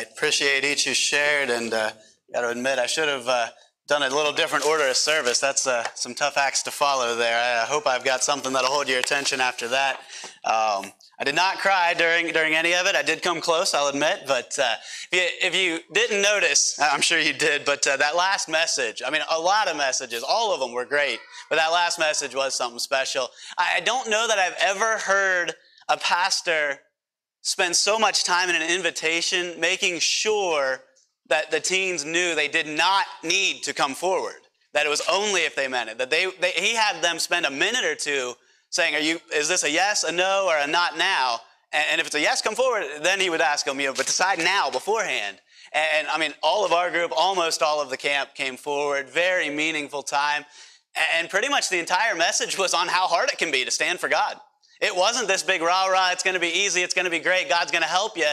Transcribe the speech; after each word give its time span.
right. 0.00 0.12
Appreciate 0.12 0.64
each 0.64 0.84
who 0.86 0.94
shared, 0.94 1.50
and 1.50 1.72
uh, 1.72 1.90
got 2.32 2.42
to 2.42 2.48
admit, 2.48 2.78
I 2.78 2.86
should 2.86 3.08
have 3.08 3.28
uh, 3.28 3.48
done 3.86 4.02
a 4.02 4.08
little 4.08 4.32
different 4.32 4.64
order 4.66 4.86
of 4.88 4.96
service. 4.96 5.40
That's 5.40 5.66
uh, 5.66 5.84
some 5.94 6.14
tough 6.14 6.36
acts 6.36 6.62
to 6.64 6.70
follow 6.70 7.16
there. 7.16 7.62
I 7.62 7.66
hope 7.66 7.86
I've 7.86 8.04
got 8.04 8.22
something 8.24 8.52
that'll 8.52 8.70
hold 8.70 8.88
your 8.88 8.98
attention 8.98 9.40
after 9.40 9.68
that. 9.68 9.96
Um, 10.44 10.92
I 11.18 11.24
did 11.24 11.34
not 11.34 11.58
cry 11.58 11.92
during 11.92 12.32
during 12.32 12.54
any 12.54 12.74
of 12.74 12.86
it. 12.86 12.94
I 12.94 13.02
did 13.02 13.22
come 13.22 13.42
close, 13.42 13.74
I'll 13.74 13.88
admit. 13.88 14.20
But 14.26 14.58
uh, 14.58 14.74
if, 15.12 15.18
you, 15.18 15.48
if 15.48 15.54
you 15.54 15.80
didn't 15.92 16.22
notice, 16.22 16.78
I'm 16.82 17.02
sure 17.02 17.18
you 17.18 17.34
did. 17.34 17.66
But 17.66 17.86
uh, 17.86 17.98
that 17.98 18.16
last 18.16 18.48
message, 18.48 19.02
I 19.06 19.10
mean, 19.10 19.22
a 19.30 19.38
lot 19.38 19.68
of 19.68 19.76
messages, 19.76 20.24
all 20.26 20.54
of 20.54 20.60
them 20.60 20.72
were 20.72 20.86
great. 20.86 21.18
But 21.50 21.56
that 21.56 21.72
last 21.72 21.98
message 21.98 22.34
was 22.34 22.54
something 22.54 22.78
special. 22.78 23.28
I, 23.58 23.74
I 23.76 23.80
don't 23.80 24.08
know 24.08 24.26
that 24.28 24.38
I've 24.38 24.56
ever 24.60 24.98
heard 24.98 25.54
a 25.90 25.98
pastor 25.98 26.78
spend 27.42 27.74
so 27.74 27.98
much 27.98 28.24
time 28.24 28.48
in 28.48 28.56
an 28.56 28.70
invitation 28.70 29.58
making 29.58 29.98
sure 29.98 30.80
that 31.28 31.50
the 31.50 31.60
teens 31.60 32.04
knew 32.04 32.34
they 32.34 32.48
did 32.48 32.66
not 32.66 33.06
need 33.22 33.62
to 33.62 33.72
come 33.72 33.94
forward. 33.94 34.42
That 34.72 34.86
it 34.86 34.88
was 34.88 35.02
only 35.10 35.42
if 35.42 35.54
they 35.54 35.68
meant 35.68 35.90
it. 35.90 35.98
That 35.98 36.10
they, 36.10 36.26
they 36.40 36.52
he 36.52 36.74
had 36.74 37.02
them 37.02 37.18
spend 37.18 37.46
a 37.46 37.50
minute 37.50 37.84
or 37.84 37.94
two 37.94 38.34
saying, 38.70 38.94
"Are 38.94 39.00
you? 39.00 39.18
Is 39.34 39.48
this 39.48 39.64
a 39.64 39.70
yes, 39.70 40.04
a 40.04 40.12
no, 40.12 40.46
or 40.48 40.56
a 40.56 40.66
not 40.66 40.96
now?" 40.96 41.40
And, 41.72 41.84
and 41.92 42.00
if 42.00 42.06
it's 42.06 42.14
a 42.14 42.20
yes, 42.20 42.42
come 42.42 42.54
forward. 42.54 42.84
Then 43.02 43.20
he 43.20 43.30
would 43.30 43.40
ask 43.40 43.66
them, 43.66 43.80
"You 43.80 43.88
know, 43.88 43.94
but 43.94 44.06
decide 44.06 44.38
now 44.38 44.70
beforehand." 44.70 45.40
And 45.72 46.08
I 46.08 46.18
mean, 46.18 46.34
all 46.42 46.64
of 46.64 46.72
our 46.72 46.90
group, 46.90 47.12
almost 47.16 47.62
all 47.62 47.80
of 47.80 47.90
the 47.90 47.96
camp 47.96 48.34
came 48.34 48.56
forward. 48.56 49.08
Very 49.08 49.50
meaningful 49.50 50.02
time. 50.02 50.44
And 51.14 51.30
pretty 51.30 51.48
much 51.48 51.68
the 51.68 51.78
entire 51.78 52.16
message 52.16 52.58
was 52.58 52.74
on 52.74 52.88
how 52.88 53.06
hard 53.06 53.30
it 53.30 53.38
can 53.38 53.52
be 53.52 53.64
to 53.64 53.70
stand 53.70 54.00
for 54.00 54.08
God. 54.08 54.40
It 54.80 54.94
wasn't 54.94 55.28
this 55.28 55.42
big 55.42 55.60
rah 55.62 55.86
rah, 55.86 56.10
it's 56.12 56.22
going 56.22 56.34
to 56.34 56.40
be 56.40 56.48
easy, 56.48 56.82
it's 56.82 56.94
going 56.94 57.04
to 57.04 57.10
be 57.10 57.18
great, 57.18 57.48
God's 57.48 57.70
going 57.70 57.82
to 57.82 57.88
help 57.88 58.16
you. 58.16 58.30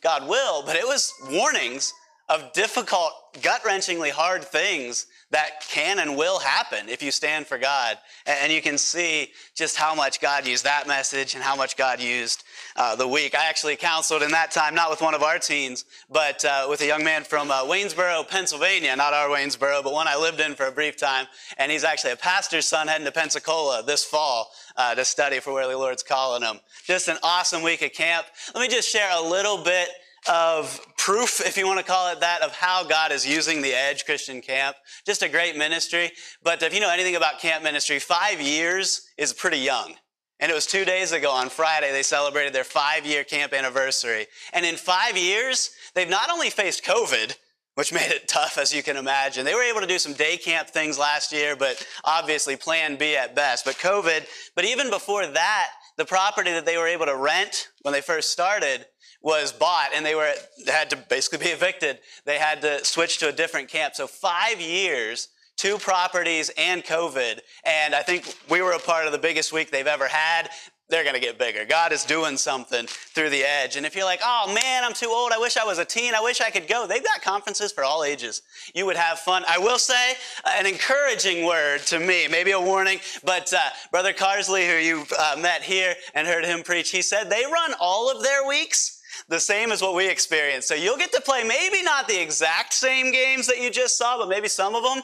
God 0.00 0.28
will, 0.28 0.64
but 0.64 0.76
it 0.76 0.84
was 0.84 1.12
warnings 1.30 1.92
of 2.28 2.52
difficult, 2.52 3.12
gut 3.42 3.62
wrenchingly 3.62 4.10
hard 4.10 4.44
things 4.44 5.06
that 5.30 5.60
can 5.68 5.98
and 5.98 6.16
will 6.16 6.38
happen 6.38 6.88
if 6.88 7.02
you 7.02 7.10
stand 7.10 7.46
for 7.46 7.58
God. 7.58 7.98
And 8.26 8.52
you 8.52 8.62
can 8.62 8.78
see 8.78 9.32
just 9.54 9.76
how 9.76 9.94
much 9.94 10.20
God 10.20 10.46
used 10.46 10.64
that 10.64 10.86
message 10.86 11.34
and 11.34 11.42
how 11.42 11.56
much 11.56 11.76
God 11.76 12.00
used 12.00 12.44
uh, 12.76 12.94
the 12.94 13.08
week. 13.08 13.34
I 13.34 13.46
actually 13.46 13.76
counseled 13.76 14.22
in 14.22 14.30
that 14.30 14.52
time, 14.52 14.74
not 14.74 14.88
with 14.88 15.00
one 15.00 15.14
of 15.14 15.22
our 15.22 15.38
teens, 15.38 15.84
but 16.10 16.44
uh, 16.44 16.66
with 16.68 16.80
a 16.80 16.86
young 16.86 17.02
man 17.02 17.24
from 17.24 17.50
uh, 17.50 17.64
Waynesboro, 17.64 18.28
Pennsylvania, 18.28 18.94
not 18.94 19.12
our 19.12 19.28
Waynesboro, 19.28 19.82
but 19.82 19.92
one 19.92 20.06
I 20.08 20.16
lived 20.16 20.40
in 20.40 20.54
for 20.54 20.66
a 20.66 20.72
brief 20.72 20.96
time. 20.96 21.26
And 21.58 21.72
he's 21.72 21.84
actually 21.84 22.12
a 22.12 22.16
pastor's 22.16 22.66
son 22.66 22.86
heading 22.86 23.06
to 23.06 23.12
Pensacola 23.12 23.82
this 23.84 24.04
fall 24.04 24.50
uh, 24.76 24.94
to 24.94 25.04
study 25.04 25.40
for 25.40 25.52
where 25.52 25.68
the 25.68 25.76
Lord's 25.76 26.02
calling 26.02 26.42
him. 26.42 26.60
Just 26.84 27.08
an 27.08 27.18
awesome 27.22 27.62
week 27.62 27.82
of 27.82 27.92
camp. 27.92 28.26
Let 28.54 28.60
me 28.60 28.68
just 28.68 28.88
share 28.88 29.10
a 29.12 29.22
little 29.22 29.58
bit 29.58 29.88
of 30.28 30.80
proof, 30.96 31.40
if 31.44 31.56
you 31.56 31.66
want 31.66 31.78
to 31.78 31.84
call 31.84 32.12
it 32.12 32.20
that, 32.20 32.42
of 32.42 32.52
how 32.52 32.84
God 32.84 33.12
is 33.12 33.26
using 33.26 33.62
the 33.62 33.72
Edge 33.72 34.04
Christian 34.04 34.40
Camp. 34.40 34.76
Just 35.04 35.22
a 35.22 35.28
great 35.28 35.56
ministry. 35.56 36.10
But 36.42 36.62
if 36.62 36.74
you 36.74 36.80
know 36.80 36.90
anything 36.90 37.16
about 37.16 37.38
camp 37.38 37.62
ministry, 37.62 37.98
five 37.98 38.40
years 38.40 39.08
is 39.16 39.32
pretty 39.32 39.58
young. 39.58 39.94
And 40.40 40.50
it 40.50 40.54
was 40.54 40.66
two 40.66 40.84
days 40.84 41.12
ago 41.12 41.30
on 41.30 41.48
Friday, 41.48 41.92
they 41.92 42.02
celebrated 42.02 42.52
their 42.52 42.64
five 42.64 43.06
year 43.06 43.24
camp 43.24 43.52
anniversary. 43.52 44.26
And 44.52 44.66
in 44.66 44.76
five 44.76 45.16
years, 45.16 45.70
they've 45.94 46.08
not 46.08 46.30
only 46.30 46.50
faced 46.50 46.84
COVID, 46.84 47.36
which 47.76 47.92
made 47.92 48.10
it 48.10 48.26
tough, 48.26 48.58
as 48.58 48.74
you 48.74 48.82
can 48.82 48.96
imagine. 48.96 49.44
They 49.44 49.54
were 49.54 49.62
able 49.62 49.80
to 49.80 49.86
do 49.86 49.98
some 49.98 50.14
day 50.14 50.36
camp 50.36 50.68
things 50.68 50.98
last 50.98 51.32
year, 51.32 51.56
but 51.56 51.86
obviously 52.04 52.56
plan 52.56 52.96
B 52.96 53.16
at 53.16 53.34
best. 53.34 53.64
But 53.64 53.76
COVID, 53.76 54.26
but 54.54 54.64
even 54.64 54.90
before 54.90 55.26
that, 55.26 55.68
the 55.96 56.04
property 56.04 56.50
that 56.52 56.66
they 56.66 56.76
were 56.76 56.86
able 56.86 57.06
to 57.06 57.16
rent 57.16 57.68
when 57.82 57.92
they 57.92 58.00
first 58.00 58.30
started 58.30 58.86
was 59.22 59.52
bought 59.52 59.90
and 59.94 60.04
they 60.04 60.14
were 60.14 60.32
had 60.66 60.90
to 60.90 60.96
basically 60.96 61.38
be 61.38 61.50
evicted. 61.50 61.98
They 62.24 62.38
had 62.38 62.60
to 62.62 62.84
switch 62.84 63.18
to 63.18 63.28
a 63.28 63.32
different 63.32 63.68
camp. 63.68 63.94
So 63.94 64.06
five 64.06 64.60
years, 64.60 65.28
two 65.56 65.78
properties 65.78 66.50
and 66.56 66.84
COVID. 66.84 67.40
And 67.64 67.94
I 67.94 68.02
think 68.02 68.36
we 68.48 68.62
were 68.62 68.72
a 68.72 68.78
part 68.78 69.06
of 69.06 69.12
the 69.12 69.18
biggest 69.18 69.52
week 69.52 69.70
they've 69.70 69.86
ever 69.86 70.06
had. 70.06 70.50
They're 70.88 71.02
going 71.02 71.16
to 71.16 71.20
get 71.20 71.36
bigger. 71.36 71.64
God 71.64 71.90
is 71.90 72.04
doing 72.04 72.36
something 72.36 72.86
through 72.86 73.30
the 73.30 73.42
edge. 73.42 73.74
And 73.74 73.84
if 73.84 73.96
you're 73.96 74.04
like, 74.04 74.20
oh 74.22 74.54
man, 74.54 74.84
I'm 74.84 74.92
too 74.92 75.08
old. 75.08 75.32
I 75.32 75.38
wish 75.38 75.56
I 75.56 75.64
was 75.64 75.78
a 75.78 75.84
teen. 75.84 76.14
I 76.14 76.20
wish 76.20 76.40
I 76.40 76.50
could 76.50 76.68
go. 76.68 76.86
They've 76.86 77.02
got 77.02 77.22
conferences 77.22 77.72
for 77.72 77.82
all 77.82 78.04
ages. 78.04 78.42
You 78.72 78.86
would 78.86 78.96
have 78.96 79.18
fun. 79.18 79.42
I 79.48 79.58
will 79.58 79.78
say 79.78 80.12
an 80.46 80.64
encouraging 80.64 81.44
word 81.44 81.80
to 81.86 81.98
me, 81.98 82.28
maybe 82.28 82.52
a 82.52 82.60
warning, 82.60 83.00
but 83.24 83.52
uh, 83.52 83.58
Brother 83.90 84.12
Carsley, 84.12 84.70
who 84.70 84.76
you 84.76 85.04
uh, 85.18 85.34
met 85.40 85.64
here 85.64 85.96
and 86.14 86.24
heard 86.24 86.44
him 86.44 86.62
preach, 86.62 86.90
he 86.90 87.02
said 87.02 87.30
they 87.30 87.42
run 87.50 87.74
all 87.80 88.08
of 88.08 88.22
their 88.22 88.46
weeks 88.46 88.96
the 89.28 89.40
same 89.40 89.72
as 89.72 89.82
what 89.82 89.94
we 89.94 90.08
experienced. 90.08 90.68
So 90.68 90.74
you'll 90.74 90.98
get 90.98 91.12
to 91.12 91.20
play 91.20 91.44
maybe 91.44 91.82
not 91.82 92.08
the 92.08 92.20
exact 92.20 92.74
same 92.74 93.12
games 93.12 93.46
that 93.46 93.60
you 93.60 93.70
just 93.70 93.96
saw, 93.96 94.18
but 94.18 94.28
maybe 94.28 94.48
some 94.48 94.74
of 94.74 94.82
them. 94.82 95.02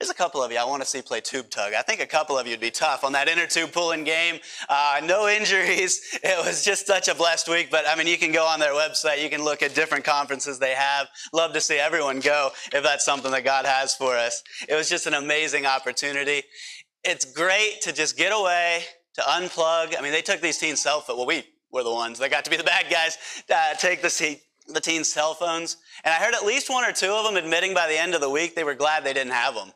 There's 0.00 0.10
a 0.10 0.14
couple 0.14 0.42
of 0.42 0.50
you 0.50 0.58
I 0.58 0.64
want 0.64 0.82
to 0.82 0.88
see 0.88 1.02
play 1.02 1.20
tube 1.20 1.50
tug. 1.50 1.72
I 1.72 1.82
think 1.82 2.00
a 2.00 2.06
couple 2.06 2.36
of 2.36 2.46
you 2.46 2.52
would 2.52 2.60
be 2.60 2.72
tough 2.72 3.04
on 3.04 3.12
that 3.12 3.28
inner 3.28 3.46
tube 3.46 3.72
pulling 3.72 4.02
game. 4.02 4.40
Uh, 4.68 5.00
no 5.04 5.28
injuries. 5.40 6.18
It 6.22 6.44
was 6.44 6.64
just 6.64 6.86
such 6.86 7.06
a 7.06 7.14
blessed 7.14 7.48
week. 7.48 7.70
But 7.70 7.84
I 7.88 7.94
mean, 7.94 8.08
you 8.08 8.18
can 8.18 8.32
go 8.32 8.44
on 8.44 8.58
their 8.58 8.72
website. 8.72 9.22
You 9.22 9.30
can 9.30 9.44
look 9.44 9.62
at 9.62 9.74
different 9.74 10.04
conferences 10.04 10.58
they 10.58 10.74
have. 10.74 11.06
Love 11.32 11.52
to 11.52 11.60
see 11.60 11.78
everyone 11.78 12.20
go 12.20 12.50
if 12.72 12.82
that's 12.82 13.04
something 13.04 13.30
that 13.30 13.44
God 13.44 13.66
has 13.66 13.94
for 13.94 14.16
us. 14.16 14.42
It 14.68 14.74
was 14.74 14.90
just 14.90 15.06
an 15.06 15.14
amazing 15.14 15.64
opportunity. 15.64 16.42
It's 17.04 17.24
great 17.24 17.78
to 17.82 17.92
just 17.92 18.16
get 18.16 18.32
away, 18.32 18.82
to 19.14 19.20
unplug. 19.20 19.96
I 19.96 20.02
mean, 20.02 20.12
they 20.12 20.22
took 20.22 20.40
these 20.40 20.58
teens 20.58 20.82
self, 20.82 21.08
well, 21.08 21.24
we 21.24 21.44
were 21.74 21.82
the 21.82 21.92
ones 21.92 22.20
that 22.20 22.30
got 22.30 22.44
to 22.44 22.50
be 22.50 22.56
the 22.56 22.64
bad 22.64 22.86
guys, 22.88 23.18
uh, 23.52 23.74
take 23.74 24.00
the, 24.00 24.38
the 24.68 24.80
teens' 24.80 25.12
cell 25.12 25.34
phones. 25.34 25.76
And 26.04 26.14
I 26.14 26.24
heard 26.24 26.32
at 26.32 26.46
least 26.46 26.70
one 26.70 26.88
or 26.88 26.92
two 26.92 27.10
of 27.10 27.24
them 27.24 27.36
admitting 27.36 27.74
by 27.74 27.88
the 27.88 28.00
end 28.00 28.14
of 28.14 28.20
the 28.20 28.30
week 28.30 28.54
they 28.54 28.64
were 28.64 28.76
glad 28.76 29.04
they 29.04 29.12
didn't 29.12 29.32
have 29.32 29.54
them. 29.54 29.72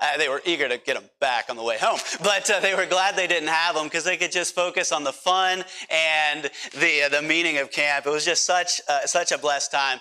Uh, 0.00 0.16
they 0.16 0.30
were 0.30 0.40
eager 0.46 0.66
to 0.66 0.78
get 0.78 0.94
them 0.94 1.08
back 1.20 1.50
on 1.50 1.56
the 1.56 1.62
way 1.62 1.76
home, 1.78 2.00
but 2.22 2.50
uh, 2.50 2.58
they 2.60 2.74
were 2.74 2.86
glad 2.86 3.14
they 3.14 3.26
didn't 3.26 3.50
have 3.50 3.74
them 3.74 3.84
because 3.84 4.04
they 4.04 4.16
could 4.16 4.32
just 4.32 4.54
focus 4.54 4.90
on 4.90 5.04
the 5.04 5.12
fun 5.12 5.62
and 5.90 6.50
the 6.80 7.02
uh, 7.02 7.08
the 7.10 7.20
meaning 7.20 7.58
of 7.58 7.70
camp. 7.70 8.06
It 8.06 8.10
was 8.10 8.24
just 8.24 8.44
such 8.44 8.80
uh, 8.88 9.04
such 9.04 9.32
a 9.32 9.38
blessed 9.38 9.70
time. 9.70 10.00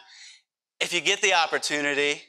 If 0.79 0.93
you 0.93 1.01
get 1.01 1.21
the 1.21 1.33
opportunity, 1.33 2.21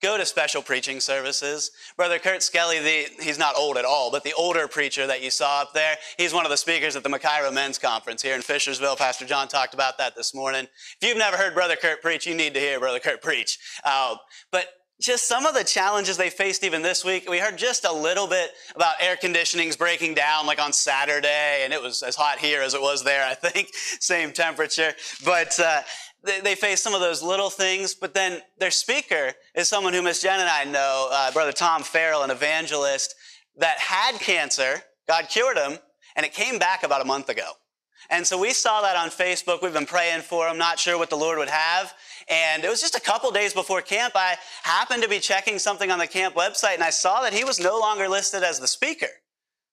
Go 0.00 0.16
to 0.16 0.24
special 0.24 0.62
preaching 0.62 1.00
services. 1.00 1.72
Brother 1.96 2.18
Kurt 2.18 2.42
Skelly, 2.42 2.78
the, 2.78 3.22
he's 3.22 3.38
not 3.38 3.56
old 3.56 3.76
at 3.76 3.84
all, 3.84 4.10
but 4.12 4.22
the 4.22 4.32
older 4.34 4.68
preacher 4.68 5.06
that 5.08 5.22
you 5.22 5.30
saw 5.30 5.62
up 5.62 5.74
there, 5.74 5.96
he's 6.16 6.32
one 6.32 6.44
of 6.44 6.50
the 6.50 6.56
speakers 6.56 6.94
at 6.94 7.02
the 7.02 7.08
Makaira 7.08 7.52
Men's 7.52 7.78
Conference 7.78 8.22
here 8.22 8.36
in 8.36 8.42
Fishersville. 8.42 8.96
Pastor 8.96 9.24
John 9.24 9.48
talked 9.48 9.74
about 9.74 9.98
that 9.98 10.14
this 10.14 10.34
morning. 10.34 10.68
If 11.00 11.08
you've 11.08 11.18
never 11.18 11.36
heard 11.36 11.52
Brother 11.52 11.74
Kurt 11.74 12.00
preach, 12.00 12.26
you 12.26 12.36
need 12.36 12.54
to 12.54 12.60
hear 12.60 12.78
Brother 12.78 13.00
Kurt 13.00 13.22
preach. 13.22 13.58
Uh, 13.84 14.16
but 14.52 14.68
just 15.00 15.28
some 15.28 15.46
of 15.46 15.54
the 15.54 15.62
challenges 15.62 16.16
they 16.16 16.30
faced 16.30 16.64
even 16.64 16.82
this 16.82 17.04
week. 17.04 17.28
We 17.30 17.38
heard 17.38 17.56
just 17.56 17.84
a 17.84 17.92
little 17.92 18.26
bit 18.26 18.50
about 18.74 18.94
air 19.00 19.16
conditionings 19.16 19.78
breaking 19.78 20.14
down 20.14 20.46
like 20.46 20.60
on 20.60 20.72
Saturday, 20.72 21.60
and 21.62 21.72
it 21.72 21.80
was 21.80 22.02
as 22.02 22.16
hot 22.16 22.38
here 22.38 22.62
as 22.62 22.74
it 22.74 22.80
was 22.80 23.04
there, 23.04 23.24
I 23.24 23.34
think, 23.34 23.68
same 24.00 24.32
temperature. 24.32 24.92
But 25.24 25.58
uh, 25.60 25.82
they, 26.24 26.40
they 26.40 26.54
face 26.54 26.82
some 26.82 26.94
of 26.94 27.00
those 27.00 27.22
little 27.22 27.50
things, 27.50 27.94
but 27.94 28.14
then 28.14 28.40
their 28.58 28.70
speaker 28.70 29.32
is 29.54 29.68
someone 29.68 29.92
who 29.92 30.02
Miss 30.02 30.22
Jen 30.22 30.40
and 30.40 30.48
I 30.48 30.64
know, 30.64 31.08
uh, 31.12 31.30
Brother 31.32 31.52
Tom 31.52 31.82
Farrell, 31.82 32.22
an 32.22 32.30
evangelist 32.30 33.14
that 33.56 33.78
had 33.78 34.18
cancer. 34.20 34.82
God 35.06 35.28
cured 35.28 35.56
him, 35.56 35.78
and 36.16 36.26
it 36.26 36.32
came 36.32 36.58
back 36.58 36.82
about 36.82 37.00
a 37.00 37.04
month 37.04 37.28
ago. 37.28 37.50
And 38.10 38.26
so 38.26 38.38
we 38.38 38.52
saw 38.52 38.80
that 38.82 38.96
on 38.96 39.10
Facebook. 39.10 39.62
We've 39.62 39.72
been 39.72 39.86
praying 39.86 40.22
for 40.22 40.48
him, 40.48 40.56
not 40.56 40.78
sure 40.78 40.96
what 40.96 41.10
the 41.10 41.16
Lord 41.16 41.38
would 41.38 41.48
have. 41.48 41.92
And 42.28 42.64
it 42.64 42.70
was 42.70 42.80
just 42.80 42.96
a 42.96 43.00
couple 43.00 43.30
days 43.30 43.52
before 43.52 43.82
camp. 43.82 44.14
I 44.16 44.36
happened 44.62 45.02
to 45.02 45.08
be 45.08 45.18
checking 45.18 45.58
something 45.58 45.90
on 45.90 45.98
the 45.98 46.06
camp 46.06 46.34
website, 46.34 46.74
and 46.74 46.82
I 46.82 46.90
saw 46.90 47.22
that 47.22 47.34
he 47.34 47.44
was 47.44 47.60
no 47.60 47.78
longer 47.78 48.08
listed 48.08 48.42
as 48.42 48.58
the 48.60 48.66
speaker. 48.66 49.08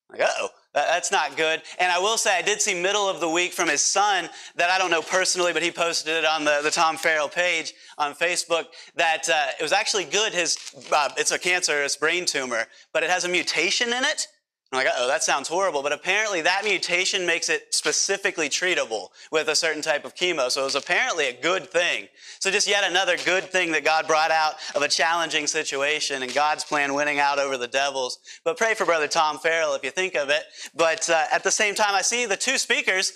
Like, 0.09 0.21
oh, 0.23 0.49
that's 0.73 1.11
not 1.11 1.37
good. 1.37 1.61
And 1.79 1.91
I 1.91 1.99
will 1.99 2.17
say, 2.17 2.37
I 2.37 2.41
did 2.41 2.61
see 2.61 2.79
middle 2.79 3.09
of 3.09 3.19
the 3.19 3.29
week 3.29 3.53
from 3.53 3.69
his 3.69 3.81
son 3.81 4.29
that 4.55 4.69
I 4.69 4.77
don't 4.77 4.91
know 4.91 5.01
personally, 5.01 5.53
but 5.53 5.63
he 5.63 5.71
posted 5.71 6.15
it 6.15 6.25
on 6.25 6.43
the, 6.43 6.59
the 6.61 6.71
Tom 6.71 6.97
Farrell 6.97 7.29
page 7.29 7.73
on 7.97 8.13
Facebook 8.13 8.65
that 8.95 9.27
uh, 9.29 9.47
it 9.59 9.63
was 9.63 9.71
actually 9.71 10.05
good. 10.05 10.33
His 10.33 10.57
uh, 10.91 11.09
it's 11.17 11.31
a 11.31 11.39
cancerous 11.39 11.95
brain 11.95 12.25
tumor, 12.25 12.65
but 12.93 13.03
it 13.03 13.09
has 13.09 13.23
a 13.23 13.29
mutation 13.29 13.93
in 13.93 14.03
it 14.03 14.27
I'm 14.71 14.83
like, 14.83 14.87
oh, 14.97 15.07
that 15.07 15.23
sounds 15.23 15.47
horrible. 15.47 15.83
But 15.83 15.93
apparently 15.93 16.41
that 16.41 16.63
mutation 16.65 17.25
makes 17.25 17.49
it 17.49 17.73
specifically 17.73 18.49
treatable 18.49 19.09
with 19.31 19.47
a 19.47 19.55
certain 19.55 19.81
type 19.81 20.05
of 20.05 20.15
chemo. 20.15 20.49
So 20.49 20.61
it 20.61 20.65
was 20.65 20.75
apparently 20.75 21.27
a 21.27 21.41
good 21.41 21.69
thing. 21.69 22.07
So 22.39 22.49
just 22.49 22.67
yet 22.67 22.83
another 22.83 23.15
good 23.23 23.45
thing 23.45 23.71
that 23.73 23.85
God 23.85 24.07
brought 24.07 24.31
out 24.31 24.55
of 24.75 24.81
a 24.81 24.87
challenging 24.87 25.47
situation 25.47 26.23
and 26.23 26.33
God's 26.33 26.63
plan 26.63 26.93
winning 26.93 27.19
out 27.19 27.39
over 27.39 27.57
the 27.57 27.67
devils. 27.67 28.19
But 28.43 28.57
pray 28.57 28.73
for 28.73 28.85
Brother 28.85 29.07
Tom 29.07 29.37
Farrell 29.37 29.75
if 29.75 29.83
you 29.83 29.91
think 29.91 30.15
of 30.15 30.29
it. 30.29 30.43
But 30.75 31.09
uh, 31.09 31.25
at 31.31 31.43
the 31.43 31.51
same 31.51 31.75
time, 31.75 31.93
I 31.93 32.01
see 32.01 32.25
the 32.25 32.37
two 32.37 32.57
speakers. 32.57 33.13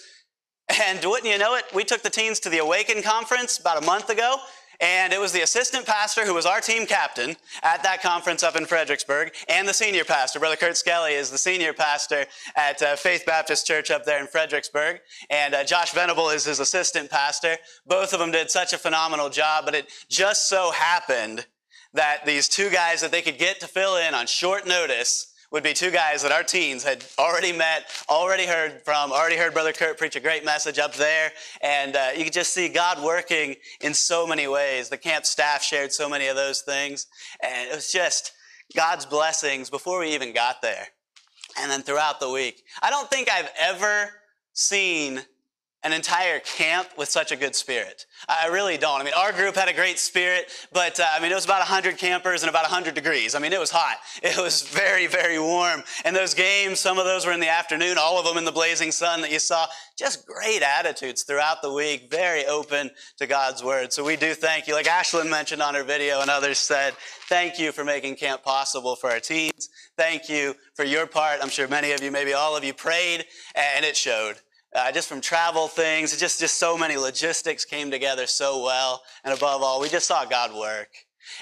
And 0.85 1.03
wouldn't 1.03 1.31
you 1.31 1.39
know 1.39 1.55
it, 1.55 1.65
we 1.73 1.83
took 1.83 2.03
the 2.03 2.11
teens 2.11 2.39
to 2.41 2.49
the 2.49 2.59
Awaken 2.59 3.01
conference 3.01 3.57
about 3.57 3.81
a 3.81 3.85
month 3.87 4.11
ago. 4.11 4.37
And 4.79 5.11
it 5.11 5.19
was 5.19 5.31
the 5.31 5.41
assistant 5.41 5.85
pastor 5.85 6.25
who 6.25 6.33
was 6.33 6.45
our 6.45 6.61
team 6.61 6.85
captain 6.85 7.35
at 7.63 7.83
that 7.83 8.01
conference 8.01 8.43
up 8.43 8.55
in 8.55 8.65
Fredericksburg, 8.65 9.33
and 9.49 9.67
the 9.67 9.73
senior 9.73 10.05
pastor. 10.05 10.39
Brother 10.39 10.55
Kurt 10.55 10.77
Skelly 10.77 11.13
is 11.13 11.29
the 11.29 11.37
senior 11.37 11.73
pastor 11.73 12.25
at 12.55 12.81
uh, 12.81 12.95
Faith 12.95 13.23
Baptist 13.25 13.67
Church 13.67 13.91
up 13.91 14.05
there 14.05 14.19
in 14.19 14.27
Fredericksburg. 14.27 14.99
And 15.29 15.53
uh, 15.53 15.63
Josh 15.63 15.91
Venable 15.93 16.29
is 16.29 16.45
his 16.45 16.59
assistant 16.59 17.09
pastor. 17.09 17.57
Both 17.85 18.13
of 18.13 18.19
them 18.19 18.31
did 18.31 18.49
such 18.49 18.71
a 18.71 18.77
phenomenal 18.77 19.29
job, 19.29 19.65
but 19.65 19.75
it 19.75 19.89
just 20.09 20.47
so 20.47 20.71
happened 20.71 21.45
that 21.93 22.25
these 22.25 22.47
two 22.47 22.69
guys 22.69 23.01
that 23.01 23.11
they 23.11 23.21
could 23.21 23.37
get 23.37 23.59
to 23.59 23.67
fill 23.67 23.97
in 23.97 24.13
on 24.13 24.27
short 24.27 24.67
notice 24.67 25.33
would 25.51 25.63
be 25.63 25.73
two 25.73 25.89
guys 25.91 26.21
that 26.21 26.31
our 26.31 26.43
teens 26.43 26.83
had 26.83 27.03
already 27.17 27.51
met, 27.51 27.85
already 28.07 28.45
heard 28.45 28.81
from, 28.83 29.11
already 29.11 29.35
heard 29.35 29.53
Brother 29.53 29.73
Kurt 29.73 29.97
preach 29.97 30.15
a 30.15 30.19
great 30.19 30.45
message 30.45 30.77
up 30.77 30.93
there. 30.93 31.31
And 31.61 31.95
uh, 31.95 32.09
you 32.15 32.23
could 32.23 32.33
just 32.33 32.53
see 32.53 32.69
God 32.69 33.03
working 33.03 33.55
in 33.81 33.93
so 33.93 34.27
many 34.27 34.47
ways. 34.47 34.89
The 34.89 34.97
camp 34.97 35.25
staff 35.25 35.63
shared 35.63 35.91
so 35.91 36.07
many 36.07 36.27
of 36.27 36.35
those 36.35 36.61
things. 36.61 37.07
And 37.41 37.69
it 37.69 37.75
was 37.75 37.91
just 37.91 38.33
God's 38.75 39.05
blessings 39.05 39.69
before 39.69 39.99
we 39.99 40.13
even 40.13 40.33
got 40.33 40.61
there. 40.61 40.87
And 41.59 41.71
then 41.71 41.81
throughout 41.81 42.19
the 42.19 42.29
week. 42.29 42.63
I 42.81 42.91
don't 42.91 43.09
think 43.09 43.29
I've 43.29 43.49
ever 43.59 44.11
seen 44.53 45.21
an 45.83 45.93
entire 45.93 46.39
camp 46.39 46.89
with 46.97 47.09
such 47.09 47.31
a 47.31 47.37
good 47.37 47.55
spirit. 47.55 48.05
I 48.27 48.47
really 48.47 48.77
don't. 48.77 48.99
I 48.99 49.03
mean, 49.05 49.13
our 49.15 49.31
group 49.31 49.55
had 49.55 49.69
a 49.69 49.73
great 49.73 49.97
spirit, 49.97 50.51
but 50.73 50.99
uh, 50.99 51.05
I 51.13 51.21
mean, 51.21 51.31
it 51.31 51.35
was 51.35 51.45
about 51.45 51.59
100 51.59 51.97
campers 51.97 52.43
and 52.43 52.49
about 52.49 52.63
100 52.63 52.93
degrees. 52.93 53.33
I 53.33 53.39
mean, 53.39 53.53
it 53.53 53.59
was 53.59 53.71
hot. 53.71 53.97
It 54.21 54.37
was 54.37 54.61
very, 54.67 55.07
very 55.07 55.39
warm. 55.39 55.83
And 56.03 56.13
those 56.13 56.33
games, 56.33 56.79
some 56.79 56.99
of 56.99 57.05
those 57.05 57.25
were 57.25 57.31
in 57.31 57.39
the 57.39 57.49
afternoon, 57.49 57.97
all 57.97 58.19
of 58.19 58.25
them 58.25 58.37
in 58.37 58.43
the 58.43 58.51
blazing 58.51 58.91
sun 58.91 59.21
that 59.21 59.31
you 59.31 59.39
saw. 59.39 59.67
Just 59.97 60.25
great 60.25 60.61
attitudes 60.61 61.23
throughout 61.23 61.61
the 61.61 61.71
week, 61.71 62.09
very 62.11 62.45
open 62.45 62.91
to 63.17 63.25
God's 63.25 63.63
word. 63.63 63.93
So 63.93 64.03
we 64.03 64.17
do 64.17 64.33
thank 64.33 64.67
you. 64.67 64.73
Like 64.73 64.85
Ashlyn 64.85 65.29
mentioned 65.29 65.61
on 65.61 65.75
her 65.75 65.83
video 65.83 66.19
and 66.19 66.29
others 66.29 66.57
said, 66.57 66.93
thank 67.29 67.57
you 67.57 67.71
for 67.71 67.85
making 67.85 68.15
camp 68.15 68.43
possible 68.43 68.97
for 68.97 69.09
our 69.09 69.19
teens. 69.19 69.69
Thank 69.97 70.27
you 70.27 70.55
for 70.75 70.83
your 70.83 71.07
part. 71.07 71.39
I'm 71.41 71.49
sure 71.49 71.67
many 71.67 71.93
of 71.93 72.03
you, 72.03 72.11
maybe 72.11 72.33
all 72.33 72.57
of 72.57 72.63
you 72.65 72.73
prayed 72.73 73.25
and 73.55 73.85
it 73.85 73.95
showed 73.95 74.35
uh, 74.75 74.91
just 74.91 75.07
from 75.09 75.21
travel 75.21 75.67
things, 75.67 76.17
just, 76.17 76.39
just 76.39 76.57
so 76.57 76.77
many 76.77 76.95
logistics 76.95 77.65
came 77.65 77.89
together 77.89 78.27
so 78.27 78.63
well. 78.63 79.01
And 79.23 79.33
above 79.33 79.61
all, 79.61 79.81
we 79.81 79.89
just 79.89 80.07
saw 80.07 80.25
God 80.25 80.53
work. 80.53 80.89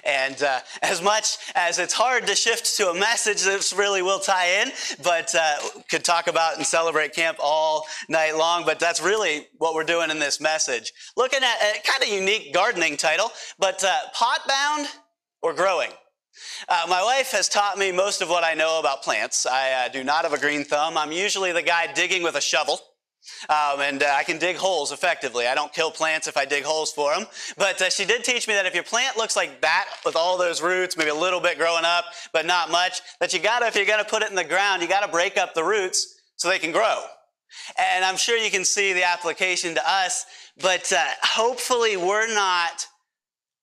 And 0.04 0.42
uh, 0.42 0.60
as 0.82 1.02
much 1.02 1.38
as 1.56 1.80
it's 1.80 1.94
hard 1.94 2.28
to 2.28 2.36
shift 2.36 2.78
to 2.78 2.90
a 2.90 2.94
message 2.94 3.44
that 3.44 3.74
really 3.78 4.02
will 4.02 4.20
tie 4.20 4.62
in, 4.62 4.72
but 5.04 5.34
uh, 5.36 5.56
could 5.90 6.04
talk 6.04 6.28
about 6.28 6.58
and 6.58 6.66
celebrate 6.66 7.14
camp 7.14 7.38
all 7.42 7.86
night 8.10 8.38
long, 8.38 8.66
but 8.66 8.80
that's 8.80 9.02
really 9.02 9.48
what 9.58 9.74
we're 9.74 9.84
doing 9.84 10.10
in 10.10 10.20
this 10.20 10.40
message. 10.40 10.92
Looking 11.16 11.44
at 11.44 11.58
a 11.62 11.82
kind 11.82 12.04
of 12.04 12.10
unique 12.10 12.54
gardening 12.54 12.98
title, 12.98 13.32
but 13.60 13.84
uh, 13.84 13.96
pot 14.14 14.42
bound 14.48 14.88
or 15.42 15.54
growing. 15.54 15.92
Uh, 16.70 16.86
my 16.88 17.04
wife 17.04 17.32
has 17.32 17.50
taught 17.50 17.80
me 17.80 17.92
most 17.92 18.22
of 18.22 18.30
what 18.30 18.44
I 18.44 18.54
know 18.54 18.80
about 18.80 19.02
plants. 19.02 19.48
I 19.48 19.72
uh, 19.72 19.90
do 19.90 20.04
not 20.04 20.24
have 20.24 20.34
a 20.34 20.40
green 20.40 20.64
thumb. 20.64 20.96
I'm 20.98 21.12
usually 21.12 21.52
the 21.52 21.64
guy 21.64 21.92
digging 21.92 22.22
with 22.22 22.36
a 22.36 22.42
shovel. 22.42 22.80
Um, 23.50 23.82
and 23.82 24.04
uh, 24.04 24.14
I 24.14 24.24
can 24.24 24.38
dig 24.38 24.56
holes 24.56 24.92
effectively. 24.92 25.48
I 25.48 25.56
don't 25.56 25.74
kill 25.74 25.92
plants 25.92 26.28
if 26.28 26.38
I 26.38 26.46
dig 26.46 26.64
holes 26.64 26.92
for 26.92 27.14
them. 27.14 27.26
But 27.58 27.82
uh, 27.82 27.90
she 27.90 28.06
did 28.06 28.24
teach 28.24 28.48
me 28.48 28.54
that 28.56 28.66
if 28.66 28.74
your 28.74 28.84
plant 28.84 29.18
looks 29.18 29.36
like 29.36 29.62
that 29.62 29.86
with 30.06 30.16
all 30.16 30.38
those 30.38 30.62
roots, 30.62 30.98
maybe 30.98 31.10
a 31.10 31.16
little 31.16 31.40
bit 31.40 31.58
growing 31.58 31.86
up, 31.86 32.06
but 32.34 32.46
not 32.46 32.72
much, 32.72 33.02
that 33.20 33.34
you 33.34 33.40
gotta, 33.40 33.68
if 33.68 33.76
you're 33.76 33.86
gonna 33.86 34.04
put 34.04 34.24
it 34.24 34.30
in 34.30 34.36
the 34.36 34.44
ground, 34.44 34.82
you 34.82 34.88
gotta 34.88 35.12
break 35.12 35.38
up 35.38 35.54
the 35.54 35.64
roots 35.64 36.20
so 36.36 36.50
they 36.50 36.60
can 36.60 36.72
grow. 36.72 37.04
And 37.78 38.04
I'm 38.04 38.18
sure 38.18 38.38
you 38.38 38.52
can 38.52 38.66
see 38.66 38.94
the 38.94 39.04
application 39.04 39.76
to 39.76 39.82
us, 39.90 40.26
but 40.62 40.92
uh, 40.92 41.04
hopefully 41.24 41.98
we're 41.98 42.34
not 42.34 42.86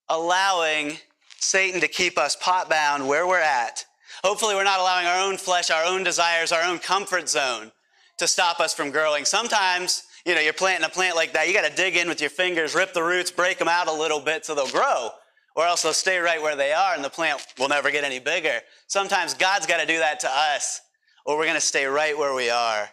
allowing 0.09 0.99
Satan 1.39 1.81
to 1.81 1.89
keep 1.89 2.19
us 2.19 2.37
pot 2.37 2.71
bound 2.71 3.07
where 3.07 3.27
we're 3.27 3.41
at. 3.41 3.85
Hopefully 4.23 4.55
we're 4.55 4.65
not 4.65 4.81
allowing 4.81 5.07
our 5.07 5.21
own 5.27 5.37
flesh, 5.37 5.71
our 5.71 5.85
own 5.85 6.05
desires, 6.05 6.53
our 6.53 6.63
own 6.63 6.79
comfort 6.79 7.29
zone 7.29 7.73
to 8.19 8.27
stop 8.27 8.61
us 8.61 8.75
from 8.75 8.91
growing. 8.91 9.25
Sometimes, 9.25 10.05
you 10.25 10.35
know, 10.35 10.41
you're 10.41 10.53
planting 10.53 10.87
a 10.87 10.89
plant 10.89 11.17
like 11.17 11.33
that, 11.33 11.49
you 11.49 11.55
got 11.55 11.69
to 11.69 11.75
dig 11.75 11.97
in 11.97 12.09
with 12.09 12.21
your 12.21 12.31
fingers, 12.31 12.75
rip 12.75 12.93
the 12.95 13.03
roots, 13.03 13.31
break 13.31 13.59
them 13.59 13.69
out 13.69 13.89
a 13.89 13.93
little 13.93 14.21
bit 14.21 14.45
so 14.45 14.55
they'll 14.55 14.69
grow, 14.69 15.11
or 15.57 15.67
else 15.67 15.83
they'll 15.83 15.93
stay 15.93 16.19
right 16.19 16.41
where 16.41 16.57
they 16.57 16.73
are 16.73 16.95
and 16.95 17.05
the 17.05 17.11
plant 17.11 17.45
will 17.59 17.69
never 17.69 17.91
get 17.91 18.05
any 18.05 18.19
bigger. 18.19 18.61
Sometimes 18.87 19.35
God's 19.35 19.67
got 19.67 19.81
to 19.81 19.87
do 19.87 19.99
that 19.99 20.21
to 20.21 20.29
us, 20.31 20.81
or 21.27 21.37
we're 21.37 21.45
going 21.45 21.55
to 21.55 21.61
stay 21.61 21.87
right 21.87 22.17
where 22.17 22.35
we 22.35 22.51
are. 22.51 22.89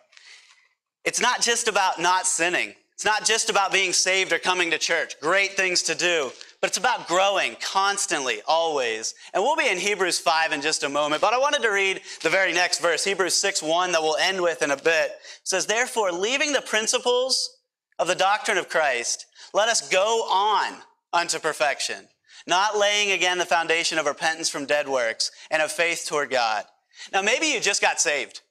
It's 1.03 1.21
not 1.21 1.41
just 1.41 1.67
about 1.67 1.99
not 1.99 2.27
sinning. 2.27 2.73
It's 2.93 3.05
not 3.05 3.25
just 3.25 3.49
about 3.49 3.71
being 3.71 3.93
saved 3.93 4.31
or 4.31 4.37
coming 4.37 4.69
to 4.71 4.77
church. 4.77 5.19
Great 5.19 5.53
things 5.53 5.81
to 5.83 5.95
do 5.95 6.31
but 6.61 6.69
it's 6.69 6.77
about 6.77 7.07
growing 7.07 7.55
constantly, 7.59 8.41
always. 8.47 9.15
And 9.33 9.41
we'll 9.41 9.55
be 9.55 9.67
in 9.67 9.79
Hebrews 9.79 10.19
5 10.19 10.51
in 10.51 10.61
just 10.61 10.83
a 10.83 10.89
moment, 10.89 11.21
but 11.21 11.33
I 11.33 11.39
wanted 11.39 11.63
to 11.63 11.69
read 11.69 12.01
the 12.21 12.29
very 12.29 12.53
next 12.53 12.79
verse, 12.79 13.03
Hebrews 13.03 13.33
6 13.33 13.63
1, 13.63 13.91
that 13.91 14.01
we'll 14.01 14.17
end 14.17 14.39
with 14.39 14.61
in 14.61 14.69
a 14.69 14.77
bit. 14.77 14.85
It 14.85 15.11
says, 15.43 15.65
Therefore, 15.65 16.11
leaving 16.11 16.53
the 16.53 16.61
principles 16.61 17.57
of 17.97 18.07
the 18.07 18.15
doctrine 18.15 18.59
of 18.59 18.69
Christ, 18.69 19.25
let 19.55 19.69
us 19.69 19.89
go 19.89 20.21
on 20.29 20.77
unto 21.11 21.39
perfection, 21.39 22.07
not 22.45 22.77
laying 22.77 23.11
again 23.11 23.39
the 23.39 23.45
foundation 23.45 23.97
of 23.97 24.05
repentance 24.05 24.47
from 24.47 24.65
dead 24.65 24.87
works 24.87 25.31
and 25.49 25.63
of 25.63 25.71
faith 25.71 26.05
toward 26.07 26.29
God. 26.29 26.65
Now, 27.11 27.23
maybe 27.23 27.47
you 27.47 27.59
just 27.59 27.81
got 27.81 27.99
saved. 27.99 28.41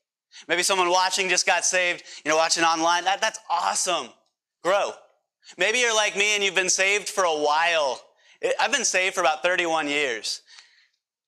Maybe 0.48 0.64
someone 0.64 0.90
watching 0.90 1.28
just 1.28 1.46
got 1.46 1.64
saved, 1.64 2.02
you 2.24 2.30
know, 2.30 2.36
watching 2.36 2.64
online. 2.64 3.04
That, 3.04 3.20
that's 3.20 3.38
awesome. 3.48 4.08
Grow. 4.64 4.92
Maybe 5.58 5.78
you're 5.78 5.94
like 5.94 6.16
me 6.16 6.34
and 6.34 6.44
you've 6.44 6.54
been 6.54 6.68
saved 6.68 7.08
for 7.08 7.24
a 7.24 7.34
while. 7.34 8.00
I've 8.58 8.72
been 8.72 8.84
saved 8.84 9.14
for 9.14 9.20
about 9.20 9.42
31 9.42 9.88
years. 9.88 10.42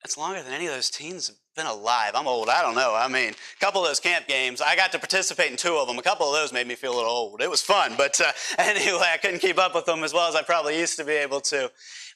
That's 0.03 0.17
longer 0.17 0.41
than 0.41 0.53
any 0.53 0.65
of 0.65 0.73
those 0.73 0.89
teens 0.89 1.27
have 1.27 1.37
been 1.55 1.65
alive. 1.65 2.11
I'm 2.13 2.27
old. 2.27 2.49
I 2.49 2.61
don't 2.61 2.75
know. 2.75 2.93
I 2.93 3.07
mean, 3.07 3.29
a 3.31 3.59
couple 3.59 3.81
of 3.81 3.87
those 3.87 3.99
camp 3.99 4.27
games, 4.27 4.59
I 4.59 4.75
got 4.75 4.91
to 4.91 4.99
participate 4.99 5.51
in 5.51 5.57
two 5.57 5.75
of 5.77 5.87
them. 5.87 5.97
A 5.97 6.01
couple 6.01 6.27
of 6.27 6.33
those 6.33 6.51
made 6.51 6.67
me 6.67 6.75
feel 6.75 6.93
a 6.93 6.97
little 6.97 7.11
old. 7.11 7.41
It 7.41 7.49
was 7.49 7.61
fun, 7.61 7.93
but 7.97 8.19
uh, 8.19 8.31
anyway, 8.57 9.11
I 9.13 9.17
couldn't 9.17 9.39
keep 9.39 9.57
up 9.57 9.73
with 9.73 9.85
them 9.85 10.03
as 10.03 10.13
well 10.13 10.27
as 10.27 10.35
I 10.35 10.41
probably 10.41 10.77
used 10.77 10.97
to 10.97 11.05
be 11.05 11.13
able 11.13 11.39
to. 11.41 11.71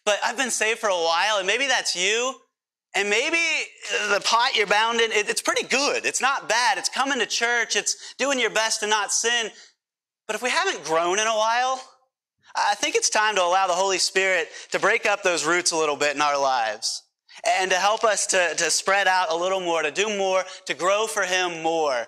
But 0.05 0.19
I've 0.25 0.37
been 0.37 0.51
saved 0.51 0.79
for 0.79 0.89
a 0.89 0.95
while, 0.95 1.37
and 1.37 1.47
maybe 1.47 1.67
that's 1.67 1.95
you. 1.95 2.35
And 2.95 3.09
maybe 3.09 3.37
the 4.09 4.21
pot 4.21 4.55
you're 4.55 4.65
bound 4.65 4.99
in, 4.99 5.11
it's 5.11 5.41
pretty 5.41 5.67
good. 5.67 6.05
It's 6.05 6.21
not 6.21 6.49
bad. 6.49 6.77
It's 6.77 6.89
coming 6.89 7.19
to 7.19 7.25
church. 7.25 7.75
It's 7.75 8.15
doing 8.17 8.39
your 8.39 8.49
best 8.49 8.79
to 8.79 8.87
not 8.87 9.11
sin. 9.11 9.51
But 10.25 10.35
if 10.35 10.41
we 10.41 10.49
haven't 10.49 10.83
grown 10.83 11.19
in 11.19 11.27
a 11.27 11.37
while, 11.37 11.81
I 12.57 12.73
think 12.75 12.95
it's 12.95 13.09
time 13.09 13.35
to 13.35 13.43
allow 13.43 13.67
the 13.67 13.73
Holy 13.73 13.99
Spirit 13.99 14.49
to 14.71 14.79
break 14.79 15.05
up 15.05 15.21
those 15.21 15.45
roots 15.45 15.71
a 15.71 15.77
little 15.77 15.95
bit 15.95 16.15
in 16.15 16.21
our 16.21 16.39
lives 16.39 17.03
and 17.45 17.69
to 17.69 17.77
help 17.77 18.03
us 18.03 18.25
to, 18.27 18.55
to 18.55 18.71
spread 18.71 19.07
out 19.07 19.31
a 19.31 19.35
little 19.35 19.59
more, 19.59 19.83
to 19.83 19.91
do 19.91 20.17
more, 20.17 20.43
to 20.65 20.73
grow 20.73 21.05
for 21.05 21.23
Him 21.23 21.61
more. 21.61 22.07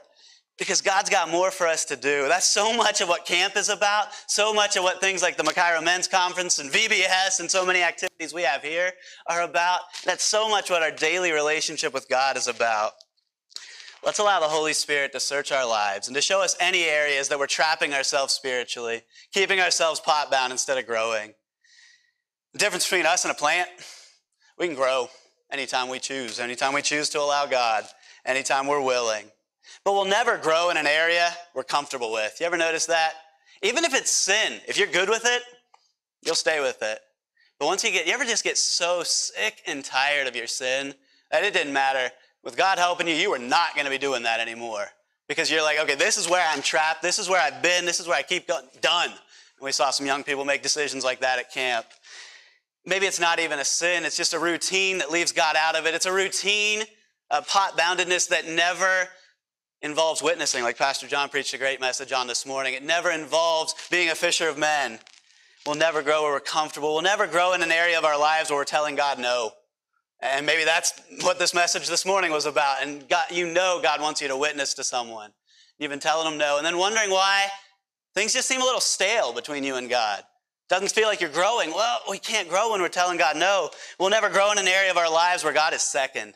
Because 0.57 0.81
God's 0.81 1.09
got 1.09 1.29
more 1.29 1.51
for 1.51 1.67
us 1.67 1.85
to 1.85 1.95
do. 1.95 2.27
That's 2.27 2.47
so 2.47 2.75
much 2.75 2.99
of 2.99 3.07
what 3.07 3.25
camp 3.25 3.55
is 3.55 3.69
about, 3.69 4.07
so 4.27 4.53
much 4.53 4.75
of 4.75 4.83
what 4.83 4.99
things 4.99 5.21
like 5.21 5.37
the 5.37 5.43
Makaira 5.43 5.81
Men's 5.81 6.07
Conference 6.07 6.59
and 6.59 6.69
VBS 6.69 7.39
and 7.39 7.49
so 7.49 7.65
many 7.65 7.81
activities 7.81 8.33
we 8.33 8.41
have 8.41 8.61
here 8.61 8.91
are 9.27 9.43
about. 9.43 9.81
That's 10.03 10.23
so 10.23 10.49
much 10.49 10.69
what 10.69 10.83
our 10.83 10.91
daily 10.91 11.31
relationship 11.31 11.93
with 11.93 12.09
God 12.09 12.35
is 12.35 12.49
about. 12.49 12.91
Let's 14.01 14.19
allow 14.19 14.39
the 14.39 14.47
Holy 14.47 14.71
Spirit 14.71 15.11
to 15.11 15.19
search 15.19 15.51
our 15.51 15.67
lives 15.67 16.07
and 16.07 16.15
to 16.15 16.21
show 16.21 16.41
us 16.41 16.55
any 16.59 16.83
areas 16.83 17.27
that 17.27 17.37
we're 17.37 17.47
trapping 17.47 17.93
ourselves 17.93 18.33
spiritually, 18.33 19.01
keeping 19.33 19.59
ourselves 19.59 19.99
pot 19.99 20.31
bound 20.31 20.53
instead 20.53 20.77
of 20.77 20.85
growing. 20.85 21.33
The 22.53 22.59
difference 22.59 22.85
between 22.85 23.05
us 23.05 23.25
and 23.25 23.31
a 23.31 23.35
plant, 23.35 23.69
we 24.57 24.67
can 24.67 24.75
grow 24.75 25.09
anytime 25.51 25.89
we 25.89 25.99
choose, 25.99 26.39
anytime 26.39 26.73
we 26.73 26.81
choose 26.81 27.09
to 27.09 27.19
allow 27.19 27.45
God, 27.45 27.83
anytime 28.25 28.67
we're 28.67 28.81
willing. 28.81 29.25
But 29.83 29.93
we'll 29.93 30.05
never 30.05 30.37
grow 30.37 30.69
in 30.69 30.77
an 30.77 30.87
area 30.87 31.29
we're 31.53 31.63
comfortable 31.63 32.13
with. 32.13 32.37
You 32.39 32.45
ever 32.45 32.57
notice 32.57 32.85
that? 32.85 33.13
Even 33.61 33.83
if 33.83 33.93
it's 33.93 34.11
sin, 34.11 34.61
if 34.65 34.77
you're 34.77 34.87
good 34.87 35.09
with 35.09 35.25
it, 35.25 35.41
you'll 36.21 36.35
stay 36.35 36.61
with 36.61 36.81
it. 36.81 36.99
But 37.59 37.65
once 37.65 37.83
you 37.83 37.91
get, 37.91 38.07
you 38.07 38.13
ever 38.13 38.23
just 38.23 38.45
get 38.45 38.57
so 38.57 39.03
sick 39.03 39.61
and 39.67 39.83
tired 39.83 40.27
of 40.27 40.37
your 40.37 40.47
sin 40.47 40.93
that 41.31 41.43
it 41.43 41.53
didn't 41.53 41.73
matter 41.73 42.09
with 42.43 42.57
God 42.57 42.77
helping 42.77 43.07
you, 43.07 43.13
you 43.13 43.33
are 43.33 43.39
not 43.39 43.73
going 43.75 43.85
to 43.85 43.91
be 43.91 43.97
doing 43.97 44.23
that 44.23 44.39
anymore. 44.39 44.85
Because 45.27 45.51
you're 45.51 45.63
like, 45.63 45.79
okay, 45.79 45.95
this 45.95 46.17
is 46.17 46.27
where 46.27 46.45
I'm 46.49 46.61
trapped. 46.61 47.01
This 47.01 47.19
is 47.19 47.29
where 47.29 47.41
I've 47.41 47.61
been. 47.61 47.85
This 47.85 47.99
is 47.99 48.07
where 48.07 48.17
I 48.17 48.23
keep 48.23 48.47
going. 48.47 48.65
Done. 48.81 49.09
And 49.09 49.65
we 49.65 49.71
saw 49.71 49.91
some 49.91 50.05
young 50.05 50.23
people 50.23 50.45
make 50.45 50.63
decisions 50.63 51.03
like 51.03 51.19
that 51.19 51.37
at 51.37 51.51
camp. 51.51 51.85
Maybe 52.85 53.05
it's 53.05 53.19
not 53.19 53.39
even 53.39 53.59
a 53.59 53.65
sin. 53.65 54.05
It's 54.05 54.17
just 54.17 54.33
a 54.33 54.39
routine 54.39 54.97
that 54.99 55.11
leaves 55.11 55.31
God 55.31 55.55
out 55.55 55.75
of 55.75 55.85
it. 55.85 55.93
It's 55.93 56.07
a 56.07 56.13
routine, 56.13 56.83
a 57.29 57.41
pot 57.41 57.77
boundedness 57.77 58.29
that 58.29 58.47
never 58.47 59.09
involves 59.81 60.21
witnessing, 60.21 60.63
like 60.63 60.77
Pastor 60.77 61.07
John 61.07 61.29
preached 61.29 61.53
a 61.53 61.57
great 61.57 61.79
message 61.79 62.11
on 62.11 62.27
this 62.27 62.45
morning. 62.45 62.73
It 62.73 62.83
never 62.83 63.11
involves 63.11 63.75
being 63.89 64.09
a 64.09 64.15
fisher 64.15 64.49
of 64.49 64.57
men. 64.57 64.99
We'll 65.65 65.75
never 65.75 66.01
grow 66.01 66.23
where 66.23 66.31
we're 66.31 66.39
comfortable. 66.39 66.93
We'll 66.93 67.03
never 67.03 67.27
grow 67.27 67.53
in 67.53 67.61
an 67.61 67.71
area 67.71 67.97
of 67.97 68.05
our 68.05 68.19
lives 68.19 68.49
where 68.49 68.57
we're 68.57 68.65
telling 68.65 68.95
God 68.95 69.19
no. 69.19 69.51
And 70.21 70.45
maybe 70.45 70.65
that's 70.65 70.99
what 71.21 71.39
this 71.39 71.53
message 71.53 71.87
this 71.87 72.05
morning 72.05 72.31
was 72.31 72.45
about. 72.45 72.83
And 72.83 73.07
God, 73.07 73.25
you 73.31 73.47
know 73.47 73.79
God 73.81 74.01
wants 74.01 74.21
you 74.21 74.27
to 74.27 74.37
witness 74.37 74.73
to 74.75 74.83
someone. 74.83 75.31
You've 75.77 75.91
been 75.91 75.99
telling 75.99 76.29
them 76.29 76.37
no, 76.37 76.57
and 76.57 76.65
then 76.65 76.77
wondering 76.77 77.09
why 77.09 77.47
things 78.13 78.33
just 78.33 78.47
seem 78.47 78.61
a 78.61 78.65
little 78.65 78.81
stale 78.81 79.33
between 79.33 79.63
you 79.63 79.75
and 79.75 79.89
God. 79.89 80.23
Doesn't 80.67 80.91
feel 80.91 81.07
like 81.07 81.21
you're 81.21 81.29
growing. 81.29 81.71
Well, 81.71 81.99
we 82.09 82.19
can't 82.19 82.49
grow 82.49 82.71
when 82.71 82.81
we're 82.81 82.89
telling 82.89 83.17
God 83.17 83.37
no. 83.37 83.69
We'll 83.97 84.09
never 84.09 84.29
grow 84.29 84.51
in 84.51 84.57
an 84.57 84.67
area 84.67 84.91
of 84.91 84.97
our 84.97 85.11
lives 85.11 85.43
where 85.43 85.53
God 85.53 85.73
is 85.73 85.81
second. 85.81 86.35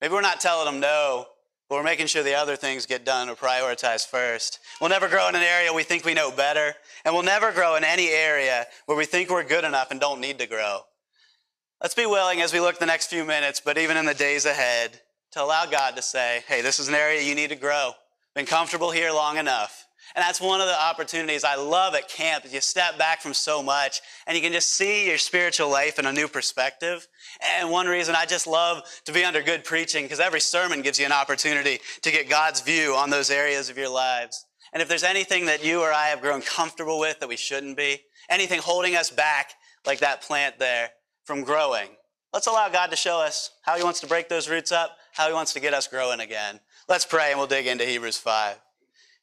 Maybe 0.00 0.14
we're 0.14 0.22
not 0.22 0.40
telling 0.40 0.64
them 0.64 0.80
no, 0.80 1.26
but 1.68 1.76
we're 1.76 1.84
making 1.84 2.06
sure 2.06 2.22
the 2.22 2.34
other 2.34 2.56
things 2.56 2.86
get 2.86 3.04
done 3.04 3.28
or 3.28 3.36
prioritized 3.36 4.08
first. 4.08 4.58
We'll 4.80 4.90
never 4.90 5.08
grow 5.08 5.28
in 5.28 5.34
an 5.34 5.42
area 5.42 5.72
we 5.72 5.82
think 5.82 6.04
we 6.04 6.14
know 6.14 6.30
better, 6.30 6.74
and 7.04 7.14
we'll 7.14 7.22
never 7.22 7.52
grow 7.52 7.76
in 7.76 7.84
any 7.84 8.08
area 8.08 8.66
where 8.86 8.98
we 8.98 9.04
think 9.04 9.30
we're 9.30 9.44
good 9.44 9.64
enough 9.64 9.90
and 9.90 10.00
don't 10.00 10.20
need 10.20 10.38
to 10.40 10.46
grow. 10.46 10.80
Let's 11.80 11.94
be 11.94 12.06
willing 12.06 12.40
as 12.40 12.52
we 12.52 12.60
look 12.60 12.78
the 12.78 12.86
next 12.86 13.08
few 13.08 13.24
minutes, 13.24 13.60
but 13.60 13.76
even 13.76 13.96
in 13.96 14.06
the 14.06 14.14
days 14.14 14.46
ahead, 14.46 15.00
to 15.32 15.42
allow 15.42 15.66
God 15.66 15.96
to 15.96 16.02
say, 16.02 16.44
hey, 16.46 16.62
this 16.62 16.78
is 16.78 16.88
an 16.88 16.94
area 16.94 17.20
you 17.20 17.34
need 17.34 17.50
to 17.50 17.56
grow. 17.56 17.92
Been 18.34 18.46
comfortable 18.46 18.90
here 18.92 19.10
long 19.10 19.36
enough. 19.36 19.86
And 20.14 20.22
that's 20.22 20.40
one 20.40 20.60
of 20.60 20.68
the 20.68 20.80
opportunities 20.80 21.42
I 21.42 21.56
love 21.56 21.94
at 21.94 22.08
camp. 22.08 22.44
You 22.48 22.60
step 22.60 22.96
back 22.98 23.20
from 23.20 23.34
so 23.34 23.62
much 23.62 24.00
and 24.26 24.36
you 24.36 24.42
can 24.42 24.52
just 24.52 24.72
see 24.72 25.08
your 25.08 25.18
spiritual 25.18 25.68
life 25.68 25.98
in 25.98 26.06
a 26.06 26.12
new 26.12 26.28
perspective. 26.28 27.08
And 27.42 27.70
one 27.70 27.86
reason 27.86 28.14
I 28.14 28.24
just 28.24 28.46
love 28.46 28.82
to 29.06 29.12
be 29.12 29.24
under 29.24 29.42
good 29.42 29.64
preaching 29.64 30.04
because 30.04 30.20
every 30.20 30.40
sermon 30.40 30.82
gives 30.82 31.00
you 31.00 31.06
an 31.06 31.12
opportunity 31.12 31.80
to 32.02 32.10
get 32.12 32.28
God's 32.28 32.60
view 32.60 32.94
on 32.94 33.10
those 33.10 33.30
areas 33.30 33.68
of 33.68 33.76
your 33.76 33.88
lives. 33.88 34.46
And 34.72 34.80
if 34.80 34.88
there's 34.88 35.04
anything 35.04 35.46
that 35.46 35.64
you 35.64 35.80
or 35.80 35.92
I 35.92 36.06
have 36.06 36.20
grown 36.20 36.42
comfortable 36.42 37.00
with 37.00 37.18
that 37.20 37.28
we 37.28 37.36
shouldn't 37.36 37.76
be, 37.76 38.02
anything 38.30 38.60
holding 38.60 38.94
us 38.94 39.10
back 39.10 39.54
like 39.84 39.98
that 40.00 40.22
plant 40.22 40.58
there 40.58 40.90
from 41.24 41.42
growing, 41.42 41.88
let's 42.32 42.46
allow 42.46 42.68
God 42.68 42.90
to 42.90 42.96
show 42.96 43.20
us 43.20 43.50
how 43.62 43.76
he 43.76 43.82
wants 43.82 44.00
to 44.00 44.06
break 44.06 44.28
those 44.28 44.48
roots 44.48 44.72
up, 44.72 44.96
how 45.12 45.26
he 45.26 45.32
wants 45.32 45.52
to 45.54 45.60
get 45.60 45.74
us 45.74 45.86
growing 45.86 46.20
again. 46.20 46.60
Let's 46.88 47.06
pray 47.06 47.30
and 47.30 47.38
we'll 47.38 47.48
dig 47.48 47.66
into 47.66 47.84
Hebrews 47.84 48.18
5. 48.18 48.56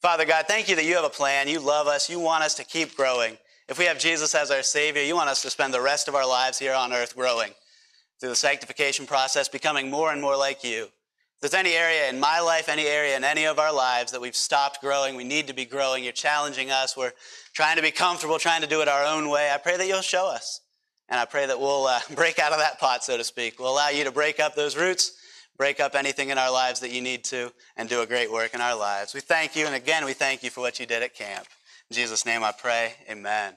Father 0.01 0.25
God, 0.25 0.45
thank 0.47 0.67
you 0.67 0.75
that 0.75 0.85
you 0.85 0.95
have 0.95 1.05
a 1.05 1.09
plan. 1.09 1.47
You 1.47 1.59
love 1.59 1.87
us. 1.87 2.09
You 2.09 2.19
want 2.19 2.43
us 2.43 2.55
to 2.55 2.63
keep 2.63 2.95
growing. 2.95 3.37
If 3.69 3.77
we 3.77 3.85
have 3.85 3.99
Jesus 3.99 4.33
as 4.33 4.49
our 4.49 4.63
Savior, 4.63 5.03
you 5.03 5.15
want 5.15 5.29
us 5.29 5.43
to 5.43 5.49
spend 5.51 5.73
the 5.73 5.81
rest 5.81 6.07
of 6.07 6.15
our 6.15 6.27
lives 6.27 6.57
here 6.57 6.73
on 6.73 6.91
earth 6.91 7.15
growing 7.15 7.51
through 8.19 8.29
the 8.29 8.35
sanctification 8.35 9.05
process, 9.05 9.47
becoming 9.47 9.89
more 9.89 10.11
and 10.11 10.21
more 10.21 10.35
like 10.35 10.63
you. 10.63 10.85
If 10.85 11.51
there's 11.51 11.53
any 11.53 11.73
area 11.73 12.09
in 12.09 12.19
my 12.19 12.39
life, 12.39 12.67
any 12.67 12.85
area 12.85 13.15
in 13.15 13.23
any 13.23 13.45
of 13.45 13.59
our 13.59 13.73
lives 13.73 14.11
that 14.11 14.21
we've 14.21 14.35
stopped 14.35 14.81
growing, 14.81 15.15
we 15.15 15.23
need 15.23 15.47
to 15.47 15.53
be 15.53 15.65
growing. 15.65 16.03
You're 16.03 16.13
challenging 16.13 16.71
us. 16.71 16.97
We're 16.97 17.13
trying 17.53 17.77
to 17.77 17.81
be 17.81 17.91
comfortable, 17.91 18.39
trying 18.39 18.61
to 18.61 18.67
do 18.67 18.81
it 18.81 18.87
our 18.87 19.05
own 19.05 19.29
way. 19.29 19.51
I 19.51 19.57
pray 19.57 19.77
that 19.77 19.87
you'll 19.87 20.01
show 20.01 20.27
us. 20.27 20.61
And 21.11 21.19
I 21.19 21.25
pray 21.25 21.45
that 21.45 21.59
we'll 21.59 21.85
uh, 21.85 21.99
break 22.15 22.39
out 22.39 22.51
of 22.51 22.57
that 22.57 22.79
pot, 22.79 23.03
so 23.03 23.15
to 23.15 23.23
speak. 23.23 23.59
We'll 23.59 23.71
allow 23.71 23.89
you 23.89 24.03
to 24.05 24.11
break 24.11 24.39
up 24.39 24.55
those 24.55 24.75
roots 24.75 25.19
break 25.61 25.79
up 25.79 25.93
anything 25.93 26.29
in 26.29 26.39
our 26.39 26.51
lives 26.51 26.79
that 26.79 26.89
you 26.89 27.01
need 27.01 27.23
to, 27.23 27.53
and 27.77 27.87
do 27.87 28.01
a 28.01 28.05
great 28.07 28.31
work 28.31 28.55
in 28.55 28.61
our 28.61 28.75
lives. 28.75 29.13
We 29.13 29.19
thank 29.19 29.55
you, 29.55 29.67
and 29.67 29.75
again, 29.75 30.05
we 30.05 30.13
thank 30.13 30.41
you 30.41 30.49
for 30.49 30.61
what 30.61 30.79
you 30.79 30.87
did 30.87 31.03
at 31.03 31.13
camp. 31.13 31.45
In 31.91 31.95
Jesus' 31.95 32.25
name 32.25 32.43
I 32.43 32.51
pray, 32.51 32.95
amen. 33.07 33.53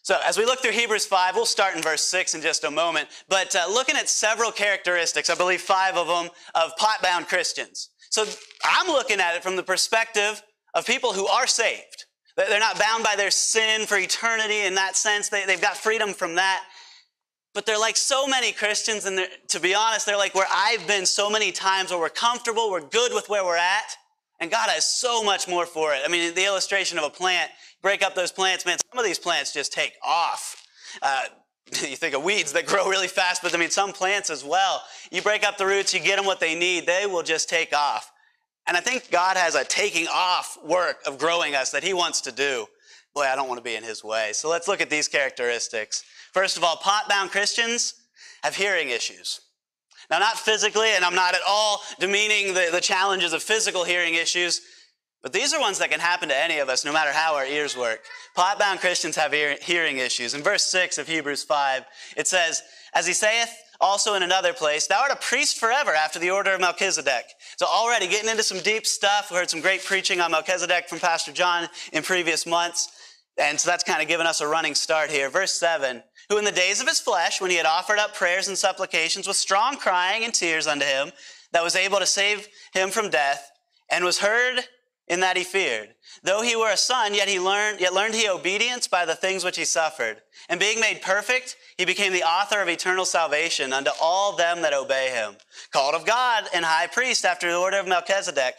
So, 0.00 0.16
as 0.24 0.38
we 0.38 0.46
look 0.46 0.60
through 0.60 0.72
Hebrews 0.72 1.04
5, 1.04 1.36
we'll 1.36 1.44
start 1.44 1.76
in 1.76 1.82
verse 1.82 2.00
6 2.00 2.34
in 2.34 2.40
just 2.40 2.64
a 2.64 2.70
moment, 2.70 3.08
but 3.28 3.54
uh, 3.54 3.66
looking 3.70 3.96
at 3.96 4.08
several 4.08 4.50
characteristics, 4.50 5.28
I 5.28 5.34
believe 5.34 5.60
five 5.60 5.94
of 5.94 6.06
them, 6.06 6.30
of 6.54 6.74
pot 6.78 7.02
bound 7.02 7.28
Christians. 7.28 7.90
So, 8.08 8.24
I'm 8.64 8.86
looking 8.86 9.20
at 9.20 9.36
it 9.36 9.42
from 9.42 9.56
the 9.56 9.62
perspective 9.62 10.42
of 10.72 10.86
people 10.86 11.12
who 11.12 11.26
are 11.26 11.46
saved. 11.46 12.06
They're 12.48 12.60
not 12.60 12.78
bound 12.78 13.04
by 13.04 13.16
their 13.16 13.30
sin 13.30 13.86
for 13.86 13.96
eternity 13.96 14.60
in 14.60 14.74
that 14.76 14.96
sense. 14.96 15.28
They, 15.28 15.40
have 15.42 15.60
got 15.60 15.76
freedom 15.76 16.14
from 16.14 16.36
that. 16.36 16.64
But 17.52 17.66
they're 17.66 17.78
like 17.78 17.96
so 17.96 18.26
many 18.28 18.52
Christians, 18.52 19.06
and 19.06 19.26
to 19.48 19.60
be 19.60 19.74
honest, 19.74 20.06
they're 20.06 20.16
like 20.16 20.36
where 20.36 20.46
I've 20.52 20.86
been 20.86 21.04
so 21.04 21.28
many 21.28 21.50
times 21.50 21.90
where 21.90 21.98
we're 21.98 22.08
comfortable, 22.08 22.70
we're 22.70 22.80
good 22.80 23.12
with 23.12 23.28
where 23.28 23.44
we're 23.44 23.56
at, 23.56 23.96
and 24.38 24.50
God 24.50 24.70
has 24.70 24.84
so 24.84 25.24
much 25.24 25.48
more 25.48 25.66
for 25.66 25.92
it. 25.92 26.02
I 26.04 26.08
mean, 26.08 26.32
the 26.34 26.46
illustration 26.46 26.96
of 26.96 27.04
a 27.04 27.10
plant, 27.10 27.50
break 27.82 28.04
up 28.04 28.14
those 28.14 28.30
plants, 28.30 28.64
man, 28.64 28.78
some 28.90 28.98
of 28.98 29.04
these 29.04 29.18
plants 29.18 29.52
just 29.52 29.72
take 29.72 29.94
off. 30.04 30.64
Uh, 31.02 31.24
you 31.82 31.96
think 31.96 32.14
of 32.14 32.22
weeds 32.22 32.52
that 32.52 32.66
grow 32.66 32.88
really 32.88 33.08
fast, 33.08 33.42
but 33.42 33.52
I 33.52 33.58
mean, 33.58 33.70
some 33.70 33.92
plants 33.92 34.30
as 34.30 34.44
well. 34.44 34.82
You 35.10 35.20
break 35.20 35.44
up 35.44 35.58
the 35.58 35.66
roots, 35.66 35.92
you 35.92 36.00
get 36.00 36.16
them 36.16 36.26
what 36.26 36.38
they 36.38 36.54
need, 36.54 36.86
they 36.86 37.06
will 37.06 37.22
just 37.24 37.48
take 37.48 37.74
off. 37.74 38.09
And 38.70 38.76
I 38.76 38.80
think 38.80 39.10
God 39.10 39.36
has 39.36 39.56
a 39.56 39.64
taking 39.64 40.06
off 40.06 40.56
work 40.64 40.98
of 41.04 41.18
growing 41.18 41.56
us 41.56 41.72
that 41.72 41.82
He 41.82 41.92
wants 41.92 42.20
to 42.20 42.30
do. 42.30 42.66
Boy, 43.16 43.22
I 43.22 43.34
don't 43.34 43.48
want 43.48 43.58
to 43.58 43.64
be 43.64 43.74
in 43.74 43.82
His 43.82 44.04
way. 44.04 44.30
So 44.32 44.48
let's 44.48 44.68
look 44.68 44.80
at 44.80 44.88
these 44.88 45.08
characteristics. 45.08 46.04
First 46.32 46.56
of 46.56 46.62
all, 46.62 46.76
pot 46.76 47.08
bound 47.08 47.32
Christians 47.32 47.94
have 48.44 48.54
hearing 48.54 48.90
issues. 48.90 49.40
Now, 50.08 50.20
not 50.20 50.38
physically, 50.38 50.90
and 50.94 51.04
I'm 51.04 51.16
not 51.16 51.34
at 51.34 51.40
all 51.48 51.80
demeaning 51.98 52.54
the, 52.54 52.68
the 52.70 52.80
challenges 52.80 53.32
of 53.32 53.42
physical 53.42 53.82
hearing 53.82 54.14
issues, 54.14 54.60
but 55.20 55.32
these 55.32 55.52
are 55.52 55.58
ones 55.58 55.80
that 55.80 55.90
can 55.90 55.98
happen 55.98 56.28
to 56.28 56.36
any 56.36 56.60
of 56.60 56.68
us, 56.68 56.84
no 56.84 56.92
matter 56.92 57.10
how 57.10 57.34
our 57.34 57.46
ears 57.46 57.76
work. 57.76 58.04
Pot 58.36 58.60
bound 58.60 58.78
Christians 58.78 59.16
have 59.16 59.34
ear, 59.34 59.56
hearing 59.60 59.98
issues. 59.98 60.32
In 60.32 60.42
verse 60.42 60.62
6 60.66 60.96
of 60.96 61.08
Hebrews 61.08 61.42
5, 61.42 61.84
it 62.16 62.28
says, 62.28 62.62
As 62.94 63.04
he 63.04 63.14
saith 63.14 63.52
also 63.80 64.14
in 64.14 64.22
another 64.22 64.52
place, 64.52 64.86
Thou 64.86 65.00
art 65.00 65.10
a 65.10 65.16
priest 65.16 65.58
forever 65.58 65.92
after 65.92 66.20
the 66.20 66.30
order 66.30 66.52
of 66.52 66.60
Melchizedek. 66.60 67.24
So, 67.60 67.66
already 67.66 68.08
getting 68.08 68.30
into 68.30 68.42
some 68.42 68.60
deep 68.60 68.86
stuff. 68.86 69.30
We 69.30 69.36
heard 69.36 69.50
some 69.50 69.60
great 69.60 69.84
preaching 69.84 70.22
on 70.22 70.30
Melchizedek 70.30 70.88
from 70.88 70.98
Pastor 70.98 71.30
John 71.30 71.68
in 71.92 72.02
previous 72.02 72.46
months. 72.46 72.88
And 73.36 73.60
so 73.60 73.68
that's 73.68 73.84
kind 73.84 74.00
of 74.00 74.08
given 74.08 74.26
us 74.26 74.40
a 74.40 74.46
running 74.46 74.74
start 74.74 75.10
here. 75.10 75.28
Verse 75.28 75.52
7 75.52 76.02
Who 76.30 76.38
in 76.38 76.46
the 76.46 76.52
days 76.52 76.80
of 76.80 76.88
his 76.88 77.00
flesh, 77.00 77.38
when 77.38 77.50
he 77.50 77.58
had 77.58 77.66
offered 77.66 77.98
up 77.98 78.14
prayers 78.14 78.48
and 78.48 78.56
supplications 78.56 79.28
with 79.28 79.36
strong 79.36 79.76
crying 79.76 80.24
and 80.24 80.32
tears 80.32 80.66
unto 80.66 80.86
him, 80.86 81.12
that 81.52 81.62
was 81.62 81.76
able 81.76 81.98
to 81.98 82.06
save 82.06 82.48
him 82.72 82.88
from 82.88 83.10
death, 83.10 83.50
and 83.90 84.06
was 84.06 84.20
heard 84.20 84.60
in 85.10 85.20
that 85.20 85.36
he 85.36 85.42
feared. 85.42 85.88
Though 86.22 86.40
he 86.40 86.54
were 86.54 86.70
a 86.70 86.76
son, 86.76 87.14
yet 87.14 87.28
he 87.28 87.40
learned, 87.40 87.80
yet 87.80 87.92
learned 87.92 88.14
he 88.14 88.28
obedience 88.28 88.86
by 88.86 89.04
the 89.04 89.16
things 89.16 89.44
which 89.44 89.56
he 89.56 89.64
suffered. 89.64 90.22
And 90.48 90.60
being 90.60 90.80
made 90.80 91.02
perfect, 91.02 91.56
he 91.76 91.84
became 91.84 92.12
the 92.12 92.22
author 92.22 92.62
of 92.62 92.68
eternal 92.68 93.04
salvation 93.04 93.72
unto 93.72 93.90
all 94.00 94.36
them 94.36 94.62
that 94.62 94.72
obey 94.72 95.10
him. 95.10 95.34
Called 95.72 95.96
of 95.96 96.06
God 96.06 96.44
and 96.54 96.64
high 96.64 96.86
priest 96.86 97.24
after 97.24 97.50
the 97.50 97.58
order 97.58 97.78
of 97.80 97.88
Melchizedek. 97.88 98.54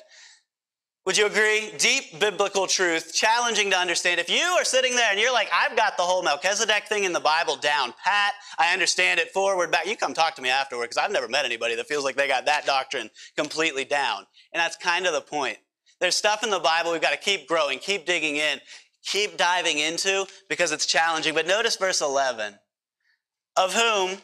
Would 1.05 1.17
you 1.17 1.25
agree? 1.25 1.71
Deep 1.77 2.19
biblical 2.19 2.67
truth, 2.67 3.13
challenging 3.13 3.71
to 3.71 3.77
understand. 3.77 4.19
If 4.19 4.29
you 4.29 4.43
are 4.43 4.65
sitting 4.65 4.93
there 4.93 5.09
and 5.09 5.19
you're 5.19 5.33
like, 5.33 5.49
I've 5.53 5.77
got 5.77 5.95
the 5.95 6.03
whole 6.03 6.21
Melchizedek 6.21 6.87
thing 6.87 7.05
in 7.05 7.13
the 7.13 7.19
Bible 7.21 7.55
down 7.55 7.93
pat, 8.03 8.33
I 8.59 8.73
understand 8.73 9.21
it 9.21 9.31
forward, 9.31 9.71
back, 9.71 9.87
you 9.87 9.95
come 9.95 10.13
talk 10.13 10.35
to 10.35 10.41
me 10.41 10.49
afterward 10.49 10.89
because 10.89 10.97
I've 10.97 11.11
never 11.11 11.29
met 11.29 11.45
anybody 11.45 11.75
that 11.75 11.87
feels 11.87 12.03
like 12.03 12.17
they 12.17 12.27
got 12.27 12.45
that 12.45 12.65
doctrine 12.65 13.09
completely 13.37 13.85
down. 13.85 14.25
And 14.53 14.59
that's 14.59 14.75
kind 14.75 15.07
of 15.07 15.13
the 15.13 15.21
point. 15.21 15.57
There's 16.01 16.15
stuff 16.15 16.43
in 16.43 16.49
the 16.49 16.59
Bible 16.59 16.91
we've 16.91 17.01
got 17.01 17.11
to 17.11 17.17
keep 17.17 17.47
growing, 17.47 17.77
keep 17.77 18.07
digging 18.07 18.35
in, 18.35 18.59
keep 19.05 19.37
diving 19.37 19.77
into 19.77 20.25
because 20.49 20.71
it's 20.71 20.87
challenging. 20.87 21.35
But 21.35 21.47
notice 21.47 21.75
verse 21.77 22.01
11 22.01 22.55
of 23.55 23.73
whom 23.73 24.17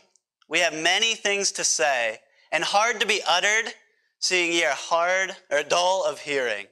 we 0.50 0.60
have 0.60 0.74
many 0.74 1.14
things 1.14 1.52
to 1.54 1.64
say 1.64 2.18
and 2.52 2.64
hard 2.64 3.00
to 3.00 3.06
be 3.06 3.22
uttered 3.28 3.74
seeing 4.20 4.52
ye 4.52 4.66
are 4.66 4.74
hard 4.74 5.36
or 5.52 5.62
dull 5.62 6.04
of 6.04 6.20
hearing. 6.20 6.66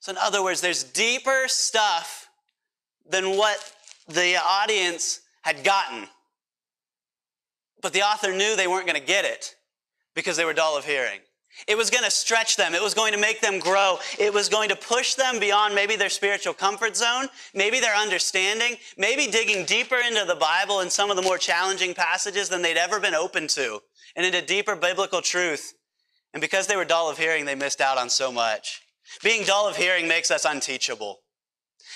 So, 0.00 0.12
in 0.12 0.18
other 0.18 0.42
words, 0.42 0.60
there's 0.60 0.84
deeper 0.84 1.44
stuff 1.46 2.28
than 3.08 3.36
what 3.36 3.72
the 4.08 4.36
audience 4.36 5.22
had 5.42 5.64
gotten. 5.64 6.06
But 7.80 7.94
the 7.94 8.02
author 8.02 8.32
knew 8.32 8.54
they 8.54 8.66
weren't 8.66 8.86
going 8.86 9.00
to 9.00 9.06
get 9.06 9.24
it 9.24 9.54
because 10.14 10.36
they 10.36 10.44
were 10.44 10.52
dull 10.52 10.76
of 10.76 10.84
hearing. 10.84 11.20
It 11.66 11.76
was 11.76 11.90
going 11.90 12.04
to 12.04 12.10
stretch 12.10 12.56
them. 12.56 12.74
It 12.74 12.82
was 12.82 12.94
going 12.94 13.12
to 13.12 13.18
make 13.18 13.40
them 13.40 13.58
grow. 13.58 13.98
It 14.18 14.32
was 14.32 14.48
going 14.48 14.68
to 14.68 14.76
push 14.76 15.14
them 15.14 15.40
beyond 15.40 15.74
maybe 15.74 15.96
their 15.96 16.08
spiritual 16.08 16.54
comfort 16.54 16.96
zone, 16.96 17.28
maybe 17.54 17.80
their 17.80 17.96
understanding, 17.96 18.76
maybe 18.96 19.26
digging 19.26 19.64
deeper 19.64 19.96
into 19.96 20.24
the 20.24 20.36
Bible 20.36 20.80
and 20.80 20.90
some 20.90 21.10
of 21.10 21.16
the 21.16 21.22
more 21.22 21.38
challenging 21.38 21.94
passages 21.94 22.48
than 22.48 22.62
they'd 22.62 22.76
ever 22.76 23.00
been 23.00 23.14
open 23.14 23.48
to, 23.48 23.80
and 24.16 24.24
into 24.24 24.40
deeper 24.40 24.76
biblical 24.76 25.20
truth. 25.20 25.74
And 26.32 26.40
because 26.40 26.66
they 26.66 26.76
were 26.76 26.84
dull 26.84 27.10
of 27.10 27.18
hearing, 27.18 27.44
they 27.44 27.54
missed 27.54 27.80
out 27.80 27.98
on 27.98 28.08
so 28.08 28.30
much. 28.30 28.82
Being 29.22 29.44
dull 29.44 29.66
of 29.66 29.76
hearing 29.76 30.06
makes 30.06 30.30
us 30.30 30.44
unteachable. 30.44 31.18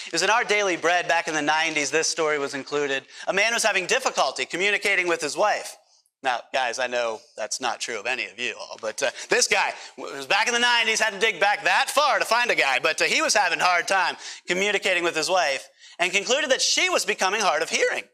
It 0.07 0.13
was 0.13 0.23
in 0.23 0.31
our 0.31 0.45
daily 0.45 0.77
bread 0.77 1.07
back 1.07 1.29
in 1.29 1.35
the 1.35 1.41
90s, 1.41 1.91
this 1.91 2.09
story 2.09 2.39
was 2.39 2.55
included. 2.55 3.05
A 3.29 3.33
man 3.33 3.53
was 3.53 3.63
having 3.63 3.87
difficulty 3.87 4.45
communicating 4.45 5.07
with 5.07 5.21
his 5.21 5.37
wife. 5.37 5.77
Now, 6.23 6.41
guys, 6.53 6.79
I 6.79 6.87
know 6.87 7.21
that's 7.37 7.61
not 7.61 7.81
true 7.81 7.99
of 7.99 8.07
any 8.07 8.27
of 8.27 8.39
you 8.39 8.55
all, 8.59 8.79
but 8.81 9.03
uh, 9.03 9.11
this 9.29 9.49
guy 9.49 9.73
was 9.99 10.27
back 10.27 10.47
in 10.47 10.55
the 10.55 10.61
90s, 10.61 11.01
had 11.01 11.15
to 11.15 11.19
dig 11.19 11.41
back 11.41 11.65
that 11.65 11.91
far 11.91 12.21
to 12.21 12.25
find 12.25 12.51
a 12.51 12.55
guy, 12.55 12.79
but 12.81 13.01
uh, 13.03 13.07
he 13.07 13.21
was 13.21 13.35
having 13.35 13.61
a 13.61 13.65
hard 13.65 13.89
time 13.89 14.17
communicating 14.47 15.03
with 15.03 15.17
his 15.17 15.29
wife 15.29 15.69
and 15.99 16.13
concluded 16.13 16.51
that 16.51 16.63
she 16.63 16.89
was 16.89 17.05
becoming 17.05 17.41
hard 17.41 17.61
of 17.63 17.71
hearing. 17.71 18.05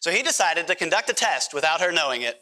So 0.00 0.10
he 0.10 0.22
decided 0.22 0.66
to 0.66 0.74
conduct 0.74 1.10
a 1.10 1.12
test 1.12 1.52
without 1.52 1.82
her 1.82 1.92
knowing 1.92 2.22
it. 2.22 2.40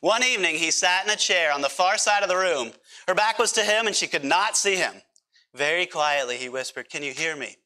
One 0.00 0.22
evening, 0.22 0.54
he 0.54 0.70
sat 0.70 1.04
in 1.04 1.10
a 1.10 1.16
chair 1.16 1.52
on 1.52 1.62
the 1.62 1.68
far 1.68 1.98
side 1.98 2.22
of 2.22 2.28
the 2.28 2.36
room. 2.36 2.70
Her 3.08 3.14
back 3.14 3.38
was 3.38 3.52
to 3.52 3.62
him, 3.62 3.86
and 3.88 3.96
she 3.96 4.06
could 4.06 4.24
not 4.24 4.56
see 4.56 4.76
him. 4.76 4.94
Very 5.52 5.84
quietly, 5.84 6.36
he 6.36 6.48
whispered, 6.48 6.88
Can 6.88 7.02
you 7.02 7.12
hear 7.12 7.34
me? 7.34 7.56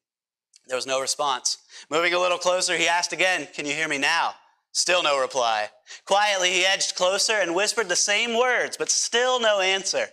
There 0.67 0.77
was 0.77 0.87
no 0.87 1.01
response. 1.01 1.59
Moving 1.91 2.15
a 2.15 2.19
little 2.19 2.39
closer, 2.39 2.77
he 2.77 2.89
asked 2.89 3.13
again, 3.13 3.47
Can 3.55 3.67
you 3.67 3.75
hear 3.75 3.89
me 3.89 3.99
now? 3.99 4.35
Still 4.75 5.05
no 5.05 5.21
reply. 5.21 5.69
Quietly, 6.05 6.51
he 6.51 6.67
edged 6.67 6.97
closer 6.97 7.35
and 7.35 7.55
whispered 7.55 7.89
the 7.89 7.95
same 7.95 8.37
words, 8.37 8.77
but 8.77 8.91
still 8.91 9.39
no 9.39 9.61
answer. 9.61 10.09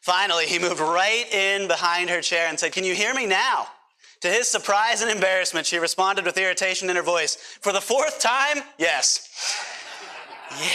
Finally, 0.00 0.46
he 0.46 0.60
moved 0.60 0.78
right 0.78 1.26
in 1.32 1.66
behind 1.66 2.08
her 2.08 2.20
chair 2.20 2.46
and 2.48 2.58
said, 2.58 2.70
Can 2.70 2.84
you 2.84 2.94
hear 2.94 3.12
me 3.12 3.26
now? 3.26 3.66
To 4.20 4.28
his 4.28 4.48
surprise 4.48 5.02
and 5.02 5.10
embarrassment, 5.10 5.66
she 5.66 5.78
responded 5.78 6.24
with 6.24 6.38
irritation 6.38 6.88
in 6.88 6.94
her 6.94 7.02
voice. 7.02 7.34
For 7.60 7.72
the 7.72 7.80
fourth 7.80 8.20
time? 8.20 8.62
Yes. 8.78 9.28
yeah. 10.60 10.68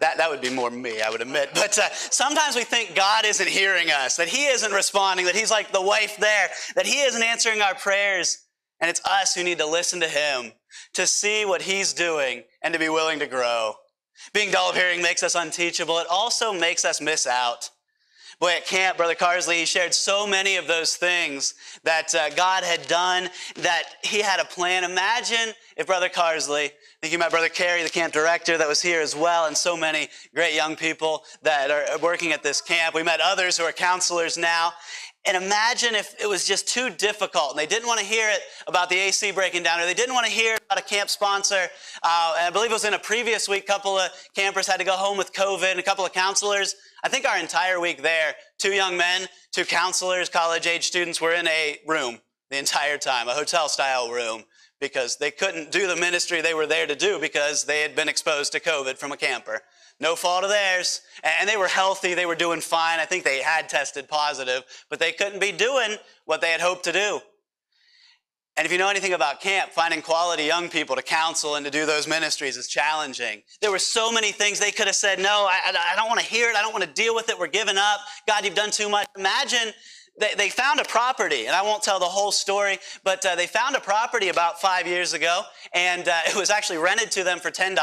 That, 0.00 0.18
that 0.18 0.28
would 0.28 0.42
be 0.42 0.50
more 0.50 0.70
me, 0.70 1.00
I 1.00 1.08
would 1.08 1.22
admit. 1.22 1.50
But 1.54 1.78
uh, 1.78 1.88
sometimes 1.92 2.56
we 2.56 2.64
think 2.64 2.94
God 2.94 3.24
isn't 3.24 3.48
hearing 3.48 3.90
us, 3.90 4.16
that 4.16 4.28
He 4.28 4.44
isn't 4.46 4.72
responding, 4.72 5.24
that 5.24 5.34
He's 5.34 5.50
like 5.50 5.72
the 5.72 5.80
wife 5.80 6.18
there, 6.18 6.50
that 6.74 6.84
He 6.86 7.00
isn't 7.00 7.22
answering 7.22 7.62
our 7.62 7.74
prayers. 7.74 8.38
And 8.82 8.90
it's 8.90 9.00
us 9.06 9.34
who 9.34 9.44
need 9.44 9.58
to 9.58 9.66
listen 9.66 10.00
to 10.00 10.08
Him, 10.08 10.52
to 10.94 11.06
see 11.06 11.44
what 11.44 11.62
He's 11.62 11.92
doing, 11.92 12.42
and 12.62 12.74
to 12.74 12.80
be 12.80 12.88
willing 12.88 13.20
to 13.20 13.26
grow. 13.26 13.74
Being 14.34 14.50
dull 14.50 14.70
of 14.70 14.76
hearing 14.76 15.00
makes 15.00 15.22
us 15.22 15.36
unteachable. 15.36 15.98
It 15.98 16.06
also 16.10 16.52
makes 16.52 16.84
us 16.84 17.00
miss 17.00 17.26
out. 17.26 17.70
Boy, 18.42 18.56
at 18.56 18.66
camp, 18.66 18.96
Brother 18.96 19.14
Carsley, 19.14 19.60
he 19.60 19.64
shared 19.64 19.94
so 19.94 20.26
many 20.26 20.56
of 20.56 20.66
those 20.66 20.96
things 20.96 21.54
that 21.84 22.12
uh, 22.12 22.28
God 22.30 22.64
had 22.64 22.84
done, 22.88 23.30
that 23.54 23.84
he 24.02 24.20
had 24.20 24.40
a 24.40 24.44
plan. 24.44 24.82
Imagine 24.82 25.54
if 25.76 25.86
Brother 25.86 26.08
Carsley, 26.08 26.64
I 26.64 26.70
think 27.00 27.12
you 27.12 27.20
met 27.20 27.30
Brother 27.30 27.48
Carey, 27.48 27.84
the 27.84 27.88
camp 27.88 28.12
director 28.12 28.58
that 28.58 28.66
was 28.66 28.82
here 28.82 29.00
as 29.00 29.14
well, 29.14 29.46
and 29.46 29.56
so 29.56 29.76
many 29.76 30.08
great 30.34 30.56
young 30.56 30.74
people 30.74 31.22
that 31.42 31.70
are 31.70 31.96
working 32.00 32.32
at 32.32 32.42
this 32.42 32.60
camp. 32.60 32.96
We 32.96 33.04
met 33.04 33.20
others 33.22 33.56
who 33.56 33.62
are 33.62 33.70
counselors 33.70 34.36
now. 34.36 34.72
And 35.24 35.36
imagine 35.36 35.94
if 35.94 36.20
it 36.20 36.28
was 36.28 36.44
just 36.44 36.66
too 36.66 36.90
difficult 36.90 37.50
and 37.50 37.58
they 37.60 37.66
didn't 37.66 37.86
want 37.86 38.00
to 38.00 38.04
hear 38.04 38.28
it 38.28 38.40
about 38.66 38.90
the 38.90 38.96
AC 38.96 39.30
breaking 39.30 39.62
down 39.62 39.78
or 39.78 39.86
they 39.86 39.94
didn't 39.94 40.14
want 40.14 40.26
to 40.26 40.32
hear 40.32 40.56
about 40.66 40.80
a 40.80 40.84
camp 40.84 41.10
sponsor. 41.10 41.68
Uh, 42.02 42.34
I 42.38 42.50
believe 42.52 42.72
it 42.72 42.74
was 42.74 42.84
in 42.84 42.94
a 42.94 42.98
previous 42.98 43.48
week, 43.48 43.62
a 43.62 43.66
couple 43.66 43.96
of 43.96 44.10
campers 44.34 44.66
had 44.66 44.78
to 44.78 44.84
go 44.84 44.94
home 44.94 45.16
with 45.16 45.32
COVID 45.32 45.70
and 45.70 45.78
a 45.78 45.82
couple 45.84 46.04
of 46.04 46.12
counselors. 46.12 46.74
I 47.04 47.08
think 47.08 47.26
our 47.26 47.38
entire 47.38 47.80
week 47.80 48.02
there, 48.02 48.34
two 48.58 48.72
young 48.72 48.96
men, 48.96 49.26
two 49.50 49.64
counselors, 49.64 50.28
college 50.28 50.66
age 50.66 50.86
students 50.86 51.20
were 51.20 51.32
in 51.32 51.48
a 51.48 51.78
room 51.86 52.20
the 52.50 52.58
entire 52.58 52.98
time, 52.98 53.28
a 53.28 53.32
hotel 53.32 53.68
style 53.68 54.10
room, 54.10 54.44
because 54.80 55.16
they 55.16 55.30
couldn't 55.30 55.72
do 55.72 55.88
the 55.88 55.96
ministry 55.96 56.40
they 56.40 56.54
were 56.54 56.66
there 56.66 56.86
to 56.86 56.94
do 56.94 57.18
because 57.18 57.64
they 57.64 57.80
had 57.82 57.96
been 57.96 58.08
exposed 58.08 58.52
to 58.52 58.60
COVID 58.60 58.98
from 58.98 59.10
a 59.10 59.16
camper. 59.16 59.60
No 60.00 60.16
fault 60.16 60.44
of 60.44 60.50
theirs. 60.50 61.00
And 61.22 61.48
they 61.48 61.56
were 61.56 61.68
healthy. 61.68 62.14
They 62.14 62.26
were 62.26 62.34
doing 62.34 62.60
fine. 62.60 62.98
I 62.98 63.04
think 63.04 63.24
they 63.24 63.42
had 63.42 63.68
tested 63.68 64.08
positive, 64.08 64.64
but 64.90 64.98
they 64.98 65.12
couldn't 65.12 65.40
be 65.40 65.52
doing 65.52 65.96
what 66.24 66.40
they 66.40 66.50
had 66.50 66.60
hoped 66.60 66.84
to 66.84 66.92
do. 66.92 67.20
And 68.56 68.66
if 68.66 68.72
you 68.72 68.76
know 68.76 68.88
anything 68.88 69.14
about 69.14 69.40
camp, 69.40 69.70
finding 69.72 70.02
quality 70.02 70.44
young 70.44 70.68
people 70.68 70.94
to 70.94 71.02
counsel 71.02 71.54
and 71.54 71.64
to 71.64 71.70
do 71.70 71.86
those 71.86 72.06
ministries 72.06 72.58
is 72.58 72.68
challenging. 72.68 73.42
There 73.62 73.70
were 73.70 73.78
so 73.78 74.12
many 74.12 74.30
things 74.30 74.60
they 74.60 74.70
could 74.70 74.86
have 74.86 74.96
said, 74.96 75.18
no, 75.18 75.48
I, 75.48 75.72
I 75.72 75.96
don't 75.96 76.08
want 76.08 76.20
to 76.20 76.26
hear 76.26 76.50
it. 76.50 76.56
I 76.56 76.60
don't 76.60 76.72
want 76.72 76.84
to 76.84 76.90
deal 76.90 77.14
with 77.14 77.30
it. 77.30 77.38
We're 77.38 77.46
giving 77.46 77.78
up. 77.78 78.00
God, 78.28 78.44
you've 78.44 78.54
done 78.54 78.70
too 78.70 78.90
much. 78.90 79.06
Imagine 79.16 79.72
they, 80.20 80.34
they 80.36 80.50
found 80.50 80.80
a 80.80 80.84
property, 80.84 81.46
and 81.46 81.56
I 81.56 81.62
won't 81.62 81.82
tell 81.82 81.98
the 81.98 82.04
whole 82.04 82.30
story, 82.30 82.78
but 83.04 83.24
uh, 83.24 83.34
they 83.36 83.46
found 83.46 83.74
a 83.74 83.80
property 83.80 84.28
about 84.28 84.60
five 84.60 84.86
years 84.86 85.14
ago, 85.14 85.42
and 85.74 86.06
uh, 86.06 86.20
it 86.26 86.36
was 86.36 86.50
actually 86.50 86.78
rented 86.78 87.10
to 87.12 87.24
them 87.24 87.38
for 87.38 87.50
$10 87.50 87.74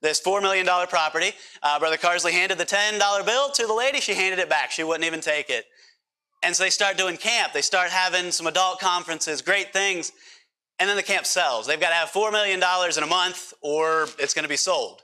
this 0.00 0.20
$4 0.20 0.40
million 0.40 0.66
property. 0.88 1.32
Uh, 1.62 1.78
Brother 1.78 1.96
Carsley 1.96 2.30
handed 2.30 2.58
the 2.58 2.64
$10 2.64 3.26
bill 3.26 3.50
to 3.50 3.66
the 3.66 3.74
lady. 3.74 4.00
She 4.00 4.14
handed 4.14 4.38
it 4.38 4.48
back. 4.48 4.70
She 4.70 4.84
wouldn't 4.84 5.04
even 5.04 5.20
take 5.20 5.50
it. 5.50 5.64
And 6.42 6.54
so 6.54 6.64
they 6.64 6.70
start 6.70 6.96
doing 6.96 7.16
camp. 7.16 7.52
They 7.52 7.62
start 7.62 7.90
having 7.90 8.30
some 8.30 8.46
adult 8.46 8.80
conferences, 8.80 9.42
great 9.42 9.72
things. 9.72 10.12
And 10.78 10.88
then 10.88 10.96
the 10.96 11.02
camp 11.02 11.26
sells. 11.26 11.66
They've 11.66 11.80
got 11.80 11.88
to 11.88 11.94
have 11.94 12.10
$4 12.10 12.30
million 12.30 12.62
in 12.96 13.02
a 13.02 13.06
month 13.06 13.52
or 13.60 14.08
it's 14.18 14.34
going 14.34 14.44
to 14.44 14.48
be 14.48 14.56
sold. 14.56 15.02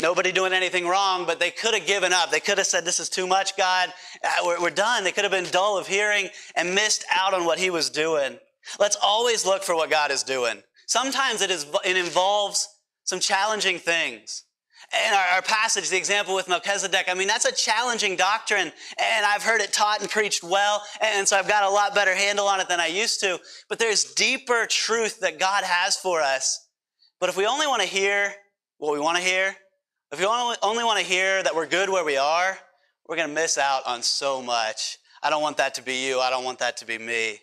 Nobody 0.00 0.30
doing 0.30 0.52
anything 0.52 0.86
wrong, 0.86 1.26
but 1.26 1.40
they 1.40 1.50
could 1.50 1.74
have 1.74 1.86
given 1.86 2.12
up. 2.12 2.30
They 2.30 2.40
could 2.40 2.58
have 2.58 2.66
said, 2.66 2.84
This 2.84 3.00
is 3.00 3.08
too 3.08 3.26
much, 3.26 3.56
God. 3.56 3.92
Uh, 4.22 4.28
we're, 4.44 4.62
we're 4.62 4.70
done. 4.70 5.02
They 5.02 5.10
could 5.10 5.24
have 5.24 5.32
been 5.32 5.50
dull 5.50 5.76
of 5.76 5.88
hearing 5.88 6.28
and 6.54 6.74
missed 6.74 7.04
out 7.12 7.34
on 7.34 7.44
what 7.44 7.58
He 7.58 7.70
was 7.70 7.90
doing. 7.90 8.38
Let's 8.78 8.96
always 9.02 9.44
look 9.44 9.64
for 9.64 9.74
what 9.74 9.90
God 9.90 10.12
is 10.12 10.22
doing. 10.22 10.62
Sometimes 10.86 11.42
it, 11.42 11.50
is, 11.50 11.66
it 11.84 11.96
involves 11.96 12.68
some 13.04 13.20
challenging 13.20 13.78
things. 13.78 14.44
And 14.92 15.14
our, 15.14 15.36
our, 15.36 15.42
passage, 15.42 15.88
the 15.88 15.96
example 15.96 16.34
with 16.34 16.48
Melchizedek, 16.48 17.06
I 17.08 17.14
mean, 17.14 17.28
that's 17.28 17.44
a 17.44 17.52
challenging 17.52 18.16
doctrine. 18.16 18.72
And 18.98 19.26
I've 19.26 19.42
heard 19.42 19.60
it 19.60 19.72
taught 19.72 20.00
and 20.00 20.10
preached 20.10 20.42
well. 20.42 20.82
And 21.00 21.28
so 21.28 21.36
I've 21.36 21.46
got 21.46 21.62
a 21.62 21.70
lot 21.70 21.94
better 21.94 22.14
handle 22.14 22.46
on 22.46 22.60
it 22.60 22.68
than 22.68 22.80
I 22.80 22.88
used 22.88 23.20
to. 23.20 23.38
But 23.68 23.78
there's 23.78 24.14
deeper 24.14 24.66
truth 24.68 25.20
that 25.20 25.38
God 25.38 25.62
has 25.62 25.96
for 25.96 26.20
us. 26.20 26.68
But 27.20 27.28
if 27.28 27.36
we 27.36 27.46
only 27.46 27.68
want 27.68 27.82
to 27.82 27.88
hear 27.88 28.34
what 28.78 28.92
we 28.92 28.98
want 28.98 29.16
to 29.18 29.22
hear, 29.22 29.54
if 30.10 30.18
we 30.18 30.26
only, 30.26 30.56
only 30.62 30.82
want 30.82 30.98
to 30.98 31.04
hear 31.04 31.40
that 31.42 31.54
we're 31.54 31.66
good 31.66 31.88
where 31.88 32.04
we 32.04 32.16
are, 32.16 32.58
we're 33.06 33.16
going 33.16 33.28
to 33.28 33.34
miss 33.34 33.58
out 33.58 33.86
on 33.86 34.02
so 34.02 34.42
much. 34.42 34.98
I 35.22 35.30
don't 35.30 35.42
want 35.42 35.58
that 35.58 35.74
to 35.74 35.82
be 35.82 36.06
you. 36.06 36.18
I 36.18 36.30
don't 36.30 36.44
want 36.44 36.58
that 36.60 36.76
to 36.78 36.86
be 36.86 36.98
me. 36.98 37.38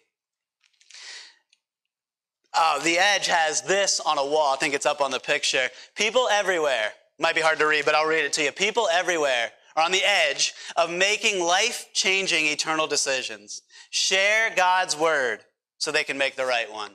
Uh, 2.53 2.79
the 2.79 2.97
Edge 2.97 3.27
has 3.27 3.61
this 3.61 3.99
on 3.99 4.17
a 4.17 4.25
wall. 4.25 4.53
I 4.53 4.57
think 4.57 4.73
it's 4.73 4.85
up 4.85 4.99
on 4.99 5.11
the 5.11 5.19
picture. 5.19 5.69
People 5.95 6.27
everywhere, 6.29 6.91
might 7.19 7.35
be 7.35 7.41
hard 7.41 7.59
to 7.59 7.67
read, 7.67 7.85
but 7.85 7.95
I'll 7.95 8.07
read 8.07 8.25
it 8.25 8.33
to 8.33 8.43
you. 8.43 8.51
People 8.51 8.87
everywhere 8.91 9.51
are 9.75 9.83
on 9.83 9.91
the 9.91 10.03
edge 10.03 10.53
of 10.75 10.89
making 10.89 11.43
life 11.43 11.87
changing 11.93 12.45
eternal 12.47 12.87
decisions. 12.87 13.61
Share 13.89 14.51
God's 14.55 14.97
word 14.97 15.39
so 15.77 15.91
they 15.91 16.03
can 16.03 16.17
make 16.17 16.35
the 16.35 16.45
right 16.45 16.71
one. 16.71 16.91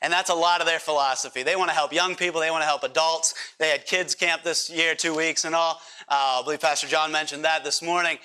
And 0.00 0.12
that's 0.12 0.30
a 0.30 0.34
lot 0.34 0.60
of 0.60 0.66
their 0.66 0.80
philosophy. 0.80 1.42
They 1.42 1.54
want 1.54 1.70
to 1.70 1.74
help 1.74 1.92
young 1.92 2.16
people, 2.16 2.40
they 2.40 2.50
want 2.50 2.62
to 2.62 2.66
help 2.66 2.82
adults. 2.82 3.34
They 3.58 3.68
had 3.68 3.86
kids 3.86 4.14
camp 4.14 4.42
this 4.42 4.68
year, 4.68 4.94
two 4.94 5.14
weeks 5.14 5.44
and 5.44 5.54
all. 5.54 5.80
Uh, 6.08 6.40
I 6.40 6.42
believe 6.42 6.60
Pastor 6.60 6.88
John 6.88 7.12
mentioned 7.12 7.44
that 7.44 7.62
this 7.62 7.82
morning. 7.82 8.18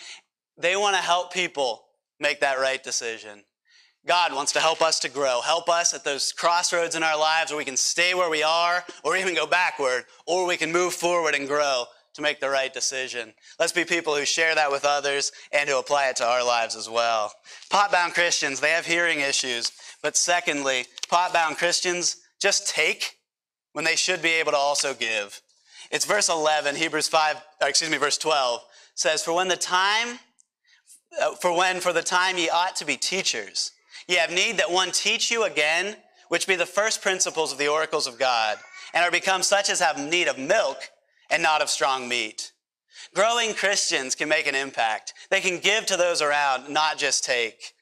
They 0.57 0.75
want 0.75 0.95
to 0.95 1.01
help 1.01 1.31
people 1.31 1.83
make 2.19 2.39
that 2.39 2.59
right 2.59 2.83
decision. 2.83 3.43
God 4.07 4.33
wants 4.33 4.53
to 4.53 4.59
help 4.59 4.81
us 4.81 4.99
to 5.01 5.09
grow, 5.09 5.41
help 5.41 5.69
us 5.69 5.93
at 5.93 6.05
those 6.05 6.31
crossroads 6.31 6.95
in 6.95 7.03
our 7.03 7.19
lives 7.19 7.51
where 7.51 7.57
we 7.57 7.65
can 7.65 7.77
stay 7.77 8.13
where 8.13 8.29
we 8.29 8.41
are 8.41 8.85
or 9.03 9.17
even 9.17 9.35
go 9.35 9.45
backward, 9.45 10.05
or 10.25 10.47
we 10.47 10.57
can 10.57 10.71
move 10.71 10.93
forward 10.93 11.35
and 11.35 11.47
grow 11.47 11.85
to 12.13 12.21
make 12.21 12.39
the 12.39 12.49
right 12.49 12.73
decision. 12.73 13.33
Let's 13.59 13.73
be 13.73 13.85
people 13.85 14.15
who 14.15 14.25
share 14.25 14.55
that 14.55 14.71
with 14.71 14.85
others 14.85 15.31
and 15.51 15.69
who 15.69 15.77
apply 15.77 16.07
it 16.07 16.15
to 16.17 16.25
our 16.25 16.43
lives 16.43 16.75
as 16.75 16.89
well. 16.89 17.31
Pot-bound 17.69 18.13
Christians, 18.13 18.59
they 18.59 18.71
have 18.71 18.85
hearing 18.85 19.19
issues. 19.19 19.71
But 20.01 20.15
secondly, 20.15 20.85
pot-bound 21.09 21.57
Christians 21.57 22.17
just 22.39 22.67
take 22.67 23.17
when 23.73 23.85
they 23.85 23.95
should 23.95 24.21
be 24.21 24.31
able 24.31 24.51
to 24.53 24.57
also 24.57 24.93
give. 24.93 25.41
It's 25.91 26.05
verse 26.05 26.29
11, 26.29 26.75
Hebrews 26.75 27.07
5, 27.07 27.35
excuse 27.61 27.91
me, 27.91 27.97
verse 27.97 28.17
12 28.17 28.61
says, 28.95 29.21
For 29.21 29.33
when 29.33 29.47
the 29.47 29.55
time, 29.55 30.19
uh, 31.21 31.35
for 31.35 31.55
when 31.55 31.79
for 31.79 31.93
the 31.93 32.01
time 32.01 32.37
ye 32.37 32.49
ought 32.49 32.75
to 32.77 32.85
be 32.85 32.97
teachers, 32.97 33.71
Ye 34.07 34.15
have 34.15 34.31
need 34.31 34.57
that 34.57 34.71
one 34.71 34.91
teach 34.91 35.29
you 35.29 35.43
again, 35.43 35.97
which 36.29 36.47
be 36.47 36.55
the 36.55 36.65
first 36.65 37.01
principles 37.01 37.51
of 37.51 37.57
the 37.57 37.67
oracles 37.67 38.07
of 38.07 38.17
God, 38.17 38.57
and 38.93 39.03
are 39.03 39.11
become 39.11 39.43
such 39.43 39.69
as 39.69 39.79
have 39.79 39.99
need 39.99 40.27
of 40.27 40.37
milk 40.37 40.77
and 41.29 41.43
not 41.43 41.61
of 41.61 41.69
strong 41.69 42.07
meat. 42.07 42.51
Growing 43.13 43.53
Christians 43.53 44.15
can 44.15 44.29
make 44.29 44.47
an 44.47 44.55
impact. 44.55 45.13
They 45.29 45.41
can 45.41 45.59
give 45.59 45.85
to 45.87 45.97
those 45.97 46.21
around, 46.21 46.69
not 46.69 46.97
just 46.97 47.23
take. 47.23 47.73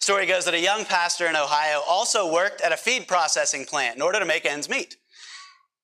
Story 0.00 0.26
goes 0.26 0.44
that 0.44 0.54
a 0.54 0.60
young 0.60 0.84
pastor 0.84 1.26
in 1.26 1.36
Ohio 1.36 1.82
also 1.88 2.32
worked 2.32 2.60
at 2.60 2.72
a 2.72 2.76
feed 2.76 3.06
processing 3.06 3.64
plant 3.64 3.96
in 3.96 4.02
order 4.02 4.18
to 4.18 4.24
make 4.24 4.44
ends 4.46 4.68
meet. 4.68 4.96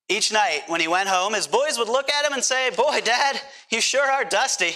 Each 0.09 0.32
night 0.32 0.62
when 0.68 0.80
he 0.80 0.88
went 0.88 1.09
home, 1.09 1.35
his 1.35 1.46
boys 1.46 1.78
would 1.78 1.88
look 1.88 2.11
at 2.11 2.24
him 2.24 2.32
and 2.32 2.44
say, 2.44 2.70
Boy, 2.70 3.00
Dad, 3.04 3.40
you 3.70 3.80
sure 3.80 4.11
are 4.11 4.24
dusty. 4.24 4.72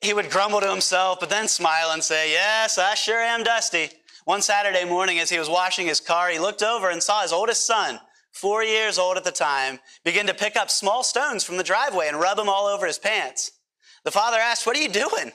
He 0.00 0.14
would 0.14 0.30
grumble 0.30 0.60
to 0.60 0.70
himself, 0.70 1.20
but 1.20 1.30
then 1.30 1.46
smile 1.46 1.90
and 1.92 2.02
say, 2.02 2.32
Yes, 2.32 2.78
I 2.78 2.94
sure 2.94 3.20
am 3.20 3.42
dusty. 3.42 3.90
One 4.24 4.40
Saturday 4.40 4.84
morning, 4.84 5.18
as 5.18 5.28
he 5.28 5.38
was 5.38 5.50
washing 5.50 5.86
his 5.86 6.00
car, 6.00 6.30
he 6.30 6.38
looked 6.38 6.62
over 6.62 6.88
and 6.88 7.02
saw 7.02 7.22
his 7.22 7.32
oldest 7.32 7.66
son, 7.66 8.00
four 8.32 8.64
years 8.64 8.98
old 8.98 9.18
at 9.18 9.24
the 9.24 9.30
time, 9.30 9.80
begin 10.02 10.26
to 10.26 10.34
pick 10.34 10.56
up 10.56 10.70
small 10.70 11.02
stones 11.02 11.44
from 11.44 11.58
the 11.58 11.62
driveway 11.62 12.08
and 12.08 12.18
rub 12.18 12.38
them 12.38 12.48
all 12.48 12.66
over 12.66 12.86
his 12.86 12.98
pants. 12.98 13.52
The 14.04 14.10
father 14.10 14.38
asked, 14.38 14.66
What 14.66 14.76
are 14.76 14.82
you 14.82 14.88
doing? 14.88 15.32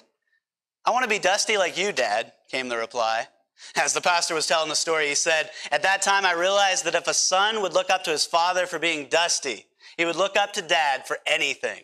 I 0.85 0.91
want 0.91 1.03
to 1.03 1.09
be 1.09 1.19
dusty 1.19 1.57
like 1.57 1.77
you, 1.77 1.91
Dad, 1.91 2.33
came 2.49 2.67
the 2.67 2.77
reply. 2.77 3.27
As 3.75 3.93
the 3.93 4.01
pastor 4.01 4.33
was 4.33 4.47
telling 4.47 4.69
the 4.69 4.75
story, 4.75 5.07
he 5.07 5.15
said, 5.15 5.51
At 5.71 5.83
that 5.83 6.01
time, 6.01 6.25
I 6.25 6.33
realized 6.33 6.85
that 6.85 6.95
if 6.95 7.07
a 7.07 7.13
son 7.13 7.61
would 7.61 7.73
look 7.73 7.89
up 7.89 8.03
to 8.05 8.11
his 8.11 8.25
father 8.25 8.65
for 8.65 8.79
being 8.79 9.07
dusty, 9.07 9.67
he 9.97 10.05
would 10.05 10.15
look 10.15 10.35
up 10.37 10.53
to 10.53 10.61
dad 10.61 11.05
for 11.05 11.17
anything. 11.27 11.83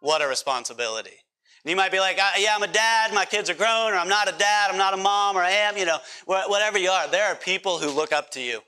What 0.00 0.22
a 0.22 0.28
responsibility. 0.28 1.18
You 1.66 1.74
might 1.74 1.90
be 1.90 1.98
like, 1.98 2.16
uh, 2.18 2.30
yeah, 2.38 2.54
I'm 2.54 2.62
a 2.62 2.68
dad, 2.68 3.12
my 3.12 3.24
kids 3.24 3.50
are 3.50 3.54
grown, 3.54 3.92
or 3.92 3.96
I'm 3.96 4.08
not 4.08 4.28
a 4.28 4.38
dad, 4.38 4.70
I'm 4.70 4.78
not 4.78 4.94
a 4.94 4.96
mom, 4.96 5.36
or 5.36 5.42
I 5.42 5.50
am, 5.50 5.76
you 5.76 5.84
know, 5.84 5.98
whatever 6.24 6.78
you 6.78 6.90
are. 6.90 7.08
There 7.08 7.26
are 7.26 7.34
people 7.34 7.78
who 7.78 7.90
look 7.90 8.12
up 8.12 8.30
to 8.32 8.40
you. 8.40 8.60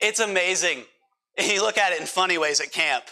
It's 0.00 0.20
amazing. 0.20 0.84
You 1.40 1.62
look 1.62 1.78
at 1.78 1.92
it 1.92 2.00
in 2.00 2.06
funny 2.08 2.36
ways 2.36 2.60
at 2.60 2.72
camp. 2.72 3.04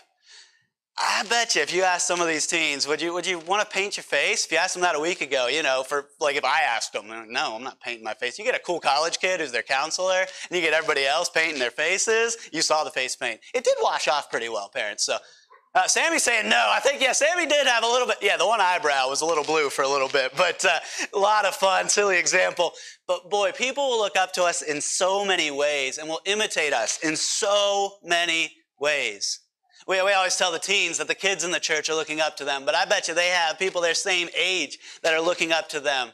I 0.99 1.25
bet 1.29 1.55
you 1.55 1.63
if 1.63 1.73
you 1.73 1.85
ask 1.85 2.05
some 2.05 2.21
of 2.21 2.27
these 2.27 2.45
teens, 2.45 2.89
would 2.89 3.01
you, 3.01 3.13
would 3.13 3.25
you 3.25 3.39
want 3.39 3.63
to 3.63 3.73
paint 3.73 3.97
your 3.97 4.03
face? 4.03 4.45
If 4.45 4.51
you 4.51 4.59
asked 4.59 4.75
them 4.75 4.83
that 4.83 4.97
a 4.97 5.01
week 5.01 5.21
ago, 5.21 5.47
you 5.47 5.63
know, 5.63 5.85
for 5.87 6.07
like 6.19 6.35
if 6.35 6.45
I 6.45 6.63
asked 6.63 6.93
them, 6.93 7.07
no, 7.29 7.55
I'm 7.55 7.63
not 7.63 7.81
painting 7.81 8.03
my 8.03 8.15
face. 8.15 8.37
You 8.37 8.45
get 8.45 8.57
a 8.57 8.59
cool 8.59 8.81
college 8.81 9.21
kid 9.21 9.39
who's 9.39 9.53
their 9.53 9.63
counselor, 9.63 10.21
and 10.21 10.51
you 10.51 10.61
get 10.61 10.73
everybody 10.73 11.07
else 11.07 11.29
painting 11.29 11.61
their 11.61 11.71
faces. 11.71 12.37
You 12.51 12.63
saw 12.63 12.83
the 12.83 12.91
face 12.91 13.15
paint. 13.15 13.39
It 13.55 13.63
did 13.63 13.77
wash 13.81 14.09
off 14.09 14.29
pretty 14.29 14.49
well, 14.49 14.69
parents. 14.75 15.05
So 15.05 15.19
Uh, 15.77 15.87
Sammy's 15.87 16.23
saying 16.23 16.49
no. 16.49 16.71
I 16.73 16.81
think, 16.81 17.03
yeah, 17.03 17.13
Sammy 17.13 17.45
did 17.45 17.67
have 17.67 17.85
a 17.85 17.87
little 17.87 18.07
bit. 18.07 18.17
Yeah, 18.23 18.39
the 18.39 18.47
one 18.47 18.63
eyebrow 18.63 19.11
was 19.11 19.21
a 19.21 19.27
little 19.27 19.45
blue 19.45 19.69
for 19.69 19.83
a 19.83 19.89
little 19.89 20.09
bit, 20.09 20.33
but 20.35 20.65
uh, 20.65 20.79
a 21.13 21.19
lot 21.19 21.45
of 21.45 21.55
fun, 21.55 21.91
silly 21.91 22.19
example. 22.19 22.73
But 23.07 23.29
boy, 23.29 23.53
people 23.53 23.87
will 23.91 23.99
look 23.99 24.17
up 24.17 24.33
to 24.33 24.45
us 24.45 24.63
in 24.63 24.81
so 24.81 25.23
many 25.23 25.51
ways 25.51 25.99
and 25.99 26.09
will 26.09 26.23
imitate 26.25 26.73
us 26.73 27.01
in 27.05 27.15
so 27.15 27.97
many 28.03 28.57
ways. 28.81 29.41
We, 29.87 30.03
we 30.03 30.13
always 30.13 30.37
tell 30.37 30.51
the 30.51 30.59
teens 30.59 30.97
that 30.97 31.09
the 31.09 31.15
kids 31.15 31.45
in 31.45 31.51
the 31.51 31.61
church 31.61 31.91
are 31.91 31.95
looking 31.95 32.23
up 32.23 32.39
to 32.39 32.47
them, 32.47 32.65
but 32.65 32.75
I 32.75 32.87
bet 32.87 33.07
you 33.07 33.13
they 33.13 33.29
have 33.29 33.59
people 33.59 33.83
their 33.83 33.93
same 33.93 34.31
age 34.35 34.79
that 35.03 35.13
are 35.13 35.21
looking 35.21 35.53
up 35.53 35.69
to 35.69 35.81
them. 35.81 36.09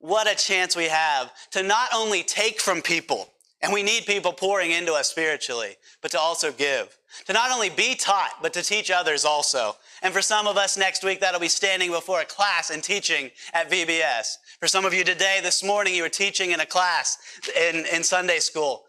What 0.00 0.28
a 0.28 0.34
chance 0.34 0.74
we 0.74 0.88
have 0.88 1.30
to 1.52 1.62
not 1.62 1.90
only 1.94 2.24
take 2.24 2.60
from 2.60 2.82
people, 2.82 3.28
and 3.64 3.72
we 3.72 3.82
need 3.82 4.04
people 4.04 4.34
pouring 4.34 4.72
into 4.72 4.92
us 4.92 5.08
spiritually, 5.08 5.76
but 6.02 6.10
to 6.10 6.20
also 6.20 6.52
give. 6.52 6.98
To 7.26 7.32
not 7.32 7.50
only 7.50 7.70
be 7.70 7.94
taught, 7.94 8.42
but 8.42 8.52
to 8.52 8.62
teach 8.62 8.90
others 8.90 9.24
also. 9.24 9.76
And 10.02 10.12
for 10.12 10.20
some 10.20 10.46
of 10.46 10.58
us 10.58 10.76
next 10.76 11.02
week, 11.02 11.20
that'll 11.20 11.40
be 11.40 11.48
standing 11.48 11.90
before 11.90 12.20
a 12.20 12.26
class 12.26 12.68
and 12.68 12.82
teaching 12.82 13.30
at 13.54 13.70
VBS. 13.70 14.34
For 14.60 14.66
some 14.66 14.84
of 14.84 14.92
you 14.92 15.02
today, 15.02 15.40
this 15.42 15.64
morning, 15.64 15.94
you 15.94 16.02
were 16.02 16.10
teaching 16.10 16.50
in 16.50 16.60
a 16.60 16.66
class 16.66 17.16
in, 17.58 17.86
in 17.90 18.04
Sunday 18.04 18.38
school. 18.38 18.84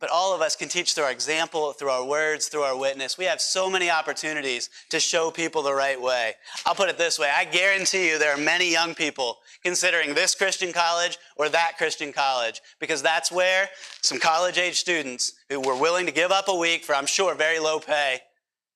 But 0.00 0.10
all 0.10 0.34
of 0.34 0.42
us 0.42 0.54
can 0.54 0.68
teach 0.68 0.94
through 0.94 1.04
our 1.04 1.10
example, 1.10 1.72
through 1.72 1.88
our 1.88 2.04
words, 2.04 2.48
through 2.48 2.62
our 2.62 2.76
witness. 2.76 3.16
We 3.16 3.24
have 3.24 3.40
so 3.40 3.70
many 3.70 3.90
opportunities 3.90 4.68
to 4.90 5.00
show 5.00 5.30
people 5.30 5.62
the 5.62 5.74
right 5.74 6.00
way. 6.00 6.34
I'll 6.66 6.74
put 6.74 6.90
it 6.90 6.98
this 6.98 7.18
way. 7.18 7.30
I 7.34 7.46
guarantee 7.46 8.10
you 8.10 8.18
there 8.18 8.34
are 8.34 8.38
many 8.38 8.70
young 8.70 8.94
people 8.94 9.38
considering 9.64 10.14
this 10.14 10.34
Christian 10.34 10.72
college 10.72 11.18
or 11.36 11.48
that 11.48 11.72
Christian 11.76 12.12
college 12.12 12.60
because 12.78 13.02
that's 13.02 13.32
where 13.32 13.68
some 14.02 14.18
college 14.18 14.58
age 14.58 14.76
students 14.76 15.34
who 15.48 15.60
were 15.60 15.76
willing 15.76 16.06
to 16.06 16.12
give 16.12 16.30
up 16.30 16.48
a 16.48 16.54
week 16.54 16.84
for, 16.84 16.94
I'm 16.94 17.06
sure, 17.06 17.34
very 17.34 17.58
low 17.58 17.80
pay 17.80 18.20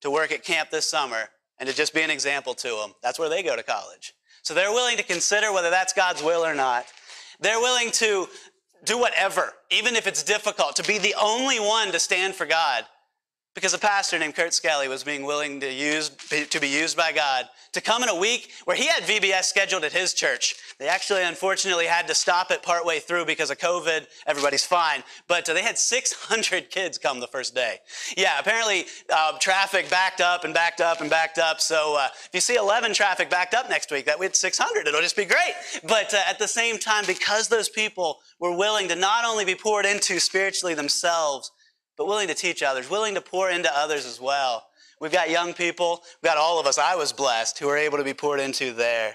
to 0.01 0.11
work 0.11 0.33
at 0.33 0.45
camp 0.45 0.71
this 0.71 0.87
summer 0.87 1.29
and 1.59 1.69
to 1.69 1.75
just 1.75 1.95
be 1.95 2.03
an 2.03 2.11
example 2.11 2.55
to 2.55 2.69
them. 2.69 2.95
That's 3.03 3.19
where 3.19 3.29
they 3.29 3.43
go 3.43 3.57
to 3.57 3.63
college. 3.63 4.15
So 4.43 4.55
they're 4.55 4.73
willing 4.73 4.97
to 4.97 5.05
consider 5.05 5.53
whether 5.53 5.71
that's 5.71 5.93
God's 5.93 6.23
will 6.23 6.45
or 6.45 6.55
not. 6.55 6.87
They're 7.41 7.61
willing 7.61 7.91
to 7.93 8.27
do 8.85 8.99
whatever, 8.99 9.53
even 9.71 9.95
if 9.95 10.07
it's 10.07 10.23
difficult, 10.23 10.77
to 10.77 10.83
be 10.83 10.99
the 10.99 11.15
only 11.21 11.61
one 11.61 11.93
to 11.93 12.01
stand 12.01 12.35
for 12.35 12.47
God. 12.47 12.85
Because 13.55 13.75
a 13.75 13.79
pastor 13.79 14.19
named 14.19 14.35
Kurt 14.35 14.55
Skelly 14.55 14.89
was 14.89 15.05
being 15.05 15.25
willing 15.25 15.61
to 15.61 15.71
use 15.71 16.09
to 16.09 16.61
be 16.61 16.69
used 16.69 16.97
by 16.97 17.13
God 17.13 17.47
to 17.73 17.83
come 17.83 18.03
in 18.03 18.09
a 18.09 18.15
week 18.15 18.51
where 18.65 18.77
he 18.77 18.87
had 18.87 19.03
VBS 19.03 19.45
scheduled 19.45 19.85
at 19.85 19.93
his 19.93 20.15
church. 20.15 20.57
They 20.79 20.89
actually, 20.89 21.23
unfortunately, 21.23 21.87
had 21.87 22.07
to 22.09 22.15
stop 22.15 22.51
it 22.51 22.63
partway 22.63 22.99
through 22.99 23.27
because 23.27 23.51
of 23.51 23.59
COVID. 23.59 24.07
Everybody's 24.27 24.65
fine, 24.65 25.03
but 25.29 25.49
uh, 25.49 25.55
they 25.55 25.63
had 25.63 25.77
600 25.77 26.71
kids 26.71 26.97
come 26.97 27.21
the 27.21 27.27
first 27.27 27.55
day. 27.55 27.77
Yeah, 28.17 28.39
apparently 28.39 28.87
uh, 29.13 29.39
traffic 29.39 29.91
backed 29.91 30.23
up 30.23 30.45
and 30.45 30.55
backed 30.55 30.81
up 30.81 31.03
and 31.03 31.11
backed 31.11 31.39
up. 31.39 31.61
So 31.61 31.97
uh, 31.99 32.09
if 32.25 32.31
you 32.33 32.41
see 32.41 32.57
11 32.57 32.95
traffic 32.95 33.29
backed 33.29 33.55
up 33.55 33.69
next 33.69 33.91
week, 33.91 34.07
that 34.07 34.19
we 34.19 34.25
had 34.25 34.35
600. 34.37 34.87
It'll 34.87 35.01
just 35.03 35.17
be 35.17 35.27
great. 35.27 35.55
But 35.85 36.15
uh, 36.15 36.21
at 36.27 36.39
the 36.39 36.49
same 36.49 36.79
time, 36.79 37.05
because 37.07 37.49
those 37.49 37.69
people 37.69 38.21
were 38.41 38.57
willing 38.57 38.89
to 38.89 38.97
not 38.97 39.27
only 39.27 39.45
be 39.45 39.55
poured 39.55 39.85
into 39.85 40.21
spiritually 40.21 40.75
themselves 40.75 41.53
but 41.97 42.07
willing 42.07 42.29
to 42.29 42.35
teach 42.35 42.63
others, 42.63 42.91
willing 42.91 43.15
to 43.15 43.21
pour 43.21 43.51
into 43.51 43.71
others 43.77 44.07
as 44.07 44.21
well. 44.21 44.67
We've 45.01 45.13
got 45.13 45.31
young 45.31 45.53
people, 45.53 46.03
we've 46.23 46.31
got 46.31 46.39
all 46.39 46.61
of 46.61 46.67
us, 46.67 46.79
I 46.79 46.95
was 46.95 47.13
blessed, 47.13 47.59
who 47.59 47.69
are 47.69 47.77
able 47.77 47.99
to 47.99 48.05
be 48.05 48.15
poured 48.15 48.41
into 48.41 48.73
there. 48.73 49.15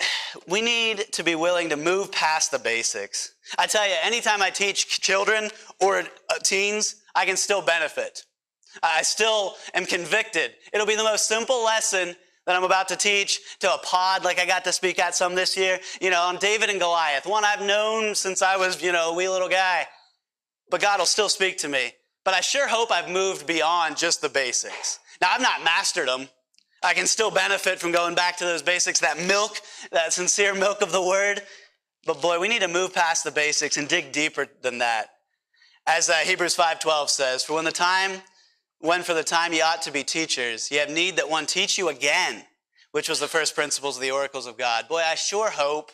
We 0.48 0.62
need 0.62 1.12
to 1.12 1.22
be 1.22 1.36
willing 1.36 1.68
to 1.68 1.76
move 1.76 2.10
past 2.10 2.50
the 2.50 2.58
basics. 2.58 3.34
I 3.56 3.68
tell 3.68 3.86
you, 3.86 3.94
anytime 4.02 4.42
I 4.42 4.50
teach 4.50 5.00
children 5.00 5.48
or 5.80 6.00
uh, 6.00 6.04
teens, 6.42 6.96
I 7.14 7.24
can 7.24 7.36
still 7.36 7.62
benefit. 7.62 8.24
I 8.82 9.02
still 9.02 9.54
am 9.74 9.86
convicted. 9.86 10.50
It'll 10.72 10.88
be 10.88 10.96
the 10.96 11.04
most 11.04 11.26
simple 11.28 11.64
lesson 11.64 12.16
that 12.46 12.56
I'm 12.56 12.64
about 12.64 12.88
to 12.88 12.96
teach 12.96 13.40
to 13.60 13.72
a 13.72 13.78
pod 13.78 14.24
like 14.24 14.40
I 14.40 14.44
got 14.44 14.64
to 14.64 14.72
speak 14.72 14.98
at 14.98 15.14
some 15.14 15.36
this 15.36 15.56
year, 15.56 15.78
you 16.00 16.10
know, 16.10 16.22
on 16.22 16.36
David 16.38 16.68
and 16.68 16.80
Goliath, 16.80 17.26
one 17.26 17.44
I've 17.44 17.62
known 17.62 18.16
since 18.16 18.42
I 18.42 18.56
was, 18.56 18.82
you 18.82 18.90
know, 18.90 19.12
a 19.12 19.14
wee 19.14 19.28
little 19.28 19.48
guy 19.48 19.86
but 20.74 20.80
God 20.80 20.98
will 20.98 21.06
still 21.06 21.28
speak 21.28 21.56
to 21.58 21.68
me. 21.68 21.92
But 22.24 22.34
I 22.34 22.40
sure 22.40 22.66
hope 22.66 22.90
I've 22.90 23.08
moved 23.08 23.46
beyond 23.46 23.96
just 23.96 24.20
the 24.20 24.28
basics. 24.28 24.98
Now, 25.20 25.28
I've 25.30 25.40
not 25.40 25.62
mastered 25.62 26.08
them. 26.08 26.28
I 26.82 26.94
can 26.94 27.06
still 27.06 27.30
benefit 27.30 27.78
from 27.78 27.92
going 27.92 28.16
back 28.16 28.36
to 28.38 28.44
those 28.44 28.60
basics, 28.60 28.98
that 28.98 29.16
milk, 29.16 29.60
that 29.92 30.12
sincere 30.12 30.52
milk 30.52 30.82
of 30.82 30.90
the 30.90 31.00
word. 31.00 31.42
But 32.04 32.20
boy, 32.20 32.40
we 32.40 32.48
need 32.48 32.62
to 32.62 32.66
move 32.66 32.92
past 32.92 33.22
the 33.22 33.30
basics 33.30 33.76
and 33.76 33.86
dig 33.86 34.10
deeper 34.10 34.48
than 34.62 34.78
that. 34.78 35.10
As 35.86 36.10
uh, 36.10 36.14
Hebrews 36.14 36.56
5:12 36.56 37.08
says, 37.08 37.44
"For 37.44 37.52
when 37.52 37.64
the 37.64 37.70
time, 37.70 38.22
when 38.80 39.04
for 39.04 39.14
the 39.14 39.22
time 39.22 39.52
ye 39.52 39.60
ought 39.60 39.82
to 39.82 39.92
be 39.92 40.02
teachers, 40.02 40.72
ye 40.72 40.78
have 40.78 40.90
need 40.90 41.14
that 41.18 41.30
one 41.30 41.46
teach 41.46 41.78
you 41.78 41.88
again, 41.88 42.48
which 42.90 43.08
was 43.08 43.20
the 43.20 43.28
first 43.28 43.54
principles 43.54 43.94
of 43.96 44.02
the 44.02 44.10
oracles 44.10 44.46
of 44.46 44.58
God." 44.58 44.88
Boy, 44.88 45.04
I 45.04 45.14
sure 45.14 45.50
hope 45.50 45.92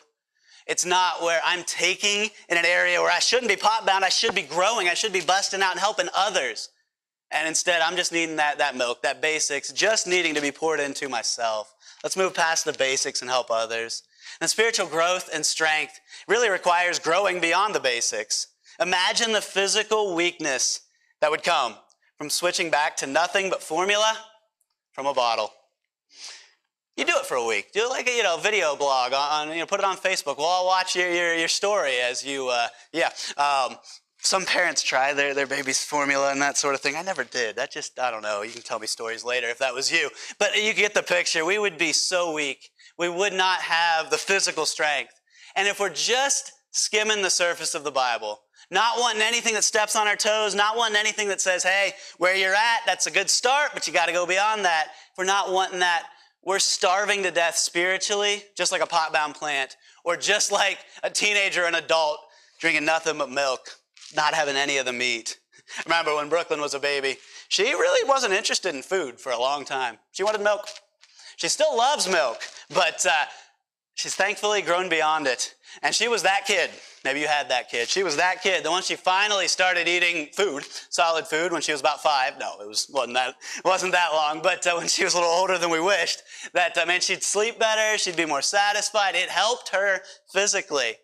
it's 0.70 0.87
not 0.87 1.20
where 1.20 1.40
I'm 1.44 1.64
taking 1.64 2.30
in 2.48 2.56
an 2.56 2.64
area 2.64 3.00
where 3.02 3.11
I 3.11 3.18
shouldn't 3.18 3.48
be 3.48 3.56
pot 3.56 3.85
bound. 3.85 4.04
I 4.04 4.09
should 4.09 4.37
be 4.37 4.42
growing. 4.42 4.87
I 4.88 4.94
should 4.94 5.12
be 5.12 5.20
busting 5.20 5.62
out 5.62 5.72
and 5.72 5.80
helping 5.80 6.09
others. 6.14 6.68
And 7.33 7.48
instead, 7.48 7.83
I'm 7.83 7.96
just 7.96 8.12
needing 8.12 8.37
that, 8.37 8.59
that 8.59 8.76
milk, 8.76 9.02
that 9.02 9.20
basics, 9.20 9.72
just 9.72 10.06
needing 10.06 10.33
to 10.37 10.40
be 10.40 10.52
poured 10.52 10.78
into 10.78 11.09
myself. 11.09 11.74
Let's 12.04 12.16
move 12.16 12.35
past 12.35 12.64
the 12.64 12.72
basics 12.72 13.20
and 13.20 13.28
help 13.28 13.50
others. 13.50 14.04
And 14.40 14.48
spiritual 14.48 14.87
growth 14.87 15.28
and 15.35 15.44
strength 15.44 15.98
really 16.28 16.48
requires 16.48 17.00
growing 17.00 17.40
beyond 17.40 17.74
the 17.74 17.80
basics. 17.80 18.46
Imagine 18.80 19.33
the 19.33 19.40
physical 19.40 20.14
weakness 20.14 20.83
that 21.20 21.33
would 21.33 21.42
come 21.42 21.74
from 22.16 22.30
switching 22.30 22.70
back 22.70 22.96
to 22.98 23.09
nothing 23.09 23.50
but 23.50 23.61
formula 23.61 24.16
from 24.92 25.06
a 25.06 25.14
bottle. 25.14 25.50
You 27.00 27.06
do 27.06 27.16
it 27.16 27.24
for 27.24 27.38
a 27.38 27.44
week. 27.46 27.72
Do 27.72 27.86
it 27.86 27.88
like 27.88 28.06
a 28.10 28.14
you 28.14 28.22
know 28.22 28.36
video 28.36 28.76
blog 28.76 29.14
on, 29.14 29.48
you 29.48 29.60
know 29.60 29.64
put 29.64 29.80
it 29.80 29.86
on 29.86 29.96
Facebook. 29.96 30.36
We'll 30.36 30.44
all 30.44 30.66
watch 30.66 30.94
your 30.94 31.10
your, 31.10 31.34
your 31.34 31.48
story 31.48 31.94
as 31.96 32.22
you 32.22 32.48
uh, 32.48 32.68
yeah. 32.92 33.08
Um, 33.38 33.78
some 34.18 34.44
parents 34.44 34.82
try 34.82 35.14
their, 35.14 35.32
their 35.32 35.46
baby's 35.46 35.82
formula 35.82 36.30
and 36.30 36.42
that 36.42 36.58
sort 36.58 36.74
of 36.74 36.82
thing. 36.82 36.96
I 36.96 37.00
never 37.00 37.24
did. 37.24 37.56
That 37.56 37.72
just, 37.72 37.98
I 37.98 38.10
don't 38.10 38.20
know. 38.20 38.42
You 38.42 38.52
can 38.52 38.60
tell 38.60 38.78
me 38.78 38.86
stories 38.86 39.24
later 39.24 39.48
if 39.48 39.56
that 39.60 39.72
was 39.72 39.90
you. 39.90 40.10
But 40.38 40.62
you 40.62 40.74
get 40.74 40.92
the 40.92 41.02
picture. 41.02 41.42
We 41.42 41.58
would 41.58 41.78
be 41.78 41.94
so 41.94 42.34
weak. 42.34 42.68
We 42.98 43.08
would 43.08 43.32
not 43.32 43.60
have 43.62 44.10
the 44.10 44.18
physical 44.18 44.66
strength. 44.66 45.14
And 45.56 45.66
if 45.66 45.80
we're 45.80 45.88
just 45.88 46.52
skimming 46.70 47.22
the 47.22 47.30
surface 47.30 47.74
of 47.74 47.82
the 47.82 47.90
Bible, 47.90 48.40
not 48.70 48.98
wanting 48.98 49.22
anything 49.22 49.54
that 49.54 49.64
steps 49.64 49.96
on 49.96 50.06
our 50.06 50.16
toes, 50.16 50.54
not 50.54 50.76
wanting 50.76 50.98
anything 50.98 51.28
that 51.28 51.40
says, 51.40 51.62
hey, 51.62 51.94
where 52.18 52.36
you're 52.36 52.54
at, 52.54 52.80
that's 52.84 53.06
a 53.06 53.10
good 53.10 53.30
start, 53.30 53.70
but 53.72 53.86
you 53.86 53.94
got 53.94 54.04
to 54.04 54.12
go 54.12 54.26
beyond 54.26 54.66
that. 54.66 54.88
If 55.12 55.16
we're 55.16 55.24
not 55.24 55.50
wanting 55.50 55.80
that, 55.80 56.04
we're 56.44 56.59
starving 56.59 57.22
to 57.24 57.31
death 57.31 57.57
spiritually, 57.57 58.42
just 58.57 58.72
like 58.72 58.83
a 58.83 58.87
pot 58.87 59.12
bound 59.12 59.35
plant, 59.35 59.76
or 60.05 60.16
just 60.16 60.50
like 60.50 60.79
a 61.03 61.11
teenager 61.11 61.64
and 61.64 61.76
adult 61.76 62.18
drinking 62.59 62.85
nothing 62.85 63.18
but 63.18 63.31
milk, 63.31 63.76
not 64.14 64.35
having 64.35 64.57
any 64.57 64.79
of 64.79 64.87
the 64.87 64.92
meat. 64.92 65.38
Remember 65.87 66.14
when 66.14 66.29
Brooklyn 66.29 66.61
was 66.61 66.74
a 66.74 66.81
baby, 66.81 67.16
she 67.48 67.64
really 67.64 68.09
wasn't 68.09 68.33
interested 68.33 68.74
in 68.74 68.83
food 68.83 69.20
for 69.20 69.33
a 69.33 69.38
long 69.38 69.64
time. 69.64 69.98
She 70.12 70.22
wanted 70.22 70.40
milk. 70.40 70.66
She 71.37 71.48
still 71.48 71.76
loves 71.76 72.09
milk, 72.09 72.42
but 72.68 73.05
uh, 73.07 73.24
she's 73.94 74.14
thankfully 74.14 74.62
grown 74.62 74.88
beyond 74.88 75.26
it. 75.26 75.55
And 75.83 75.94
she 75.94 76.09
was 76.09 76.22
that 76.22 76.44
kid. 76.46 76.70
Maybe 77.04 77.20
you 77.20 77.28
had 77.28 77.48
that 77.48 77.70
kid. 77.70 77.88
She 77.88 78.02
was 78.02 78.16
that 78.16 78.42
kid. 78.42 78.62
The 78.62 78.70
one 78.70 78.82
she 78.82 78.94
finally 78.94 79.48
started 79.48 79.88
eating 79.88 80.28
food, 80.34 80.64
solid 80.90 81.26
food, 81.26 81.50
when 81.50 81.62
she 81.62 81.72
was 81.72 81.80
about 81.80 82.02
five. 82.02 82.38
No, 82.38 82.60
it 82.60 82.68
was 82.68 82.90
wasn't 82.92 83.14
that 83.14 83.36
wasn't 83.64 83.92
that 83.92 84.10
long. 84.12 84.42
But 84.42 84.66
uh, 84.66 84.74
when 84.76 84.86
she 84.86 85.04
was 85.04 85.14
a 85.14 85.16
little 85.16 85.32
older 85.32 85.56
than 85.56 85.70
we 85.70 85.80
wished, 85.80 86.22
that 86.52 86.76
uh, 86.76 86.84
meant 86.84 87.02
she'd 87.02 87.22
sleep 87.22 87.58
better. 87.58 87.96
She'd 87.96 88.16
be 88.16 88.26
more 88.26 88.42
satisfied. 88.42 89.14
It 89.14 89.30
helped 89.30 89.70
her 89.70 90.00
physically. 90.30 90.96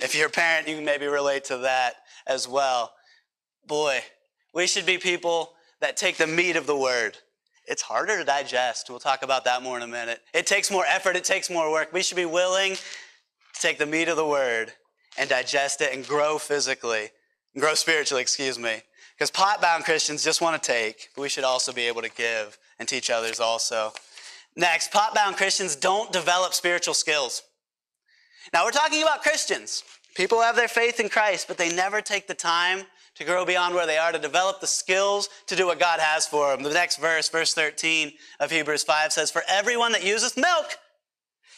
If 0.00 0.14
you're 0.16 0.26
a 0.26 0.30
parent, 0.30 0.66
you 0.66 0.74
can 0.74 0.84
maybe 0.84 1.06
relate 1.06 1.44
to 1.44 1.58
that 1.58 1.94
as 2.26 2.48
well. 2.48 2.92
Boy, 3.64 4.00
we 4.52 4.66
should 4.66 4.86
be 4.86 4.98
people 4.98 5.52
that 5.80 5.96
take 5.96 6.16
the 6.16 6.26
meat 6.26 6.56
of 6.56 6.66
the 6.66 6.76
word. 6.76 7.18
It's 7.66 7.82
harder 7.82 8.18
to 8.18 8.24
digest. 8.24 8.90
We'll 8.90 8.98
talk 8.98 9.22
about 9.22 9.44
that 9.44 9.62
more 9.62 9.76
in 9.76 9.84
a 9.84 9.88
minute. 9.88 10.20
It 10.34 10.48
takes 10.48 10.68
more 10.68 10.84
effort. 10.86 11.14
It 11.14 11.24
takes 11.24 11.48
more 11.48 11.70
work. 11.70 11.92
We 11.92 12.02
should 12.02 12.16
be 12.16 12.26
willing 12.26 12.74
to 12.74 13.60
take 13.60 13.78
the 13.78 13.86
meat 13.86 14.08
of 14.08 14.16
the 14.16 14.26
word 14.26 14.72
and 15.18 15.28
digest 15.28 15.80
it 15.80 15.94
and 15.94 16.06
grow 16.06 16.38
physically, 16.38 17.10
and 17.54 17.62
grow 17.62 17.74
spiritually, 17.74 18.22
excuse 18.22 18.58
me. 18.58 18.82
Because 19.16 19.30
pot 19.30 19.62
bound 19.62 19.84
Christians 19.84 20.24
just 20.24 20.40
want 20.40 20.60
to 20.60 20.72
take, 20.72 21.10
but 21.14 21.22
we 21.22 21.28
should 21.28 21.44
also 21.44 21.72
be 21.72 21.82
able 21.82 22.02
to 22.02 22.10
give 22.10 22.58
and 22.78 22.88
teach 22.88 23.10
others 23.10 23.38
also. 23.38 23.92
Next, 24.56 24.92
pot 24.92 25.14
bound 25.14 25.36
Christians 25.36 25.76
don't 25.76 26.12
develop 26.12 26.54
spiritual 26.54 26.94
skills. 26.94 27.42
Now, 28.52 28.64
we're 28.64 28.72
talking 28.72 29.02
about 29.02 29.22
Christians. 29.22 29.84
People 30.14 30.40
have 30.40 30.56
their 30.56 30.68
faith 30.68 31.00
in 31.00 31.08
Christ, 31.08 31.48
but 31.48 31.58
they 31.58 31.74
never 31.74 32.00
take 32.00 32.26
the 32.26 32.34
time 32.34 32.82
to 33.16 33.24
grow 33.24 33.44
beyond 33.44 33.74
where 33.74 33.86
they 33.86 33.96
are, 33.96 34.12
to 34.12 34.18
develop 34.18 34.60
the 34.60 34.66
skills 34.66 35.28
to 35.46 35.56
do 35.56 35.66
what 35.66 35.78
God 35.78 36.00
has 36.00 36.26
for 36.26 36.50
them. 36.50 36.62
The 36.62 36.70
next 36.70 36.96
verse, 36.98 37.28
verse 37.28 37.54
13 37.54 38.12
of 38.40 38.50
Hebrews 38.50 38.82
5 38.82 39.12
says, 39.12 39.30
For 39.30 39.42
everyone 39.48 39.92
that 39.92 40.04
useth 40.04 40.36
milk 40.36 40.78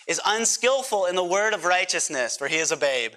is 0.06 0.20
unskillful 0.24 1.06
in 1.06 1.16
the 1.16 1.24
word 1.24 1.54
of 1.54 1.64
righteousness, 1.64 2.36
for 2.36 2.48
he 2.48 2.56
is 2.56 2.72
a 2.72 2.76
babe. 2.76 3.12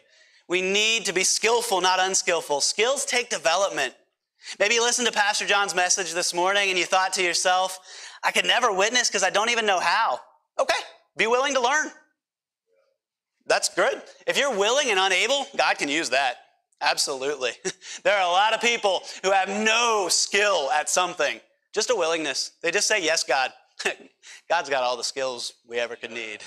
We 0.50 0.64
need 0.64 1.06
to 1.06 1.14
be 1.14 1.24
skillful, 1.24 1.80
not 1.80 2.00
unskillful. 2.00 2.60
Skills 2.60 3.06
take 3.06 3.30
development. 3.30 3.94
Maybe 4.60 4.74
you 4.74 4.82
listened 4.82 5.08
to 5.08 5.14
Pastor 5.14 5.46
John's 5.46 5.76
message 5.76 6.12
this 6.14 6.34
morning 6.34 6.70
and 6.70 6.78
you 6.78 6.86
thought 6.86 7.14
to 7.14 7.24
yourself, 7.24 7.80
I 8.24 8.32
could 8.32 8.46
never 8.46 8.74
witness 8.74 9.08
because 9.08 9.24
I 9.24 9.30
don't 9.30 9.50
even 9.50 9.68
know 9.68 9.80
how. 9.80 10.20
Okay, 10.60 10.80
be 11.16 11.28
willing 11.28 11.54
to 11.54 11.62
learn. 11.62 11.92
That's 13.46 13.70
good. 13.70 14.02
If 14.26 14.38
you're 14.38 14.56
willing 14.56 14.90
and 14.90 15.00
unable, 15.00 15.46
God 15.56 15.78
can 15.78 15.88
use 15.88 16.10
that. 16.10 16.38
Absolutely. 16.82 17.52
there 18.04 18.18
are 18.18 18.28
a 18.28 18.32
lot 18.32 18.54
of 18.54 18.60
people 18.60 19.02
who 19.24 19.32
have 19.32 19.50
no 19.50 20.08
skill 20.10 20.72
at 20.72 20.90
something, 20.90 21.40
just 21.74 21.92
a 21.92 21.96
willingness. 21.96 22.54
They 22.64 22.72
just 22.72 22.88
say, 22.88 23.04
Yes, 23.04 23.24
God. 23.24 23.52
God's 24.50 24.70
got 24.70 24.84
all 24.84 24.98
the 24.98 25.04
skills 25.04 25.54
we 25.68 25.78
ever 25.78 25.96
could 25.96 26.12
need. 26.12 26.40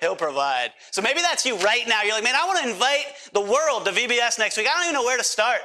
He'll 0.00 0.16
provide. 0.16 0.72
So 0.90 1.02
maybe 1.02 1.20
that's 1.20 1.44
you 1.44 1.56
right 1.58 1.86
now. 1.88 2.02
You're 2.02 2.14
like, 2.14 2.24
man, 2.24 2.34
I 2.36 2.46
want 2.46 2.58
to 2.60 2.68
invite 2.68 3.06
the 3.32 3.40
world 3.40 3.84
to 3.86 3.92
VBS 3.92 4.38
next 4.38 4.56
week. 4.56 4.66
I 4.68 4.74
don't 4.74 4.84
even 4.84 4.94
know 4.94 5.04
where 5.04 5.18
to 5.18 5.24
start. 5.24 5.60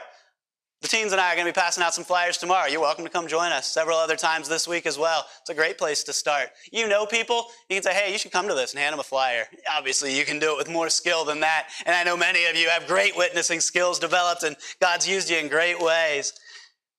The 0.84 0.89
teens 0.89 1.13
and 1.13 1.22
I 1.22 1.32
are 1.32 1.36
going 1.36 1.48
to 1.48 1.54
be 1.54 1.56
passing 1.56 1.82
out 1.82 1.93
some 1.93 2.04
flyers 2.04 2.38
tomorrow. 2.38 2.67
You're 2.67 2.82
welcome 2.82 3.06
to 3.06 3.10
come 3.10 3.26
join 3.26 3.54
us 3.54 3.67
several 3.67 3.98
other 3.98 4.17
times 4.17 4.50
this 4.50 4.67
week 4.67 4.86
as 4.86 4.98
well. 4.98 5.26
It's 5.39 5.50
a 5.50 5.54
great 5.54 5.78
place 5.78 6.04
to 6.04 6.12
start. 6.12 6.50
You 6.74 6.89
know 6.89 7.06
people, 7.06 7.46
you 7.69 7.78
can 7.78 7.84
say, 7.84 7.93
hey, 7.93 8.12
you 8.12 8.17
should 8.17 8.34
come 8.34 8.50
to 8.50 8.54
this 8.54 8.74
and 8.74 8.82
hand 8.82 8.91
them 8.91 9.00
a 9.00 9.04
flyer. 9.04 9.46
Obviously, 9.74 10.13
you 10.17 10.26
can 10.26 10.39
do 10.39 10.52
it 10.52 10.58
with 10.58 10.69
more 10.69 10.89
skill 10.89 11.24
than 11.24 11.39
that. 11.39 11.69
And 11.86 11.96
I 11.96 12.04
know 12.04 12.17
many 12.17 12.48
of 12.48 12.58
you 12.58 12.67
have 12.67 12.86
great 12.86 13.15
witnessing 13.15 13.62
skills 13.62 13.98
developed, 13.98 14.43
and 14.43 14.58
God's 14.82 15.08
used 15.08 15.30
you 15.30 15.38
in 15.38 15.48
great 15.48 15.80
ways. 15.80 16.34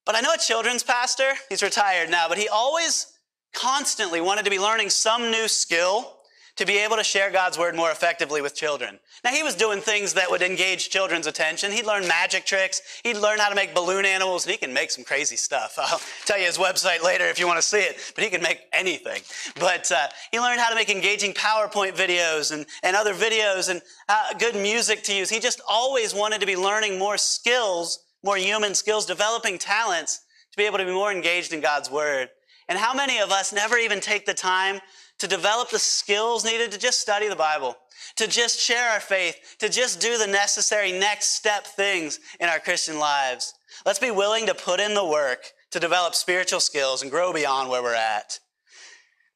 But 0.07 0.14
I 0.14 0.23
know 0.23 0.33
a 0.33 0.38
children's 0.38 0.83
pastor, 0.83 1.33
he's 1.51 1.62
retired 1.62 2.09
now, 2.09 2.27
but 2.27 2.38
he 2.38 2.49
always 2.49 3.12
constantly 3.53 4.23
wanted 4.23 4.47
to 4.47 4.51
be 4.51 4.59
learning 4.59 4.88
some 4.88 5.31
new 5.31 5.47
skill 5.47 6.13
to 6.56 6.64
be 6.64 6.78
able 6.78 6.96
to 6.96 7.04
share 7.04 7.30
God's 7.30 7.58
word 7.58 7.74
more 7.74 7.90
effectively 7.90 8.40
with 8.40 8.54
children. 8.54 9.00
Now, 9.24 9.30
he 9.30 9.42
was 9.42 9.56
doing 9.56 9.80
things 9.80 10.14
that 10.14 10.30
would 10.30 10.42
engage 10.42 10.88
children's 10.88 11.26
attention. 11.26 11.72
He'd 11.72 11.86
learn 11.86 12.06
magic 12.06 12.46
tricks. 12.46 13.00
He'd 13.02 13.16
learn 13.16 13.38
how 13.38 13.48
to 13.48 13.56
make 13.56 13.74
balloon 13.74 14.04
animals, 14.04 14.44
and 14.44 14.52
he 14.52 14.58
can 14.58 14.72
make 14.72 14.92
some 14.92 15.04
crazy 15.04 15.36
stuff. 15.36 15.74
I'll 15.78 16.00
tell 16.26 16.38
you 16.38 16.46
his 16.46 16.58
website 16.58 17.02
later 17.02 17.24
if 17.24 17.40
you 17.40 17.46
want 17.46 17.58
to 17.58 17.62
see 17.62 17.80
it, 17.80 18.12
but 18.14 18.22
he 18.22 18.30
can 18.30 18.42
make 18.42 18.60
anything. 18.72 19.22
But 19.58 19.90
uh, 19.90 20.06
he 20.30 20.38
learned 20.38 20.60
how 20.60 20.68
to 20.68 20.76
make 20.76 20.90
engaging 20.90 21.32
PowerPoint 21.32 21.96
videos 21.96 22.52
and, 22.52 22.66
and 22.82 22.94
other 22.94 23.14
videos 23.14 23.68
and 23.68 23.82
uh, 24.08 24.34
good 24.38 24.54
music 24.54 25.02
to 25.04 25.14
use. 25.14 25.30
He 25.30 25.40
just 25.40 25.60
always 25.68 26.14
wanted 26.14 26.40
to 26.40 26.46
be 26.46 26.56
learning 26.56 26.98
more 26.98 27.18
skills, 27.18 27.98
more 28.22 28.36
human 28.36 28.74
skills, 28.74 29.06
developing 29.06 29.58
talents 29.58 30.20
to 30.52 30.56
be 30.56 30.64
able 30.64 30.78
to 30.78 30.84
be 30.84 30.92
more 30.92 31.10
engaged 31.10 31.52
in 31.52 31.60
God's 31.60 31.90
word. 31.90 32.28
And 32.68 32.78
how 32.78 32.94
many 32.94 33.18
of 33.18 33.30
us 33.30 33.52
never 33.52 33.76
even 33.76 34.00
take 34.00 34.24
the 34.24 34.34
time 34.34 34.80
to 35.18 35.27
develop 35.27 35.70
the 35.70 35.79
skills 35.79 36.44
needed 36.44 36.72
to 36.72 36.79
just 36.79 37.00
study 37.00 37.29
the 37.29 37.37
Bible, 37.37 37.77
to 38.16 38.27
just 38.27 38.59
share 38.59 38.90
our 38.90 39.00
faith, 39.00 39.57
to 39.59 39.68
just 39.68 40.00
do 40.00 40.18
the 40.18 40.27
necessary 40.27 40.92
next 40.92 41.35
step 41.35 41.66
things 41.66 42.20
in 42.40 42.48
our 42.48 42.59
Christian 42.59 42.98
lives. 42.98 43.55
Let's 43.87 43.98
be 43.98 44.11
willing 44.11 44.46
to 44.46 44.55
put 44.55 44.81
in 44.81 44.94
the 44.94 45.05
work 45.05 45.53
to 45.70 45.81
develop 45.81 46.14
spiritual 46.14 46.61
skills 46.61 47.03
and 47.03 47.11
grow 47.11 47.33
beyond 47.33 47.68
where 47.70 47.83
we're 47.83 47.94
at. 47.94 48.38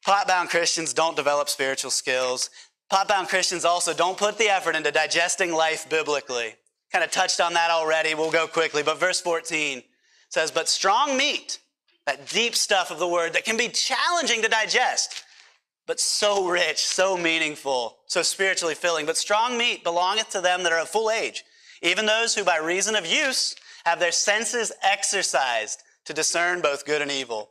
Pot-bound 0.05 0.49
Christians 0.49 0.93
don't 0.93 1.15
develop 1.15 1.49
spiritual 1.49 1.91
skills. 1.91 2.49
Pot-bound 2.89 3.27
Christians 3.27 3.65
also 3.65 3.93
don't 3.93 4.17
put 4.17 4.37
the 4.37 4.49
effort 4.49 4.75
into 4.75 4.91
digesting 4.91 5.53
life 5.53 5.89
biblically. 5.89 6.55
Kind 6.91 7.03
of 7.03 7.11
touched 7.11 7.41
on 7.41 7.53
that 7.53 7.69
already. 7.69 8.15
We'll 8.15 8.31
go 8.31 8.47
quickly. 8.47 8.81
But 8.81 8.99
verse 8.99 9.21
14 9.21 9.83
says, 10.29 10.49
But 10.51 10.69
strong 10.69 11.17
meat, 11.17 11.59
that 12.05 12.27
deep 12.29 12.55
stuff 12.55 12.89
of 12.89 12.99
the 12.99 13.07
word 13.07 13.33
that 13.33 13.45
can 13.45 13.57
be 13.57 13.67
challenging 13.67 14.41
to 14.41 14.47
digest, 14.47 15.23
but 15.89 15.99
so 15.99 16.47
rich, 16.47 16.85
so 16.85 17.17
meaningful, 17.17 17.97
so 18.05 18.21
spiritually 18.21 18.75
filling. 18.75 19.07
But 19.07 19.17
strong 19.17 19.57
meat 19.57 19.83
belongeth 19.83 20.29
to 20.29 20.39
them 20.39 20.61
that 20.61 20.71
are 20.71 20.81
of 20.81 20.87
full 20.87 21.09
age, 21.09 21.43
even 21.81 22.05
those 22.05 22.35
who 22.35 22.43
by 22.43 22.57
reason 22.57 22.95
of 22.95 23.07
use 23.07 23.55
have 23.85 23.99
their 23.99 24.11
senses 24.11 24.71
exercised 24.83 25.81
to 26.05 26.13
discern 26.13 26.61
both 26.61 26.85
good 26.85 27.01
and 27.01 27.09
evil. 27.09 27.49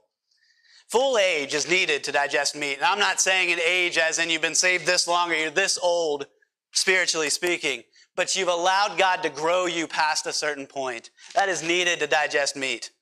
Full 0.86 1.18
age 1.18 1.52
is 1.52 1.68
needed 1.68 2.04
to 2.04 2.12
digest 2.12 2.54
meat. 2.54 2.76
And 2.76 2.84
I'm 2.84 3.00
not 3.00 3.20
saying 3.20 3.50
an 3.50 3.58
age 3.66 3.98
as 3.98 4.20
in 4.20 4.30
you've 4.30 4.40
been 4.40 4.54
saved 4.54 4.86
this 4.86 5.08
long 5.08 5.32
or 5.32 5.34
you're 5.34 5.50
this 5.50 5.76
old, 5.76 6.28
spiritually 6.70 7.30
speaking, 7.30 7.82
but 8.14 8.36
you've 8.36 8.46
allowed 8.46 8.96
God 8.96 9.20
to 9.24 9.30
grow 9.30 9.66
you 9.66 9.88
past 9.88 10.28
a 10.28 10.32
certain 10.32 10.68
point. 10.68 11.10
That 11.34 11.48
is 11.48 11.64
needed 11.64 11.98
to 11.98 12.06
digest 12.06 12.54
meat. 12.54 12.92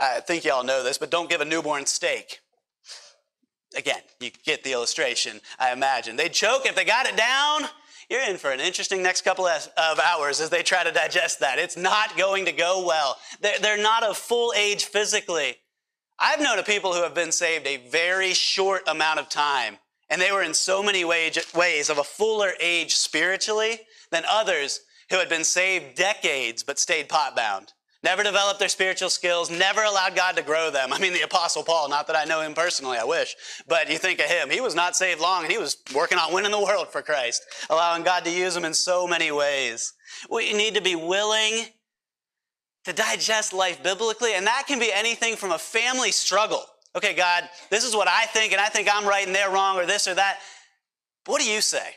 I 0.00 0.18
think 0.18 0.44
y'all 0.44 0.64
know 0.64 0.82
this, 0.82 0.98
but 0.98 1.10
don't 1.12 1.30
give 1.30 1.40
a 1.40 1.44
newborn 1.44 1.86
steak. 1.86 2.40
Again, 3.76 4.00
you 4.20 4.30
get 4.44 4.64
the 4.64 4.72
illustration, 4.72 5.40
I 5.58 5.72
imagine. 5.72 6.16
They'd 6.16 6.32
choke 6.32 6.66
if 6.66 6.74
they 6.74 6.84
got 6.84 7.06
it 7.06 7.16
down. 7.16 7.62
You're 8.08 8.28
in 8.28 8.36
for 8.36 8.50
an 8.50 8.58
interesting 8.58 9.02
next 9.02 9.22
couple 9.22 9.46
of 9.46 10.00
hours 10.00 10.40
as 10.40 10.50
they 10.50 10.64
try 10.64 10.82
to 10.82 10.90
digest 10.90 11.38
that. 11.40 11.60
It's 11.60 11.76
not 11.76 12.16
going 12.16 12.44
to 12.46 12.52
go 12.52 12.84
well. 12.84 13.16
They're, 13.40 13.80
not 13.80 14.02
of 14.02 14.16
full 14.16 14.52
age 14.56 14.86
physically. 14.86 15.56
I've 16.18 16.40
known 16.40 16.58
of 16.58 16.66
people 16.66 16.92
who 16.92 17.02
have 17.04 17.14
been 17.14 17.30
saved 17.30 17.66
a 17.68 17.76
very 17.88 18.32
short 18.32 18.82
amount 18.88 19.20
of 19.20 19.28
time, 19.28 19.78
and 20.10 20.20
they 20.20 20.32
were 20.32 20.42
in 20.42 20.54
so 20.54 20.82
many 20.82 21.04
ways 21.04 21.88
of 21.88 21.98
a 21.98 22.04
fuller 22.04 22.52
age 22.60 22.96
spiritually 22.96 23.80
than 24.10 24.24
others 24.28 24.80
who 25.10 25.16
had 25.16 25.28
been 25.28 25.44
saved 25.44 25.96
decades 25.96 26.64
but 26.64 26.80
stayed 26.80 27.08
pot 27.08 27.36
bound 27.36 27.72
never 28.02 28.22
developed 28.22 28.58
their 28.58 28.68
spiritual 28.68 29.10
skills, 29.10 29.50
never 29.50 29.82
allowed 29.82 30.16
God 30.16 30.36
to 30.36 30.42
grow 30.42 30.70
them. 30.70 30.92
I 30.92 30.98
mean, 30.98 31.12
the 31.12 31.22
Apostle 31.22 31.62
Paul, 31.62 31.88
not 31.88 32.06
that 32.06 32.16
I 32.16 32.24
know 32.24 32.40
him 32.40 32.54
personally, 32.54 32.98
I 32.98 33.04
wish, 33.04 33.36
but 33.68 33.90
you 33.90 33.98
think 33.98 34.20
of 34.20 34.26
him. 34.26 34.50
He 34.50 34.60
was 34.60 34.74
not 34.74 34.96
saved 34.96 35.20
long 35.20 35.42
and 35.42 35.52
he 35.52 35.58
was 35.58 35.76
working 35.94 36.18
on 36.18 36.32
winning 36.32 36.50
the 36.50 36.60
world 36.60 36.88
for 36.88 37.02
Christ, 37.02 37.44
allowing 37.68 38.02
God 38.02 38.24
to 38.24 38.30
use 38.30 38.56
him 38.56 38.64
in 38.64 38.74
so 38.74 39.06
many 39.06 39.30
ways. 39.30 39.92
We 40.30 40.52
need 40.52 40.74
to 40.74 40.82
be 40.82 40.96
willing 40.96 41.66
to 42.84 42.92
digest 42.92 43.52
life 43.52 43.82
biblically, 43.82 44.34
and 44.34 44.46
that 44.46 44.64
can 44.66 44.78
be 44.78 44.90
anything 44.92 45.36
from 45.36 45.52
a 45.52 45.58
family 45.58 46.12
struggle. 46.12 46.64
Okay, 46.96 47.14
God, 47.14 47.48
this 47.68 47.84
is 47.84 47.94
what 47.94 48.08
I 48.08 48.24
think, 48.26 48.52
and 48.52 48.60
I 48.60 48.66
think 48.66 48.88
I'm 48.90 49.06
right 49.06 49.26
and 49.26 49.34
they're 49.34 49.50
wrong, 49.50 49.76
or 49.76 49.86
this 49.86 50.08
or 50.08 50.14
that. 50.14 50.38
What 51.26 51.40
do 51.40 51.48
you 51.48 51.60
say? 51.60 51.96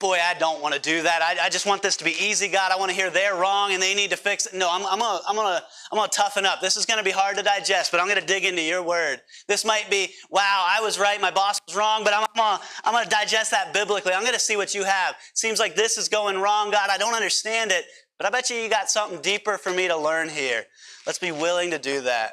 Boy, 0.00 0.18
I 0.20 0.32
don't 0.34 0.62
want 0.62 0.74
to 0.74 0.80
do 0.80 1.02
that. 1.02 1.20
I, 1.22 1.44
I, 1.44 1.48
just 1.50 1.66
want 1.66 1.82
this 1.82 1.94
to 1.98 2.04
be 2.04 2.16
easy, 2.18 2.48
God. 2.48 2.72
I 2.72 2.76
want 2.76 2.90
to 2.90 2.96
hear 2.96 3.10
they're 3.10 3.36
wrong 3.36 3.72
and 3.72 3.82
they 3.82 3.94
need 3.94 4.10
to 4.10 4.16
fix 4.16 4.46
it. 4.46 4.54
No, 4.54 4.68
I'm, 4.70 4.84
I'm 4.86 4.98
gonna, 4.98 5.20
I'm 5.28 5.36
gonna, 5.36 5.62
I'm 5.92 5.98
gonna 5.98 6.08
toughen 6.08 6.46
up. 6.46 6.62
This 6.62 6.78
is 6.78 6.86
gonna 6.86 7.02
be 7.02 7.10
hard 7.10 7.36
to 7.36 7.42
digest, 7.42 7.92
but 7.92 8.00
I'm 8.00 8.08
gonna 8.08 8.24
dig 8.24 8.46
into 8.46 8.62
your 8.62 8.82
word. 8.82 9.20
This 9.46 9.64
might 9.64 9.90
be, 9.90 10.08
wow, 10.30 10.66
I 10.68 10.80
was 10.80 10.98
right, 10.98 11.20
my 11.20 11.30
boss 11.30 11.60
was 11.68 11.76
wrong, 11.76 12.02
but 12.02 12.14
I'm, 12.14 12.22
I'm 12.22 12.28
gonna, 12.34 12.62
I'm 12.84 12.94
gonna 12.94 13.10
digest 13.10 13.50
that 13.50 13.74
biblically. 13.74 14.14
I'm 14.14 14.24
gonna 14.24 14.38
see 14.38 14.56
what 14.56 14.74
you 14.74 14.84
have. 14.84 15.16
Seems 15.34 15.58
like 15.58 15.76
this 15.76 15.98
is 15.98 16.08
going 16.08 16.38
wrong, 16.38 16.70
God. 16.70 16.88
I 16.90 16.96
don't 16.96 17.14
understand 17.14 17.70
it, 17.70 17.84
but 18.18 18.26
I 18.26 18.30
bet 18.30 18.48
you 18.48 18.56
you 18.56 18.70
got 18.70 18.90
something 18.90 19.20
deeper 19.20 19.58
for 19.58 19.70
me 19.70 19.86
to 19.86 19.96
learn 19.96 20.30
here. 20.30 20.64
Let's 21.06 21.18
be 21.18 21.30
willing 21.30 21.70
to 21.72 21.78
do 21.78 22.00
that. 22.02 22.32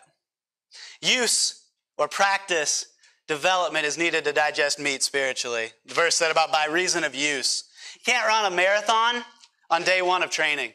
Use 1.02 1.66
or 1.98 2.08
practice 2.08 2.86
development 3.28 3.86
is 3.86 3.98
needed 3.98 4.24
to 4.26 4.34
digest 4.34 4.80
meat 4.80 5.04
spiritually. 5.04 5.72
The 5.86 5.94
verse 5.94 6.16
said 6.16 6.32
about 6.32 6.52
by 6.52 6.66
reason 6.66 7.04
of 7.04 7.14
use. 7.14 7.66
You 7.96 8.02
can't 8.06 8.28
run 8.28 8.52
a 8.52 8.56
marathon 8.56 9.24
on 9.70 9.84
day 9.84 10.02
one 10.02 10.24
of 10.24 10.30
training. 10.30 10.74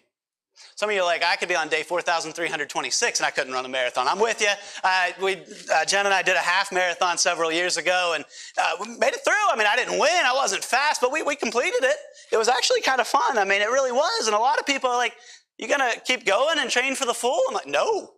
Some 0.74 0.88
of 0.88 0.94
you 0.94 1.02
are 1.02 1.04
like, 1.04 1.22
I 1.22 1.36
could 1.36 1.48
be 1.48 1.54
on 1.54 1.68
day 1.68 1.82
4,326 1.82 3.20
and 3.20 3.26
I 3.26 3.30
couldn't 3.30 3.52
run 3.52 3.64
a 3.64 3.68
marathon. 3.68 4.08
I'm 4.08 4.18
with 4.18 4.40
you. 4.40 4.48
Uh, 4.82 5.10
we, 5.22 5.36
uh, 5.72 5.84
Jen 5.84 6.06
and 6.06 6.14
I 6.14 6.22
did 6.22 6.36
a 6.36 6.40
half 6.40 6.72
marathon 6.72 7.18
several 7.18 7.52
years 7.52 7.76
ago 7.76 8.12
and 8.14 8.24
uh, 8.58 8.72
we 8.80 8.88
made 8.98 9.12
it 9.12 9.20
through. 9.24 9.34
I 9.50 9.56
mean, 9.56 9.66
I 9.70 9.76
didn't 9.76 9.98
win. 9.98 10.10
I 10.24 10.32
wasn't 10.34 10.64
fast, 10.64 11.00
but 11.00 11.12
we, 11.12 11.22
we 11.22 11.36
completed 11.36 11.82
it. 11.82 11.96
It 12.30 12.36
was 12.36 12.48
actually 12.48 12.80
kind 12.80 13.00
of 13.00 13.06
fun. 13.06 13.38
I 13.38 13.44
mean, 13.44 13.62
it 13.62 13.68
really 13.68 13.92
was. 13.92 14.26
And 14.26 14.34
a 14.34 14.38
lot 14.38 14.58
of 14.58 14.66
people 14.66 14.90
are 14.90 14.96
like, 14.96 15.14
you 15.58 15.68
going 15.68 15.80
to 15.80 16.00
keep 16.00 16.24
going 16.24 16.58
and 16.58 16.70
train 16.70 16.94
for 16.94 17.04
the 17.04 17.14
full? 17.14 17.40
I'm 17.48 17.54
like, 17.54 17.66
no. 17.66 18.14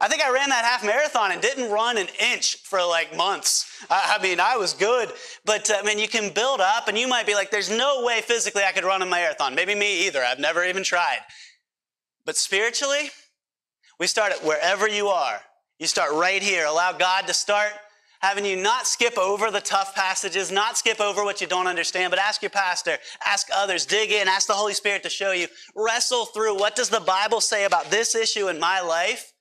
I 0.00 0.08
think 0.08 0.22
I 0.22 0.30
ran 0.30 0.48
that 0.48 0.64
half 0.64 0.84
marathon 0.84 1.32
and 1.32 1.40
didn't 1.40 1.70
run 1.70 1.98
an 1.98 2.08
inch 2.18 2.56
for 2.62 2.82
like 2.82 3.16
months. 3.16 3.84
I, 3.90 4.16
I 4.18 4.22
mean, 4.22 4.40
I 4.40 4.56
was 4.56 4.72
good, 4.72 5.12
but 5.44 5.70
uh, 5.70 5.76
I 5.78 5.82
mean, 5.82 5.98
you 5.98 6.08
can 6.08 6.32
build 6.32 6.60
up 6.60 6.88
and 6.88 6.96
you 6.96 7.06
might 7.06 7.26
be 7.26 7.34
like, 7.34 7.50
there's 7.50 7.70
no 7.70 8.04
way 8.04 8.20
physically 8.22 8.62
I 8.62 8.72
could 8.72 8.84
run 8.84 9.02
a 9.02 9.06
marathon. 9.06 9.54
Maybe 9.54 9.74
me 9.74 10.06
either. 10.06 10.22
I've 10.22 10.38
never 10.38 10.64
even 10.64 10.82
tried. 10.82 11.18
But 12.24 12.36
spiritually, 12.36 13.10
we 13.98 14.06
start 14.06 14.32
at 14.32 14.44
wherever 14.44 14.88
you 14.88 15.08
are. 15.08 15.40
You 15.78 15.86
start 15.86 16.12
right 16.12 16.42
here. 16.42 16.66
Allow 16.66 16.92
God 16.92 17.26
to 17.26 17.34
start 17.34 17.72
having 18.20 18.44
you 18.44 18.56
not 18.56 18.86
skip 18.86 19.16
over 19.18 19.50
the 19.50 19.60
tough 19.60 19.94
passages, 19.94 20.52
not 20.52 20.76
skip 20.76 21.00
over 21.00 21.24
what 21.24 21.40
you 21.40 21.46
don't 21.46 21.66
understand, 21.66 22.10
but 22.10 22.18
ask 22.18 22.42
your 22.42 22.50
pastor, 22.50 22.98
ask 23.26 23.48
others, 23.54 23.86
dig 23.86 24.12
in, 24.12 24.28
ask 24.28 24.46
the 24.46 24.52
Holy 24.52 24.74
Spirit 24.74 25.02
to 25.02 25.10
show 25.10 25.32
you, 25.32 25.48
wrestle 25.74 26.26
through 26.26 26.54
what 26.58 26.76
does 26.76 26.90
the 26.90 27.00
Bible 27.00 27.40
say 27.40 27.64
about 27.64 27.90
this 27.90 28.14
issue 28.14 28.48
in 28.48 28.60
my 28.60 28.80
life? 28.80 29.32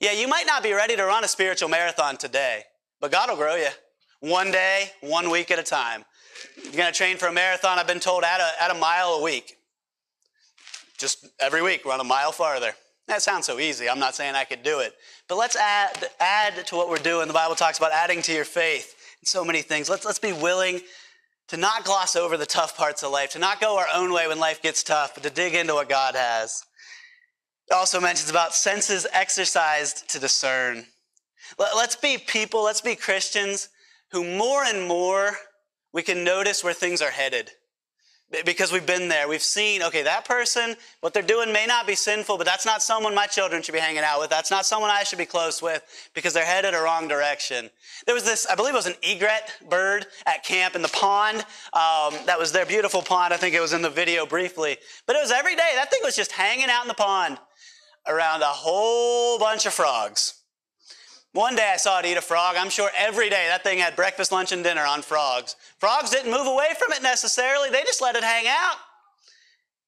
Yeah, 0.00 0.12
you 0.12 0.28
might 0.28 0.46
not 0.46 0.62
be 0.62 0.72
ready 0.72 0.96
to 0.96 1.04
run 1.04 1.24
a 1.24 1.28
spiritual 1.28 1.68
marathon 1.68 2.16
today, 2.16 2.64
but 3.00 3.10
God 3.10 3.30
will 3.30 3.36
grow 3.36 3.54
you 3.54 3.68
one 4.20 4.50
day, 4.50 4.90
one 5.00 5.30
week 5.30 5.50
at 5.50 5.58
a 5.58 5.62
time. 5.62 6.04
You're 6.62 6.72
going 6.72 6.92
to 6.92 6.96
train 6.96 7.16
for 7.16 7.26
a 7.26 7.32
marathon, 7.32 7.78
I've 7.78 7.86
been 7.86 8.00
told, 8.00 8.24
at 8.24 8.40
a, 8.40 8.62
at 8.62 8.70
a 8.70 8.74
mile 8.74 9.14
a 9.14 9.22
week. 9.22 9.56
Just 10.98 11.26
every 11.40 11.62
week, 11.62 11.84
run 11.84 12.00
a 12.00 12.04
mile 12.04 12.32
farther. 12.32 12.72
That 13.08 13.22
sounds 13.22 13.46
so 13.46 13.58
easy. 13.58 13.88
I'm 13.88 13.98
not 13.98 14.14
saying 14.14 14.34
I 14.34 14.44
could 14.44 14.62
do 14.62 14.80
it. 14.80 14.94
But 15.28 15.36
let's 15.36 15.56
add, 15.56 16.08
add 16.20 16.66
to 16.66 16.76
what 16.76 16.88
we're 16.88 16.96
doing. 16.96 17.28
The 17.28 17.34
Bible 17.34 17.54
talks 17.54 17.78
about 17.78 17.92
adding 17.92 18.20
to 18.22 18.32
your 18.32 18.44
faith 18.44 18.96
and 19.20 19.28
so 19.28 19.44
many 19.44 19.62
things. 19.62 19.88
Let's, 19.88 20.04
let's 20.04 20.18
be 20.18 20.32
willing 20.32 20.80
to 21.48 21.56
not 21.56 21.84
gloss 21.84 22.16
over 22.16 22.36
the 22.36 22.46
tough 22.46 22.76
parts 22.76 23.02
of 23.02 23.12
life, 23.12 23.30
to 23.30 23.38
not 23.38 23.60
go 23.60 23.78
our 23.78 23.86
own 23.94 24.12
way 24.12 24.26
when 24.26 24.40
life 24.40 24.60
gets 24.60 24.82
tough, 24.82 25.14
but 25.14 25.22
to 25.22 25.30
dig 25.30 25.54
into 25.54 25.74
what 25.74 25.88
God 25.88 26.16
has. 26.16 26.64
It 27.68 27.74
also 27.74 28.00
mentions 28.00 28.30
about 28.30 28.54
senses 28.54 29.06
exercised 29.12 30.08
to 30.10 30.18
discern. 30.18 30.86
Let's 31.58 31.96
be 31.96 32.18
people, 32.18 32.64
let's 32.64 32.80
be 32.80 32.94
Christians 32.94 33.68
who 34.12 34.24
more 34.24 34.64
and 34.64 34.86
more 34.86 35.32
we 35.92 36.02
can 36.02 36.24
notice 36.24 36.62
where 36.62 36.74
things 36.74 37.02
are 37.02 37.10
headed 37.10 37.50
because 38.44 38.72
we've 38.72 38.86
been 38.86 39.08
there. 39.08 39.28
We've 39.28 39.42
seen, 39.42 39.82
okay, 39.84 40.02
that 40.02 40.24
person, 40.24 40.74
what 41.00 41.14
they're 41.14 41.22
doing 41.22 41.52
may 41.52 41.64
not 41.64 41.86
be 41.86 41.94
sinful, 41.94 42.38
but 42.38 42.46
that's 42.46 42.66
not 42.66 42.82
someone 42.82 43.14
my 43.14 43.26
children 43.26 43.62
should 43.62 43.72
be 43.72 43.78
hanging 43.78 44.02
out 44.02 44.20
with. 44.20 44.30
That's 44.30 44.50
not 44.50 44.66
someone 44.66 44.90
I 44.90 45.04
should 45.04 45.18
be 45.18 45.26
close 45.26 45.62
with 45.62 45.82
because 46.12 46.32
they're 46.34 46.44
headed 46.44 46.74
a 46.74 46.80
wrong 46.80 47.06
direction. 47.06 47.70
There 48.04 48.14
was 48.14 48.24
this, 48.24 48.46
I 48.46 48.56
believe 48.56 48.74
it 48.74 48.76
was 48.76 48.86
an 48.86 48.96
egret 49.02 49.52
bird 49.70 50.06
at 50.26 50.44
camp 50.44 50.74
in 50.74 50.82
the 50.82 50.88
pond. 50.88 51.38
Um, 51.72 52.14
that 52.26 52.36
was 52.38 52.50
their 52.50 52.66
beautiful 52.66 53.00
pond. 53.00 53.32
I 53.32 53.36
think 53.36 53.54
it 53.54 53.60
was 53.60 53.72
in 53.72 53.82
the 53.82 53.90
video 53.90 54.26
briefly. 54.26 54.76
But 55.06 55.16
it 55.16 55.22
was 55.22 55.30
every 55.30 55.54
day. 55.54 55.72
That 55.76 55.90
thing 55.90 56.00
was 56.02 56.16
just 56.16 56.32
hanging 56.32 56.68
out 56.68 56.82
in 56.82 56.88
the 56.88 56.94
pond 56.94 57.38
around 58.08 58.42
a 58.42 58.46
whole 58.46 59.38
bunch 59.38 59.66
of 59.66 59.74
frogs. 59.74 60.34
One 61.32 61.54
day 61.54 61.70
I 61.74 61.76
saw 61.76 61.98
it 61.98 62.06
eat 62.06 62.16
a 62.16 62.22
frog. 62.22 62.56
I'm 62.58 62.70
sure 62.70 62.90
every 62.96 63.28
day 63.28 63.46
that 63.48 63.62
thing 63.62 63.78
had 63.78 63.94
breakfast, 63.94 64.32
lunch, 64.32 64.52
and 64.52 64.64
dinner 64.64 64.84
on 64.86 65.02
frogs. 65.02 65.54
Frogs 65.78 66.10
didn't 66.10 66.30
move 66.30 66.46
away 66.46 66.68
from 66.78 66.92
it 66.92 67.02
necessarily, 67.02 67.68
they 67.68 67.82
just 67.82 68.00
let 68.00 68.16
it 68.16 68.24
hang 68.24 68.46
out. 68.48 68.76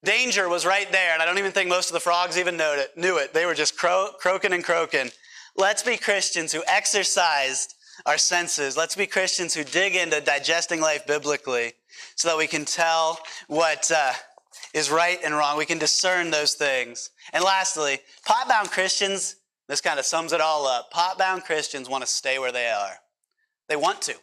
Danger 0.05 0.49
was 0.49 0.65
right 0.65 0.91
there, 0.93 1.15
and 1.15 1.23
I 1.23 1.25
don't 1.25 1.39
even 1.39 1.51
think 1.51 1.69
most 1.69 1.89
of 1.89 1.95
the 1.95 2.01
frogs 2.01 2.39
even 2.39 2.57
knew 2.57 2.75
it, 2.77 2.97
knew 2.97 3.17
it. 3.17 3.35
They 3.35 3.47
were 3.47 3.55
just 3.55 3.77
cro- 3.77 4.11
croaking 4.21 4.53
and 4.53 4.63
croaking. 4.63 5.11
Let's 5.57 5.83
be 5.83 5.97
Christians 5.97 6.53
who 6.53 6.63
exercised 6.69 7.75
our 8.07 8.19
senses. 8.19 8.77
Let's 8.77 8.95
be 8.95 9.07
Christians 9.07 9.55
who 9.55 9.65
dig 9.65 9.97
into 9.97 10.21
digesting 10.21 10.81
life 10.81 11.07
biblically 11.07 11.73
so 12.15 12.29
that 12.29 12.39
we 12.39 12.47
can 12.47 12.65
tell 12.65 13.19
what 13.49 13.91
uh, 13.91 14.13
is 14.75 14.91
right 14.91 15.19
and 15.25 15.35
wrong. 15.35 15.57
We 15.57 15.67
can 15.67 15.79
discern 15.79 16.31
those 16.31 16.55
things. 16.55 17.11
And 17.33 17.43
lastly, 17.43 18.01
pot 18.25 18.49
bound 18.49 18.71
Christians 18.71 19.37
this 19.69 19.81
kind 19.83 19.99
of 19.99 20.07
sums 20.07 20.33
it 20.33 20.41
all 20.41 20.67
up. 20.67 20.91
Pot 20.91 21.19
bound 21.19 21.45
Christians 21.45 21.89
want 21.89 22.03
to 22.03 22.11
stay 22.11 22.39
where 22.39 22.53
they 22.53 22.69
are. 22.71 22.95
They 23.69 23.77
want 23.77 24.01
to. 24.03 24.15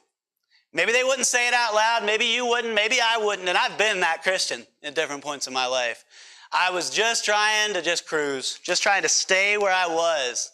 Maybe 0.74 0.92
they 0.92 1.04
wouldn't 1.04 1.28
say 1.28 1.48
it 1.48 1.54
out 1.54 1.74
loud. 1.74 2.04
Maybe 2.04 2.26
you 2.26 2.48
wouldn't. 2.48 2.74
Maybe 2.74 2.98
I 3.02 3.18
wouldn't. 3.18 3.48
And 3.48 3.58
I've 3.58 3.78
been 3.78 4.00
that 4.02 4.24
Christian 4.24 4.66
at 4.84 4.96
different 4.96 5.24
points 5.24 5.48
in 5.48 5.54
my 5.54 5.68
life. 5.68 6.04
I 6.52 6.72
was 6.72 6.90
just 6.90 7.24
trying 7.24 7.74
to 7.74 7.82
just 7.82 8.08
cruise, 8.08 8.60
just 8.64 8.82
trying 8.82 9.04
to 9.04 9.10
stay 9.10 9.58
where 9.58 9.72
I 9.72 9.88
was. 9.88 10.52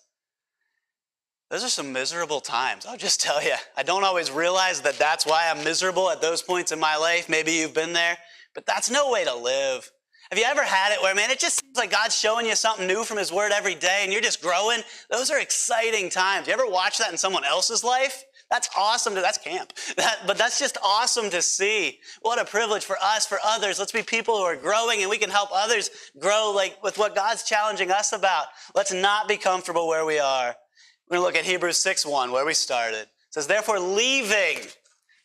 Those 1.50 1.64
are 1.64 1.70
some 1.70 1.92
miserable 1.92 2.42
times. 2.42 2.86
I'll 2.86 2.98
just 2.98 3.22
tell 3.22 3.42
you. 3.42 3.56
I 3.76 3.84
don't 3.84 4.04
always 4.04 4.30
realize 4.30 4.82
that 4.82 4.98
that's 4.98 5.26
why 5.26 5.50
I'm 5.50 5.64
miserable 5.64 6.10
at 6.10 6.22
those 6.22 6.42
points 6.42 6.72
in 6.72 6.80
my 6.80 6.98
life. 6.98 7.30
Maybe 7.30 7.54
you've 7.54 7.74
been 7.74 7.94
there, 7.94 8.18
but 8.54 8.66
that's 8.66 8.90
no 8.90 9.12
way 9.12 9.24
to 9.26 9.36
live. 9.36 9.92
Have 10.30 10.40
you 10.40 10.46
ever 10.46 10.64
had 10.64 10.94
it 10.94 11.02
where, 11.02 11.14
man, 11.14 11.30
it 11.30 11.40
just 11.40 11.62
seems 11.62 11.78
like 11.78 11.92
God's 11.92 12.18
showing 12.18 12.46
you 12.46 12.56
something 12.56 12.88
new 12.88 13.04
from 13.04 13.18
His 13.18 13.34
Word 13.34 13.52
every 13.52 13.76
day 13.76 14.00
and 14.04 14.14
you're 14.14 14.22
just 14.22 14.42
growing? 14.42 14.80
Those 15.10 15.30
are 15.30 15.40
exciting 15.40 16.10
times. 16.10 16.48
You 16.48 16.54
ever 16.54 16.66
watch 16.66 16.98
that 17.00 17.12
in 17.12 17.18
someone 17.18 17.44
else's 17.44 17.84
life? 17.84 18.24
That's 18.50 18.70
awesome. 18.78 19.16
To, 19.16 19.22
that's 19.22 19.38
camp. 19.38 19.74
That, 19.98 20.20
but 20.26 20.38
that's 20.38 20.58
just 20.58 20.78
awesome 20.84 21.30
to 21.32 21.42
see. 21.42 22.00
What 22.22 22.40
a 22.40 22.46
privilege 22.46 22.86
for 22.86 22.96
us, 23.02 23.26
for 23.26 23.40
others. 23.44 23.78
Let's 23.78 23.92
be 23.92 24.04
people 24.04 24.38
who 24.38 24.44
are 24.44 24.56
growing 24.56 25.02
and 25.02 25.10
we 25.10 25.18
can 25.18 25.30
help 25.30 25.50
others 25.54 25.90
grow 26.18 26.54
like 26.56 26.82
with 26.82 26.98
what 26.98 27.14
God's 27.14 27.44
challenging 27.44 27.92
us 27.92 28.14
about. 28.14 28.46
Let's 28.74 28.94
not 28.94 29.28
be 29.28 29.38
comfortable 29.38 29.88
where 29.88 30.06
we 30.06 30.18
are. 30.20 30.56
We're 31.10 31.18
going 31.18 31.22
to 31.22 31.26
look 31.26 31.36
at 31.36 31.50
Hebrews 31.50 31.78
6 31.78 32.06
1, 32.06 32.32
where 32.32 32.46
we 32.46 32.54
started. 32.54 33.02
It 33.02 33.10
says, 33.32 33.48
Therefore, 33.48 33.80
leaving 33.80 34.60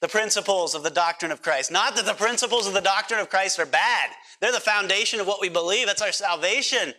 the 0.00 0.08
principles 0.08 0.74
of 0.74 0.82
the 0.82 0.90
doctrine 0.90 1.32
of 1.32 1.42
Christ. 1.42 1.72
Not 1.72 1.96
that 1.96 2.06
the 2.06 2.14
principles 2.14 2.66
of 2.66 2.74
the 2.74 2.80
doctrine 2.80 3.20
of 3.20 3.30
Christ 3.30 3.58
are 3.58 3.66
bad. 3.66 4.10
They're 4.40 4.52
the 4.52 4.60
foundation 4.60 5.20
of 5.20 5.26
what 5.26 5.40
we 5.40 5.48
believe. 5.48 5.86
That's 5.86 6.02
our 6.02 6.12
salvation. 6.12 6.92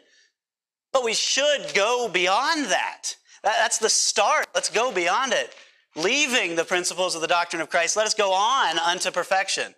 But 0.92 1.04
we 1.04 1.14
should 1.14 1.74
go 1.74 2.10
beyond 2.12 2.66
that. 2.68 3.16
That's 3.44 3.78
the 3.78 3.90
start. 3.90 4.48
Let's 4.56 4.70
go 4.70 4.92
beyond 4.92 5.34
it. 5.34 5.54
Leaving 5.96 6.56
the 6.56 6.66
principles 6.66 7.16
of 7.16 7.22
the 7.22 7.28
doctrine 7.28 7.62
of 7.62 7.70
Christ, 7.70 7.96
let 7.96 8.06
us 8.06 8.14
go 8.14 8.34
on 8.34 8.78
unto 8.80 9.12
perfection. 9.12 9.74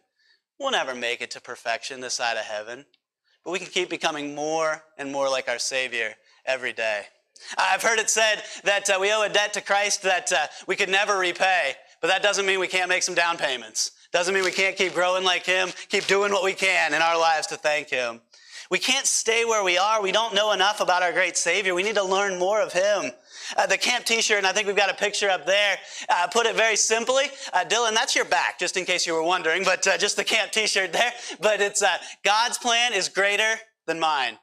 We'll 0.60 0.71
never 0.71 0.93
make 0.93 1.21
it 1.21 1.32
to 1.32 1.41
perfection 1.41 2.01
this 2.01 2.13
side 2.13 2.38
of 2.38 2.43
heaven, 2.43 2.86
but 3.45 3.51
we 3.51 3.60
can 3.60 3.69
keep 3.69 3.89
becoming 3.89 4.36
more 4.36 4.84
and 4.97 5.12
more 5.12 5.29
like 5.29 5.47
our 5.47 5.60
Savior 5.60 6.15
every 6.45 6.73
day. 6.73 7.03
I've 7.58 7.82
heard 7.82 7.99
it 7.99 8.10
said 8.10 8.43
that 8.65 8.89
uh, 8.89 8.97
we 8.99 9.13
owe 9.13 9.23
a 9.23 9.29
debt 9.29 9.53
to 9.53 9.62
Christ 9.62 10.03
that 10.03 10.32
uh, 10.34 10.47
we 10.67 10.75
could 10.75 10.89
never 10.89 11.17
repay. 11.17 11.75
But 12.01 12.07
that 12.07 12.23
doesn't 12.23 12.45
mean 12.45 12.59
we 12.59 12.67
can't 12.67 12.89
make 12.89 13.03
some 13.03 13.15
down 13.15 13.38
payments. 13.38 13.91
Doesn't 14.12 14.33
mean 14.33 14.43
we 14.43 14.51
can't 14.51 14.75
keep 14.75 14.93
growing 14.93 15.23
like 15.23 15.45
Him, 15.45 15.69
keep 15.89 16.07
doing 16.07 16.31
what 16.31 16.43
we 16.43 16.53
can 16.53 16.93
in 16.93 17.01
our 17.01 17.19
lives 17.19 17.47
to 17.47 17.57
thank 17.57 17.89
Him. 17.89 18.21
We 18.71 18.79
can't 18.79 19.05
stay 19.05 19.45
where 19.45 19.63
we 19.63 19.77
are. 19.77 20.01
We 20.01 20.12
don't 20.12 20.35
know 20.35 20.51
enough 20.51 20.79
about 20.79 21.01
our 21.01 21.12
great 21.12 21.38
Savior. 21.38 21.73
We 21.73 21.81
need 21.81 21.95
to 21.95 22.03
learn 22.03 22.38
more 22.38 22.62
of 22.62 22.71
Him. 22.71 23.12
Uh, 23.57 23.65
the 23.65 23.77
camp 23.77 24.05
t-shirt, 24.05 24.38
and 24.38 24.45
I 24.45 24.51
think 24.51 24.67
we've 24.67 24.75
got 24.75 24.91
a 24.91 24.93
picture 24.93 25.29
up 25.29 25.47
there, 25.47 25.77
uh, 26.07 26.27
put 26.27 26.45
it 26.45 26.55
very 26.55 26.75
simply. 26.75 27.25
Uh, 27.51 27.65
Dylan, 27.65 27.93
that's 27.93 28.15
your 28.15 28.25
back, 28.25 28.59
just 28.59 28.77
in 28.77 28.85
case 28.85 29.07
you 29.07 29.13
were 29.13 29.23
wondering, 29.23 29.63
but 29.63 29.88
uh, 29.88 29.97
just 29.97 30.17
the 30.17 30.23
camp 30.23 30.51
t-shirt 30.51 30.93
there. 30.93 31.12
But 31.41 31.62
it's 31.62 31.81
uh, 31.81 31.97
God's 32.23 32.57
plan 32.57 32.93
is 32.93 33.09
greater 33.09 33.55
than 33.88 33.99
mine. 33.99 34.38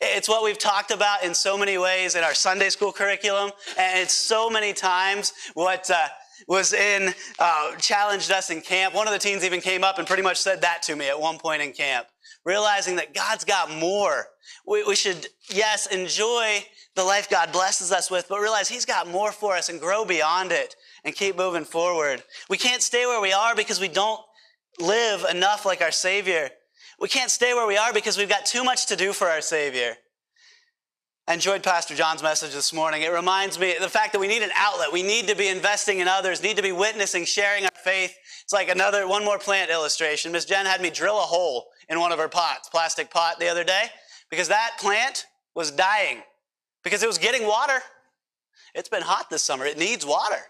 It's 0.00 0.28
what 0.28 0.42
we've 0.42 0.58
talked 0.58 0.90
about 0.90 1.22
in 1.22 1.34
so 1.34 1.56
many 1.56 1.76
ways 1.78 2.14
in 2.14 2.24
our 2.24 2.34
Sunday 2.34 2.70
school 2.70 2.92
curriculum, 2.92 3.50
and 3.78 4.00
it's 4.00 4.14
so 4.14 4.48
many 4.48 4.72
times 4.72 5.32
what 5.54 5.90
uh, 5.90 6.06
was 6.46 6.72
in, 6.72 7.12
uh, 7.38 7.74
challenged 7.76 8.30
us 8.30 8.50
in 8.50 8.60
camp. 8.60 8.94
One 8.94 9.06
of 9.06 9.12
the 9.12 9.18
teens 9.18 9.44
even 9.44 9.60
came 9.60 9.82
up 9.82 9.98
and 9.98 10.06
pretty 10.06 10.22
much 10.22 10.38
said 10.38 10.60
that 10.62 10.82
to 10.82 10.96
me 10.96 11.08
at 11.08 11.20
one 11.20 11.38
point 11.38 11.62
in 11.62 11.72
camp, 11.72 12.06
realizing 12.44 12.96
that 12.96 13.14
God's 13.14 13.44
got 13.44 13.70
more. 13.70 14.28
We, 14.66 14.84
we 14.84 14.94
should, 14.94 15.26
yes, 15.48 15.86
enjoy 15.86 16.64
the 16.94 17.04
life 17.04 17.28
God 17.28 17.52
blesses 17.52 17.92
us 17.92 18.10
with, 18.10 18.26
but 18.28 18.40
realize 18.40 18.68
He's 18.68 18.84
got 18.84 19.08
more 19.08 19.32
for 19.32 19.56
us 19.56 19.68
and 19.68 19.80
grow 19.80 20.04
beyond 20.04 20.52
it 20.52 20.76
and 21.04 21.14
keep 21.14 21.36
moving 21.36 21.64
forward. 21.64 22.22
We 22.48 22.56
can't 22.56 22.82
stay 22.82 23.06
where 23.06 23.20
we 23.20 23.32
are 23.32 23.54
because 23.54 23.80
we 23.80 23.88
don't 23.88 24.20
live 24.78 25.24
enough 25.30 25.66
like 25.66 25.82
our 25.82 25.90
Savior. 25.90 26.50
We 27.00 27.08
can't 27.08 27.30
stay 27.30 27.54
where 27.54 27.66
we 27.66 27.76
are 27.76 27.92
because 27.92 28.16
we've 28.16 28.28
got 28.28 28.46
too 28.46 28.64
much 28.64 28.86
to 28.86 28.96
do 28.96 29.12
for 29.12 29.28
our 29.28 29.40
Savior. 29.40 29.96
I 31.28 31.34
enjoyed 31.34 31.64
Pastor 31.64 31.96
John's 31.96 32.22
message 32.22 32.52
this 32.52 32.72
morning. 32.72 33.02
It 33.02 33.10
reminds 33.10 33.58
me 33.58 33.74
the 33.80 33.88
fact 33.88 34.12
that 34.12 34.20
we 34.20 34.28
need 34.28 34.42
an 34.42 34.52
outlet. 34.54 34.92
We 34.92 35.02
need 35.02 35.26
to 35.26 35.34
be 35.34 35.48
investing 35.48 35.98
in 35.98 36.06
others, 36.06 36.40
need 36.40 36.56
to 36.56 36.62
be 36.62 36.70
witnessing, 36.70 37.24
sharing 37.24 37.64
our 37.64 37.70
faith. 37.82 38.16
It's 38.44 38.52
like 38.52 38.68
another, 38.68 39.08
one 39.08 39.24
more 39.24 39.36
plant 39.36 39.68
illustration. 39.68 40.30
Miss 40.30 40.44
Jen 40.44 40.66
had 40.66 40.80
me 40.80 40.88
drill 40.88 41.18
a 41.18 41.22
hole 41.22 41.66
in 41.88 41.98
one 41.98 42.12
of 42.12 42.20
her 42.20 42.28
pots, 42.28 42.68
plastic 42.68 43.10
pot 43.10 43.40
the 43.40 43.48
other 43.48 43.64
day, 43.64 43.86
because 44.30 44.46
that 44.46 44.76
plant 44.78 45.26
was 45.56 45.72
dying 45.72 46.22
because 46.84 47.02
it 47.02 47.08
was 47.08 47.18
getting 47.18 47.44
water. 47.44 47.80
It's 48.72 48.88
been 48.88 49.02
hot 49.02 49.28
this 49.28 49.42
summer. 49.42 49.64
It 49.64 49.78
needs 49.78 50.06
water. 50.06 50.42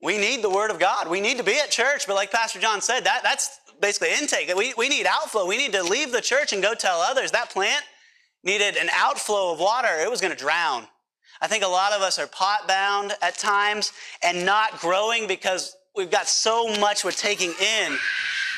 We 0.00 0.16
need 0.16 0.42
the 0.42 0.48
Word 0.48 0.70
of 0.70 0.78
God. 0.78 1.06
We 1.06 1.20
need 1.20 1.36
to 1.36 1.44
be 1.44 1.58
at 1.58 1.70
church, 1.70 2.06
but 2.06 2.14
like 2.14 2.32
Pastor 2.32 2.60
John 2.60 2.80
said, 2.80 3.04
that, 3.04 3.20
that's 3.22 3.60
basically 3.78 4.08
intake. 4.18 4.50
We, 4.56 4.72
we 4.78 4.88
need 4.88 5.04
outflow. 5.04 5.46
We 5.46 5.58
need 5.58 5.72
to 5.72 5.82
leave 5.82 6.12
the 6.12 6.22
church 6.22 6.54
and 6.54 6.62
go 6.62 6.72
tell 6.72 7.02
others. 7.02 7.30
That 7.32 7.50
plant 7.50 7.84
needed 8.44 8.76
an 8.76 8.88
outflow 8.94 9.52
of 9.52 9.60
water, 9.60 9.88
it 10.00 10.10
was 10.10 10.20
going 10.20 10.32
to 10.32 10.38
drown. 10.38 10.86
I 11.40 11.46
think 11.46 11.64
a 11.64 11.68
lot 11.68 11.92
of 11.92 12.02
us 12.02 12.18
are 12.18 12.26
pot 12.26 12.68
bound 12.68 13.14
at 13.22 13.38
times 13.38 13.92
and 14.22 14.44
not 14.44 14.78
growing 14.78 15.26
because 15.26 15.76
we've 15.96 16.10
got 16.10 16.28
so 16.28 16.68
much 16.78 17.04
we're 17.04 17.12
taking 17.12 17.50
in, 17.50 17.96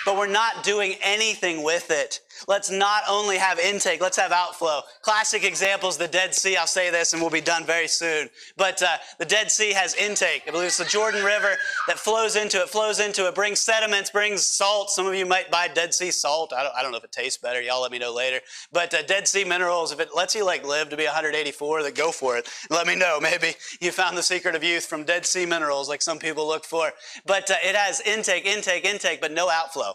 but 0.05 0.17
we're 0.17 0.27
not 0.27 0.65
doing 0.65 0.97
anything 1.03 1.63
with 1.63 1.91
it. 1.91 2.21
Let's 2.49 2.71
not 2.71 3.03
only 3.09 3.37
have 3.37 3.59
intake, 3.59 4.01
let's 4.01 4.17
have 4.17 4.33
outflow. 4.33 4.81
Classic 5.03 5.45
examples, 5.45 5.97
the 5.97 6.09
Dead 6.09 6.35
Sea. 6.35 6.57
I'll 6.57 6.67
say 6.67 6.91
this 6.91 7.13
and 7.13 7.23
we'll 7.23 7.31
be 7.31 7.41
done 7.41 7.65
very 7.65 7.89
soon. 7.89 8.29
But 8.57 8.83
uh, 8.83 8.97
the 9.19 9.25
Dead 9.25 9.51
Sea 9.51 9.73
has 9.73 9.95
intake. 9.95 10.43
I 10.47 10.51
believe 10.51 10.67
it's 10.67 10.79
the 10.79 10.85
Jordan 10.85 11.25
River 11.25 11.57
that 11.87 11.99
flows 11.99 12.37
into 12.37 12.61
it, 12.61 12.69
flows 12.69 13.01
into 13.01 13.29
it, 13.29 13.35
brings 13.35 13.61
sediments, 13.61 14.11
brings 14.11 14.47
salt. 14.47 14.91
Some 14.91 15.07
of 15.07 15.15
you 15.15 15.27
might 15.27 15.51
buy 15.51 15.69
Dead 15.69 15.95
Sea 15.95 16.11
salt. 16.11 16.53
I 16.53 16.63
don't, 16.63 16.75
I 16.75 16.83
don't 16.83 16.91
know 16.91 16.99
if 16.99 17.05
it 17.05 17.13
tastes 17.13 17.39
better. 17.39 17.61
Y'all 17.61 17.83
let 17.83 17.93
me 17.93 17.99
know 17.99 18.13
later. 18.13 18.41
But 18.73 18.93
uh, 18.95 19.03
Dead 19.03 19.29
Sea 19.29 19.45
minerals, 19.45 19.93
if 19.93 20.01
it 20.01 20.11
lets 20.15 20.35
you 20.35 20.45
like 20.45 20.67
live 20.67 20.89
to 20.91 20.97
be 20.97 21.05
184, 21.05 21.83
then 21.83 21.95
go 21.95 22.13
for 22.13 22.37
it. 22.37 22.49
Let 22.71 22.87
me 22.87 22.97
know. 22.97 23.19
Maybe 23.21 23.55
you 23.81 23.93
found 23.93 24.17
the 24.17 24.23
secret 24.23 24.55
of 24.55 24.65
youth 24.65 24.87
from 24.87 25.05
Dead 25.05 25.27
Sea 25.27 25.47
minerals 25.47 25.89
like 25.89 26.03
some 26.03 26.19
people 26.19 26.47
look 26.47 26.65
for. 26.65 26.93
But 27.27 27.51
uh, 27.51 27.55
it 27.63 27.77
has 27.77 28.01
intake, 28.01 28.47
intake, 28.47 28.85
intake, 28.85 29.21
but 29.21 29.33
no 29.33 29.51
outflow. 29.51 29.95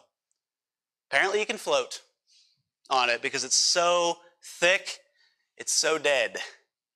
Apparently 1.10 1.39
you 1.39 1.45
can 1.45 1.57
float 1.57 2.01
on 2.89 3.10
it 3.10 3.21
because 3.21 3.43
it's 3.43 3.56
so 3.56 4.17
thick, 4.43 5.00
it's 5.58 5.73
so 5.73 5.97
dead. 5.97 6.38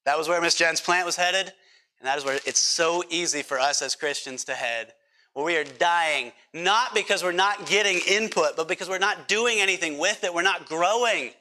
That 0.05 0.17
was 0.17 0.27
where 0.27 0.41
Miss 0.41 0.55
Jen's 0.55 0.81
plant 0.81 1.05
was 1.05 1.15
headed, 1.15 1.51
and 1.99 2.07
that 2.07 2.17
is 2.17 2.25
where 2.25 2.39
it's 2.45 2.59
so 2.59 3.03
easy 3.09 3.41
for 3.41 3.59
us 3.59 3.81
as 3.81 3.95
Christians 3.95 4.43
to 4.45 4.53
head. 4.53 4.93
Where 5.33 5.45
we 5.45 5.55
are 5.55 5.63
dying, 5.63 6.33
not 6.53 6.93
because 6.93 7.23
we're 7.23 7.31
not 7.31 7.65
getting 7.65 7.99
input, 8.07 8.57
but 8.57 8.67
because 8.67 8.89
we're 8.89 8.97
not 8.97 9.27
doing 9.27 9.59
anything 9.59 9.97
with 9.97 10.23
it. 10.23 10.33
We're 10.33 10.41
not 10.41 10.67
growing. 10.67 11.31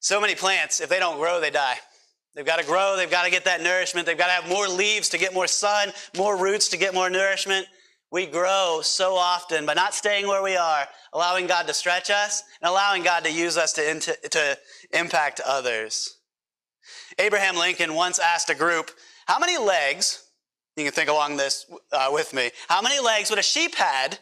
So 0.00 0.20
many 0.20 0.34
plants, 0.34 0.80
if 0.80 0.88
they 0.88 0.98
don't 0.98 1.18
grow, 1.18 1.40
they 1.40 1.50
die. 1.50 1.76
They've 2.34 2.46
got 2.46 2.58
to 2.58 2.66
grow, 2.66 2.96
they've 2.96 3.10
got 3.10 3.24
to 3.24 3.30
get 3.30 3.44
that 3.44 3.60
nourishment, 3.62 4.06
they've 4.06 4.16
got 4.16 4.26
to 4.26 4.32
have 4.32 4.48
more 4.48 4.66
leaves 4.66 5.10
to 5.10 5.18
get 5.18 5.34
more 5.34 5.46
sun, 5.46 5.92
more 6.16 6.36
roots 6.36 6.68
to 6.70 6.78
get 6.78 6.94
more 6.94 7.10
nourishment. 7.10 7.66
We 8.12 8.26
grow 8.26 8.80
so 8.82 9.16
often 9.16 9.64
by 9.64 9.72
not 9.72 9.94
staying 9.94 10.28
where 10.28 10.42
we 10.42 10.54
are, 10.54 10.86
allowing 11.14 11.46
God 11.46 11.66
to 11.66 11.72
stretch 11.72 12.10
us, 12.10 12.42
and 12.60 12.68
allowing 12.68 13.02
God 13.02 13.24
to 13.24 13.32
use 13.32 13.56
us 13.56 13.72
to, 13.72 14.00
to 14.00 14.58
impact 14.92 15.40
others. 15.40 16.18
Abraham 17.18 17.56
Lincoln 17.56 17.94
once 17.94 18.18
asked 18.18 18.50
a 18.50 18.54
group, 18.54 18.90
How 19.24 19.38
many 19.38 19.56
legs, 19.56 20.26
you 20.76 20.84
can 20.84 20.92
think 20.92 21.08
along 21.08 21.38
this 21.38 21.64
uh, 21.90 22.10
with 22.12 22.34
me, 22.34 22.50
how 22.68 22.82
many 22.82 23.00
legs 23.00 23.30
would 23.30 23.38
a 23.38 23.42
sheep 23.42 23.76
had 23.76 24.18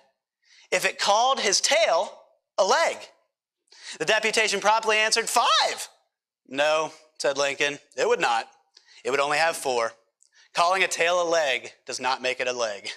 if 0.71 0.85
it 0.85 1.01
called 1.01 1.41
his 1.41 1.61
tail 1.61 2.17
a 2.59 2.65
leg? 2.65 2.97
The 3.99 4.05
deputation 4.05 4.61
promptly 4.61 4.99
answered, 4.99 5.29
Five. 5.29 5.89
No, 6.47 6.93
said 7.19 7.37
Lincoln, 7.37 7.81
it 7.97 8.07
would 8.07 8.21
not. 8.21 8.47
It 9.05 9.11
would 9.11 9.19
only 9.19 9.39
have 9.39 9.57
four. 9.57 9.95
Calling 10.55 10.85
a 10.85 10.89
tail 10.89 11.21
a 11.21 11.29
leg 11.29 11.73
does 11.87 11.99
not 11.99 12.23
make 12.23 12.39
it 12.39 12.47
a 12.47 12.53
leg. 12.53 12.91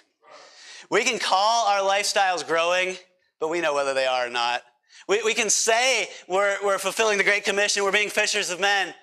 We 0.94 1.04
can 1.04 1.18
call 1.18 1.66
our 1.66 1.80
lifestyles 1.80 2.46
growing, 2.46 2.98
but 3.40 3.50
we 3.50 3.62
know 3.62 3.74
whether 3.74 3.96
they 3.96 4.06
are 4.06 4.28
or 4.28 4.30
not. 4.30 4.62
We, 5.08 5.24
we 5.24 5.34
can 5.34 5.50
say 5.50 6.08
we're, 6.28 6.56
we're 6.64 6.78
fulfilling 6.78 7.18
the 7.18 7.24
Great 7.24 7.44
Commission, 7.44 7.84
we're 7.84 7.92
being 7.92 8.12
fishers 8.12 8.52
of 8.52 8.60
men, 8.60 8.94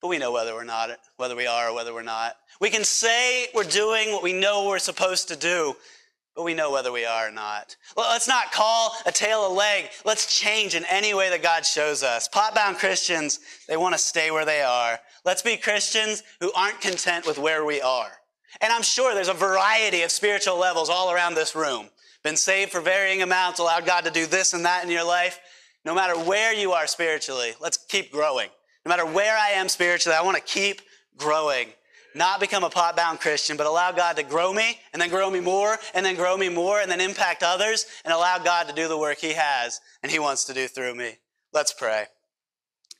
but 0.00 0.06
we 0.06 0.18
know 0.18 0.30
whether 0.30 0.54
we're 0.54 0.62
not, 0.62 0.90
whether 1.16 1.34
we 1.34 1.48
are 1.48 1.70
or 1.70 1.74
whether 1.74 1.92
we're 1.92 2.04
not. 2.04 2.36
We 2.60 2.70
can 2.70 2.84
say 2.84 3.48
we're 3.56 3.64
doing 3.64 4.12
what 4.12 4.22
we 4.22 4.32
know 4.32 4.68
we're 4.68 4.78
supposed 4.78 5.26
to 5.28 5.36
do, 5.36 5.74
but 6.36 6.44
we 6.44 6.54
know 6.54 6.70
whether 6.70 6.92
we 6.92 7.04
are 7.06 7.26
or 7.26 7.32
not. 7.32 7.74
Let's 7.96 8.28
not 8.28 8.52
call 8.52 8.94
a 9.04 9.10
tail 9.10 9.44
a 9.44 9.52
leg. 9.52 9.86
Let's 10.04 10.32
change 10.32 10.76
in 10.76 10.84
any 10.88 11.12
way 11.12 11.28
that 11.30 11.42
God 11.42 11.66
shows 11.66 12.04
us. 12.04 12.28
Pot-bound 12.28 12.76
Christians, 12.76 13.40
they 13.66 13.76
want 13.76 13.96
to 13.96 13.98
stay 13.98 14.30
where 14.30 14.44
they 14.44 14.62
are. 14.62 14.96
Let's 15.24 15.42
be 15.42 15.56
Christians 15.56 16.22
who 16.38 16.52
aren't 16.52 16.80
content 16.80 17.26
with 17.26 17.36
where 17.36 17.64
we 17.64 17.80
are. 17.80 18.12
And 18.60 18.72
I'm 18.72 18.82
sure 18.82 19.14
there's 19.14 19.28
a 19.28 19.34
variety 19.34 20.02
of 20.02 20.10
spiritual 20.10 20.58
levels 20.58 20.90
all 20.90 21.12
around 21.12 21.34
this 21.34 21.54
room. 21.54 21.88
Been 22.22 22.36
saved 22.36 22.70
for 22.70 22.80
varying 22.80 23.22
amounts, 23.22 23.58
allowed 23.58 23.86
God 23.86 24.04
to 24.04 24.10
do 24.10 24.26
this 24.26 24.52
and 24.52 24.64
that 24.64 24.84
in 24.84 24.90
your 24.90 25.04
life. 25.04 25.40
No 25.84 25.94
matter 25.94 26.16
where 26.16 26.54
you 26.54 26.72
are 26.72 26.86
spiritually, 26.86 27.54
let's 27.60 27.76
keep 27.76 28.12
growing. 28.12 28.48
No 28.84 28.90
matter 28.90 29.06
where 29.06 29.36
I 29.36 29.50
am 29.50 29.68
spiritually, 29.68 30.16
I 30.16 30.22
want 30.22 30.36
to 30.36 30.42
keep 30.42 30.82
growing. 31.16 31.68
Not 32.14 32.40
become 32.40 32.62
a 32.62 32.70
pot 32.70 32.96
bound 32.96 33.20
Christian, 33.20 33.56
but 33.56 33.66
allow 33.66 33.90
God 33.90 34.16
to 34.16 34.22
grow 34.22 34.52
me 34.52 34.78
and 34.92 35.00
then 35.00 35.08
grow 35.08 35.30
me 35.30 35.40
more 35.40 35.78
and 35.94 36.04
then 36.04 36.14
grow 36.14 36.36
me 36.36 36.48
more 36.48 36.80
and 36.80 36.90
then 36.90 37.00
impact 37.00 37.42
others 37.42 37.86
and 38.04 38.12
allow 38.12 38.38
God 38.38 38.68
to 38.68 38.74
do 38.74 38.86
the 38.86 38.98
work 38.98 39.18
He 39.18 39.32
has 39.32 39.80
and 40.02 40.12
He 40.12 40.18
wants 40.18 40.44
to 40.44 40.54
do 40.54 40.68
through 40.68 40.94
me. 40.94 41.16
Let's 41.52 41.72
pray. 41.72 42.06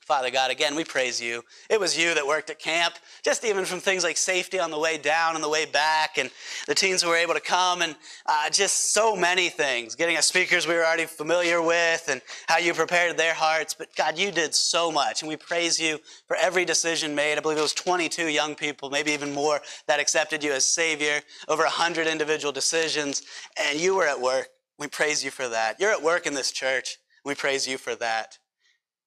Father 0.05 0.29
God, 0.29 0.51
again, 0.51 0.75
we 0.75 0.83
praise 0.83 1.21
you. 1.21 1.43
It 1.69 1.79
was 1.79 1.97
you 1.97 2.13
that 2.13 2.27
worked 2.27 2.49
at 2.49 2.59
camp, 2.59 2.95
just 3.23 3.45
even 3.45 3.63
from 3.63 3.79
things 3.79 4.03
like 4.03 4.17
safety 4.17 4.59
on 4.59 4.69
the 4.69 4.77
way 4.77 4.97
down 4.97 5.35
and 5.35 5.43
the 5.43 5.49
way 5.49 5.65
back, 5.65 6.17
and 6.17 6.29
the 6.67 6.75
teens 6.75 7.01
who 7.01 7.09
were 7.09 7.15
able 7.15 7.33
to 7.33 7.39
come, 7.39 7.81
and 7.81 7.95
uh, 8.25 8.49
just 8.49 8.93
so 8.93 9.15
many 9.15 9.47
things. 9.47 9.95
Getting 9.95 10.17
us 10.17 10.25
speakers 10.25 10.67
we 10.67 10.73
were 10.73 10.85
already 10.85 11.05
familiar 11.05 11.61
with, 11.61 12.09
and 12.09 12.21
how 12.47 12.57
you 12.57 12.73
prepared 12.73 13.15
their 13.15 13.33
hearts. 13.33 13.73
But 13.73 13.95
God, 13.95 14.17
you 14.17 14.29
did 14.29 14.53
so 14.53 14.91
much, 14.91 15.21
and 15.21 15.29
we 15.29 15.37
praise 15.37 15.79
you 15.79 15.99
for 16.27 16.35
every 16.35 16.65
decision 16.65 17.15
made. 17.15 17.37
I 17.37 17.41
believe 17.41 17.57
it 17.57 17.61
was 17.61 17.73
22 17.73 18.27
young 18.27 18.55
people, 18.55 18.89
maybe 18.89 19.11
even 19.11 19.33
more, 19.33 19.61
that 19.87 20.01
accepted 20.01 20.43
you 20.43 20.51
as 20.51 20.65
Savior, 20.65 21.21
over 21.47 21.63
100 21.63 22.07
individual 22.07 22.51
decisions, 22.51 23.23
and 23.57 23.79
you 23.79 23.95
were 23.95 24.07
at 24.07 24.19
work. 24.19 24.49
We 24.77 24.87
praise 24.87 25.23
you 25.23 25.31
for 25.31 25.47
that. 25.47 25.79
You're 25.79 25.91
at 25.91 26.03
work 26.03 26.27
in 26.27 26.33
this 26.33 26.51
church. 26.51 26.97
We 27.23 27.35
praise 27.35 27.65
you 27.65 27.77
for 27.77 27.95
that. 27.95 28.37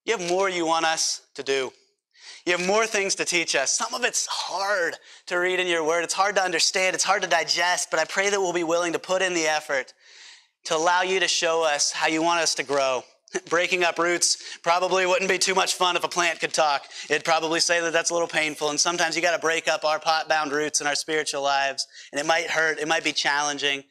You 0.06 0.16
have 0.16 0.28
more 0.30 0.48
you 0.48 0.64
want 0.64 0.86
us 0.86 1.22
to 1.34 1.42
do. 1.42 1.72
You 2.46 2.56
have 2.56 2.64
more 2.64 2.86
things 2.86 3.16
to 3.16 3.24
teach 3.24 3.56
us. 3.56 3.72
Some 3.72 3.92
of 3.92 4.04
it's 4.04 4.26
hard 4.26 4.94
to 5.26 5.36
read 5.36 5.58
in 5.58 5.66
your 5.66 5.82
word. 5.82 6.04
It's 6.04 6.14
hard 6.14 6.36
to 6.36 6.42
understand. 6.42 6.94
It's 6.94 7.02
hard 7.02 7.22
to 7.22 7.28
digest, 7.28 7.88
but 7.90 7.98
I 7.98 8.04
pray 8.04 8.30
that 8.30 8.40
we'll 8.40 8.52
be 8.52 8.62
willing 8.62 8.92
to 8.92 9.00
put 9.00 9.20
in 9.20 9.34
the 9.34 9.46
effort 9.46 9.92
to 10.66 10.76
allow 10.76 11.02
you 11.02 11.18
to 11.18 11.26
show 11.26 11.64
us 11.64 11.90
how 11.90 12.06
you 12.06 12.22
want 12.22 12.40
us 12.40 12.54
to 12.54 12.62
grow. 12.62 13.02
Breaking 13.50 13.82
up 13.82 13.98
roots 13.98 14.58
probably 14.62 15.06
wouldn't 15.06 15.28
be 15.28 15.38
too 15.38 15.56
much 15.56 15.74
fun 15.74 15.96
if 15.96 16.04
a 16.04 16.08
plant 16.08 16.38
could 16.38 16.54
talk. 16.54 16.84
It'd 17.10 17.24
probably 17.24 17.58
say 17.58 17.80
that 17.80 17.92
that's 17.92 18.10
a 18.10 18.12
little 18.12 18.28
painful. 18.28 18.70
And 18.70 18.78
sometimes 18.78 19.16
you 19.16 19.22
got 19.22 19.34
to 19.34 19.40
break 19.40 19.66
up 19.66 19.84
our 19.84 19.98
pot 19.98 20.28
bound 20.28 20.52
roots 20.52 20.80
in 20.80 20.86
our 20.86 20.94
spiritual 20.94 21.42
lives. 21.42 21.84
And 22.12 22.20
it 22.20 22.26
might 22.26 22.48
hurt, 22.48 22.78
it 22.78 22.86
might 22.86 23.02
be 23.02 23.12
challenging, 23.12 23.82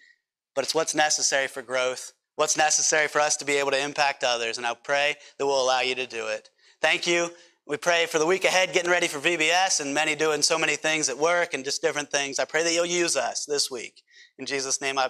but 0.55 0.63
it's 0.63 0.74
what's 0.74 0.95
necessary 0.95 1.47
for 1.47 1.61
growth 1.61 2.13
what's 2.36 2.57
necessary 2.57 3.07
for 3.07 3.19
us 3.19 3.36
to 3.38 3.45
be 3.45 3.53
able 3.53 3.71
to 3.71 3.81
impact 3.81 4.23
others. 4.23 4.57
And 4.57 4.65
I 4.65 4.73
pray 4.73 5.15
that 5.38 5.45
we'll 5.45 5.61
allow 5.61 5.81
you 5.81 5.95
to 5.95 6.07
do 6.07 6.27
it. 6.27 6.49
Thank 6.81 7.07
you. 7.07 7.29
We 7.67 7.77
pray 7.77 8.05
for 8.05 8.19
the 8.19 8.27
week 8.27 8.45
ahead, 8.45 8.73
getting 8.73 8.91
ready 8.91 9.07
for 9.07 9.17
VBS, 9.17 9.79
and 9.79 9.91
many 9.93 10.13
doing 10.13 10.43
so 10.43 10.59
many 10.59 10.75
things 10.75 11.09
at 11.09 11.17
work 11.17 11.55
and 11.55 11.63
just 11.65 11.81
different 11.81 12.11
things. 12.11 12.38
I 12.38 12.45
pray 12.45 12.63
that 12.63 12.73
you'll 12.73 12.86
use 12.86 13.17
us 13.17 13.45
this 13.45 13.71
week. 13.71 14.03
In 14.38 14.45
Jesus' 14.45 14.81
name, 14.81 14.99
I, 14.99 15.09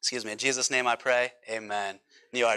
excuse 0.00 0.24
me, 0.24 0.32
in 0.32 0.38
Jesus' 0.38 0.70
name 0.70 0.86
I 0.86 0.96
pray. 0.96 1.32
Amen. 1.50 1.98
You 2.32 2.46
are. 2.46 2.56